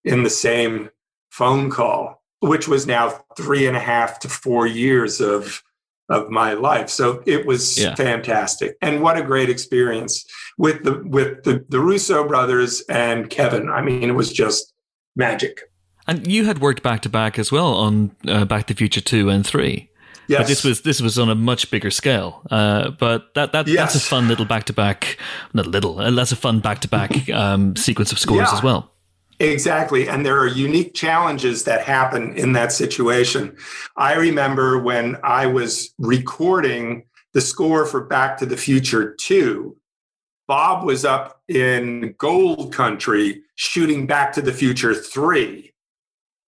[0.03, 0.89] in the same
[1.31, 5.63] phone call which was now three and a half to four years of
[6.09, 6.89] of my life.
[6.89, 7.95] So it was yeah.
[7.95, 8.75] fantastic.
[8.81, 10.25] And what a great experience
[10.57, 13.69] with the with the, the Russo brothers and Kevin.
[13.69, 14.73] I mean, it was just
[15.15, 15.61] magic.
[16.05, 18.99] And you had worked back to back as well on uh, Back to the Future
[18.99, 19.89] 2 and 3.
[20.27, 20.39] Yes.
[20.39, 22.41] But this was this was on a much bigger scale.
[22.51, 23.77] Uh, but that that yes.
[23.77, 25.17] that's a fun little back to back,
[25.53, 25.99] not little.
[25.99, 27.13] Uh, that's a fun back to back
[27.77, 28.57] sequence of scores yeah.
[28.57, 28.92] as well.
[29.39, 30.07] Exactly.
[30.07, 33.57] And there are unique challenges that happen in that situation.
[33.97, 39.75] I remember when I was recording the score for Back to the Future 2,
[40.47, 45.73] Bob was up in Gold Country shooting Back to the Future 3.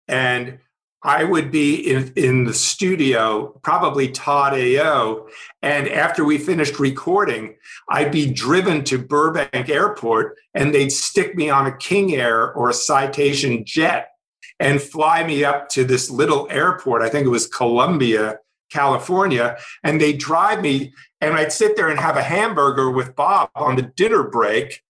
[0.07, 0.59] And
[1.05, 5.27] I would be in, in the studio, probably Todd AO.
[5.61, 7.57] And after we finished recording,
[7.87, 12.69] I'd be driven to Burbank Airport and they'd stick me on a King Air or
[12.69, 14.13] a Citation jet
[14.59, 17.03] and fly me up to this little airport.
[17.03, 18.39] I think it was Columbia,
[18.71, 19.57] California.
[19.83, 20.91] And they'd drive me
[21.21, 24.81] and I'd sit there and have a hamburger with Bob on the dinner break.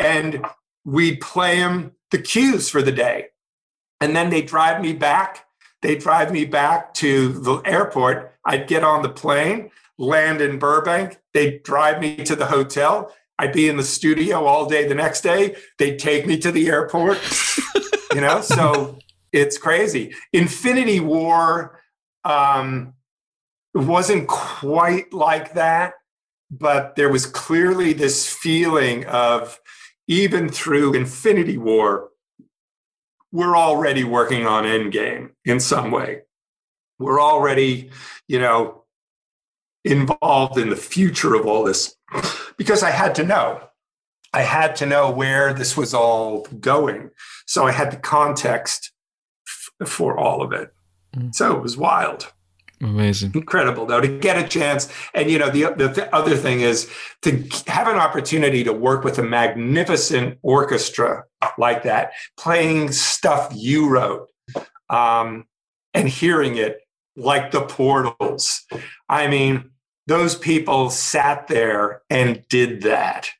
[0.00, 0.44] And
[0.84, 3.26] we'd play him the cues for the day.
[4.00, 5.46] And then they drive me back
[5.82, 8.34] they drive me back to the airport.
[8.44, 11.18] I'd get on the plane, land in Burbank.
[11.32, 13.12] They'd drive me to the hotel.
[13.38, 15.56] I'd be in the studio all day the next day.
[15.78, 17.18] They'd take me to the airport.
[18.14, 18.98] you know, so
[19.32, 20.14] it's crazy.
[20.32, 21.80] Infinity War
[22.24, 22.94] um,
[23.74, 25.94] wasn't quite like that,
[26.50, 29.58] but there was clearly this feeling of
[30.06, 32.10] even through Infinity War,
[33.32, 36.22] we're already working on Endgame in some way.
[36.98, 37.90] We're already,
[38.28, 38.84] you know,
[39.84, 41.96] involved in the future of all this
[42.56, 43.62] because I had to know.
[44.32, 47.10] I had to know where this was all going.
[47.46, 48.92] So I had the context
[49.48, 50.72] f- for all of it.
[51.16, 51.34] Mm.
[51.34, 52.32] So it was wild.
[52.82, 53.32] Amazing.
[53.34, 54.88] Incredible, though, to get a chance.
[55.12, 56.90] And, you know, the, the th- other thing is
[57.22, 61.24] to have an opportunity to work with a magnificent orchestra
[61.58, 64.28] like that, playing stuff you wrote
[64.88, 65.46] um,
[65.92, 66.80] and hearing it
[67.16, 68.64] like the portals.
[69.08, 69.70] I mean,
[70.06, 73.30] those people sat there and did that.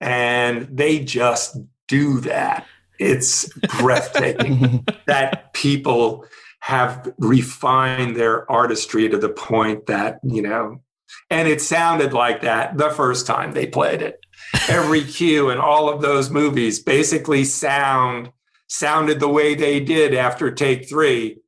[0.00, 1.58] And they just
[1.88, 2.66] do that.
[2.98, 6.24] It's breathtaking that people
[6.66, 10.80] have refined their artistry to the point that, you know,
[11.30, 14.18] and it sounded like that the first time they played it.
[14.68, 18.32] Every cue in all of those movies basically sound
[18.66, 21.38] sounded the way they did after take three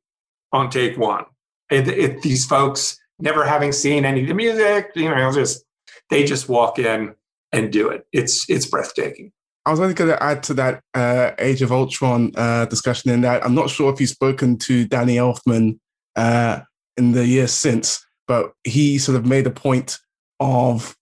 [0.53, 1.25] on take one.
[1.69, 5.65] It, it, these folks never having seen any of the music, you know, just
[6.09, 7.13] they just walk in
[7.51, 8.07] and do it.
[8.13, 9.33] It's it's breathtaking.
[9.65, 13.21] I was only going to add to that uh, Age of Ultron uh, discussion in
[13.21, 15.79] that I'm not sure if you've spoken to Danny Elfman
[16.15, 16.61] uh,
[16.97, 19.97] in the years since, but he sort of made a point
[20.39, 20.95] of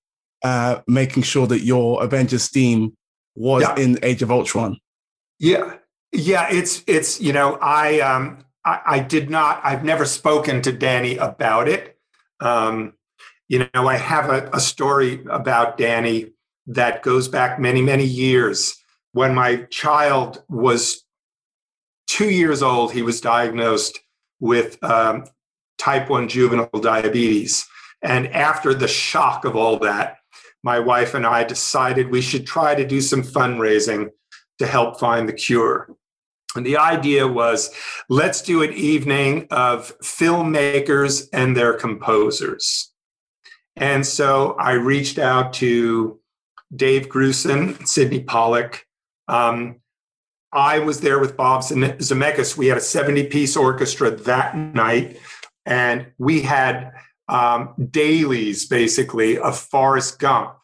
[0.43, 2.95] uh, making sure that your Avengers theme
[3.35, 3.75] was Yeah.
[3.77, 4.79] in Age of Ultron.
[5.39, 5.75] Yeah,
[6.11, 6.47] yeah.
[6.51, 11.17] It's it's you know I um I, I did not I've never spoken to Danny
[11.17, 11.97] about it.
[12.39, 12.93] Um,
[13.47, 16.31] you know I have a, a story about Danny
[16.67, 18.75] that goes back many many years.
[19.13, 21.03] When my child was
[22.07, 23.99] two years old, he was diagnosed
[24.39, 25.25] with um,
[25.77, 27.67] type one juvenile diabetes,
[28.01, 30.17] and after the shock of all that,
[30.63, 34.09] my wife and I decided we should try to do some fundraising
[34.59, 35.95] to help find the cure.
[36.55, 37.71] And the idea was
[38.09, 42.91] let's do an evening of filmmakers and their composers.
[43.75, 46.19] And so I reached out to
[46.75, 48.85] Dave Grusin, Sidney Pollack.
[49.27, 49.77] Um,
[50.51, 52.57] I was there with Bob Zem- Zemeckis.
[52.57, 55.19] We had a 70 piece orchestra that night,
[55.65, 56.93] and we had
[57.27, 60.55] um, dailies basically of Forrest Gump.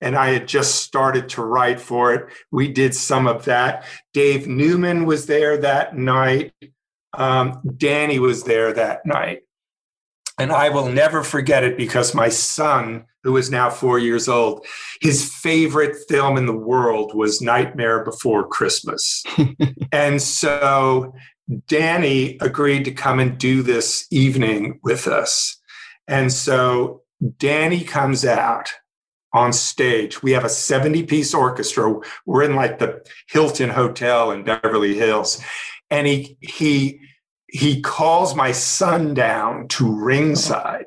[0.00, 2.26] And I had just started to write for it.
[2.50, 3.84] We did some of that.
[4.12, 6.52] Dave Newman was there that night.
[7.14, 9.42] Um, Danny was there that night.
[10.38, 14.64] And I will never forget it because my son, who is now four years old,
[15.00, 19.24] his favorite film in the world was Nightmare Before Christmas.
[19.92, 21.12] and so
[21.66, 25.58] Danny agreed to come and do this evening with us.
[26.06, 27.02] And so
[27.38, 28.72] Danny comes out
[29.32, 30.22] on stage.
[30.22, 31.94] We have a 70 piece orchestra.
[32.26, 35.42] We're in like the Hilton Hotel in Beverly Hills.
[35.90, 37.00] And he, he,
[37.48, 40.86] he calls my son down to ringside.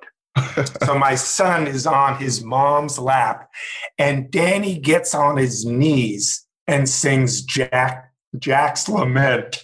[0.84, 3.50] So my son is on his mom's lap,
[3.98, 9.64] and Danny gets on his knees and sings Jack Jack's lament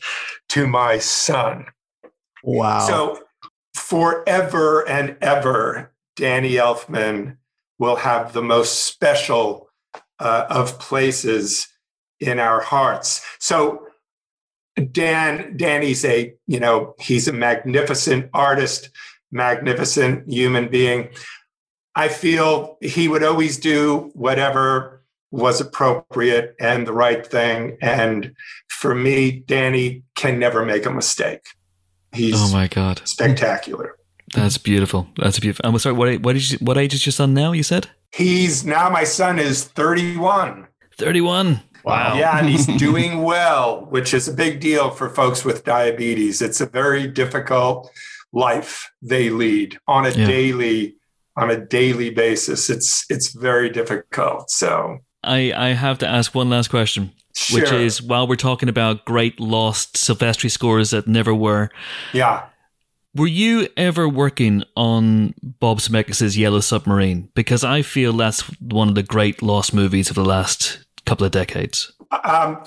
[0.49, 1.65] to my son.
[2.43, 2.79] Wow.
[2.79, 3.19] So
[3.73, 7.37] forever and ever, Danny Elfman
[7.77, 9.69] will have the most special
[10.19, 11.67] uh, of places
[12.19, 13.23] in our hearts.
[13.39, 13.87] So
[14.91, 18.89] Dan, Danny's a, you know, he's a magnificent artist,
[19.31, 21.09] magnificent human being.
[21.95, 27.77] I feel he would always do whatever was appropriate and the right thing.
[27.81, 28.33] And
[28.67, 31.41] for me, Danny can never make a mistake.
[32.13, 33.97] He's Oh my god, spectacular.
[34.33, 35.07] that's beautiful.
[35.17, 35.65] That's beautiful.
[35.69, 35.95] I'm sorry.
[35.95, 37.51] What what, is, what age is your son now?
[37.51, 40.67] You said He's now my son is 31.
[40.97, 41.61] thirty-one.
[41.83, 42.15] Wow.
[42.17, 46.41] Yeah, and he's doing well, which is a big deal for folks with diabetes.
[46.41, 47.91] It's a very difficult
[48.35, 50.27] life they lead on a Yeah.
[50.27, 50.95] daily
[51.37, 52.69] on a daily basis.
[52.69, 54.49] It's it's very difficult.
[54.51, 57.11] So I I have to ask one last question,
[57.51, 61.69] which is while we're talking about great lost Silvestri scores that never were,
[62.13, 62.43] yeah.
[63.15, 67.29] were you ever working on Bob Zemeckis' Yellow Submarine?
[67.33, 71.31] Because I feel that's one of the great lost movies of the last couple of
[71.31, 71.91] decades.
[72.23, 72.63] Um,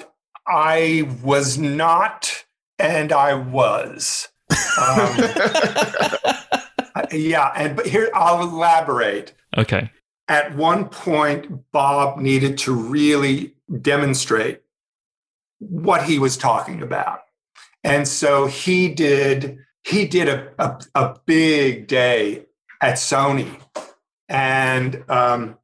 [0.47, 2.45] I was not,
[2.79, 4.29] and I was.
[4.51, 5.17] Um,
[7.13, 9.35] yeah, and but here I'll elaborate.
[9.57, 9.91] Okay.
[10.29, 14.61] At one point, Bob needed to really demonstrate
[15.59, 17.21] what he was talking about,
[17.83, 19.59] and so he did.
[19.85, 22.47] He did a a, a big day
[22.81, 23.61] at Sony,
[24.29, 25.59] and um,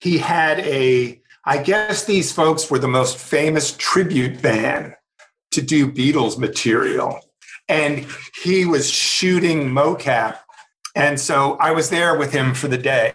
[0.00, 1.20] he had a.
[1.44, 4.96] I guess these folks were the most famous tribute band
[5.52, 7.20] to do Beatles material.
[7.68, 8.06] And
[8.42, 10.38] he was shooting mocap.
[10.94, 13.12] And so I was there with him for the day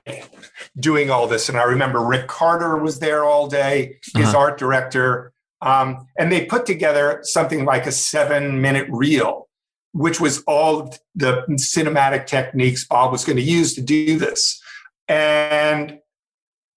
[0.80, 1.50] doing all this.
[1.50, 4.38] And I remember Rick Carter was there all day, his Uh-huh.
[4.38, 5.34] art director.
[5.62, 9.48] Um, and they put together something like a seven minute reel,
[9.94, 14.62] which was all the cinematic techniques Bob was going to use to do this.
[15.08, 16.00] And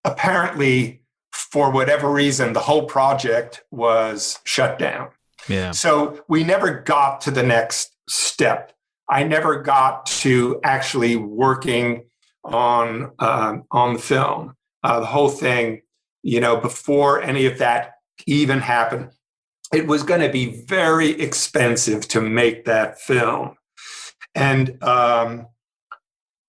[0.05, 1.03] apparently,
[1.33, 5.09] for whatever reason, the whole project was shut down.
[5.73, 8.73] So we never got to the next step.
[9.09, 12.07] I never got to actually working
[12.45, 14.55] on um, on the film.
[14.83, 15.83] Uh, the whole thing,
[16.23, 17.93] you know, before any of that
[18.27, 19.11] even happened,
[19.73, 23.57] it was going to be very expensive to make that film.
[24.35, 25.47] And um,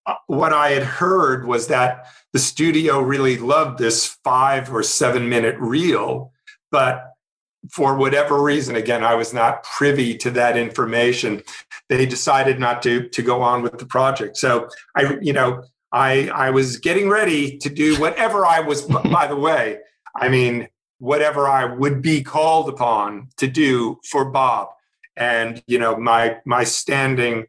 [0.05, 5.29] uh, what I had heard was that the studio really loved this five or seven
[5.29, 6.31] minute reel,
[6.71, 7.14] but
[7.71, 11.43] for whatever reason, again, I was not privy to that information.
[11.89, 14.37] They decided not to to go on with the project.
[14.37, 18.81] So I, you know, I I was getting ready to do whatever I was.
[18.83, 19.79] by the way,
[20.15, 20.67] I mean
[20.99, 24.69] whatever I would be called upon to do for Bob.
[25.15, 27.45] And you know, my my standing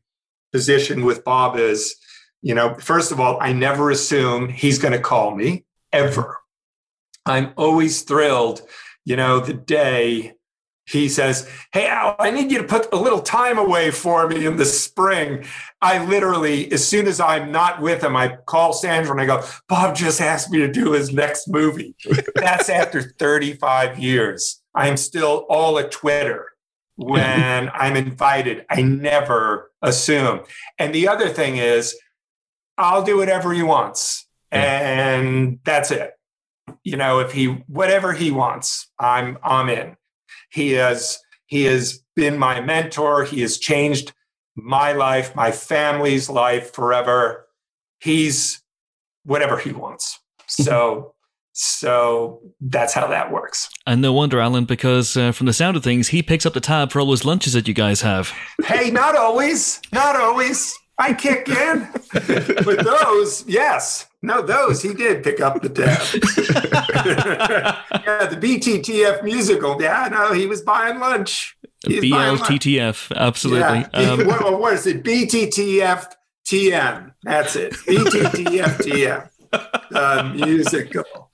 [0.53, 1.97] position with Bob is,
[2.43, 6.39] You know, first of all, I never assume he's going to call me ever.
[7.27, 8.63] I'm always thrilled,
[9.07, 10.35] you know, the day
[10.85, 14.45] he says, Hey, Al, I need you to put a little time away for me
[14.45, 15.45] in the spring.
[15.81, 19.45] I literally, as soon as I'm not with him, I call Sandra and I go,
[19.69, 21.95] Bob just asked me to do his next movie.
[22.35, 24.61] That's after 35 years.
[24.75, 26.53] I'm still all at Twitter
[26.97, 28.67] when I'm invited.
[28.69, 30.41] I never assume.
[30.79, 31.97] And the other thing is,
[32.77, 34.27] I'll do whatever he wants.
[34.53, 36.16] And that's it.
[36.83, 39.97] You know, if he whatever he wants, I'm I'm in.
[40.51, 43.25] He has he has been my mentor.
[43.25, 44.13] He has changed
[44.55, 47.47] my life, my family's life forever.
[48.01, 48.63] He's
[49.25, 50.19] whatever he wants.
[50.47, 51.15] So
[51.59, 53.71] so that's how that works.
[53.87, 56.61] And no wonder, Alan, because uh, from the sound of things, he picks up the
[56.61, 58.31] tab for all those lunches that you guys have.
[58.63, 60.77] Hey, not always, not always.
[60.99, 61.89] I kick in.
[62.67, 64.07] With those, yes.
[64.27, 66.03] No, those he did pick up the tab.
[68.05, 69.81] yeah, the BTTF musical.
[69.81, 71.57] Yeah, no, he was buying lunch.
[71.85, 73.87] BLTTF, absolutely.
[73.95, 74.11] Yeah.
[74.11, 75.05] Um, what, what is it?
[75.05, 76.13] BTTF
[76.45, 77.15] TM.
[77.23, 77.75] That's it.
[77.75, 79.31] BTTF TM.
[79.95, 81.31] Uh, musical.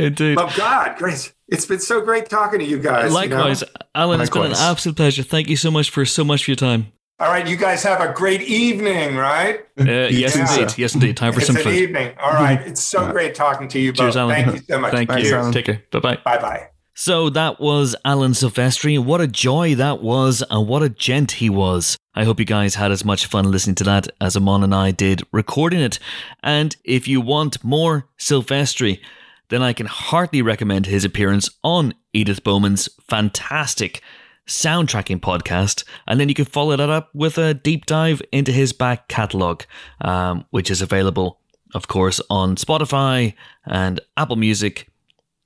[0.00, 0.36] Indeed.
[0.36, 1.32] Oh God, great!
[1.48, 3.12] It's been so great talking to you guys.
[3.12, 3.86] Likewise, you know?
[3.94, 4.18] Alan.
[4.18, 4.50] Likewise.
[4.50, 5.22] It's been an absolute pleasure.
[5.22, 6.88] Thank you so much for so much for your time.
[7.20, 9.60] All right, you guys have a great evening, right?
[9.76, 10.56] Uh, yes, yeah.
[10.60, 10.78] indeed.
[10.78, 11.16] Yes, indeed.
[11.16, 11.74] Time for it's some an food.
[11.74, 12.14] evening.
[12.22, 12.60] All right.
[12.66, 14.20] It's so great talking to you Cheers, both.
[14.20, 14.44] Alan.
[14.44, 14.92] Thank you so much.
[14.92, 15.28] Thank Cheers.
[15.30, 15.36] you.
[15.36, 15.52] Alan.
[15.52, 15.82] Take care.
[15.90, 16.18] Bye bye.
[16.24, 16.68] Bye bye.
[16.94, 19.04] So that was Alan Silvestri.
[19.04, 21.96] What a joy that was, and what a gent he was.
[22.14, 24.92] I hope you guys had as much fun listening to that as Amon and I
[24.92, 25.98] did recording it.
[26.44, 29.00] And if you want more Silvestri,
[29.48, 34.00] then I can heartily recommend his appearance on Edith Bowman's fantastic
[34.46, 35.84] soundtracking podcast.
[36.06, 39.64] And then you can follow that up with a deep dive into his back catalogue,
[40.00, 41.40] um, which is available,
[41.74, 43.34] of course, on Spotify
[43.64, 44.88] and Apple Music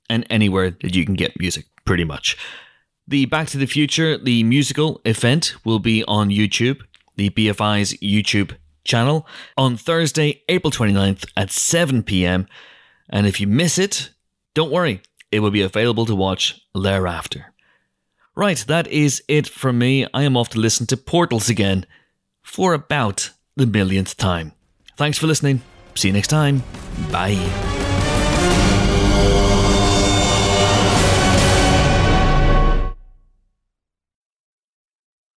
[0.09, 2.37] and anywhere that you can get music, pretty much.
[3.07, 6.81] The Back to the Future, the musical event, will be on YouTube,
[7.15, 9.27] the BFI's YouTube channel,
[9.57, 12.47] on Thursday, April 29th at 7 p.m.
[13.09, 14.11] And if you miss it,
[14.53, 15.01] don't worry,
[15.31, 17.53] it will be available to watch thereafter.
[18.39, 20.07] Right, that is it from me.
[20.13, 21.85] I am off to listen to Portals again
[22.41, 24.53] for about the millionth time.
[24.95, 25.61] Thanks for listening.
[25.95, 26.63] See you next time.
[27.11, 27.88] Bye.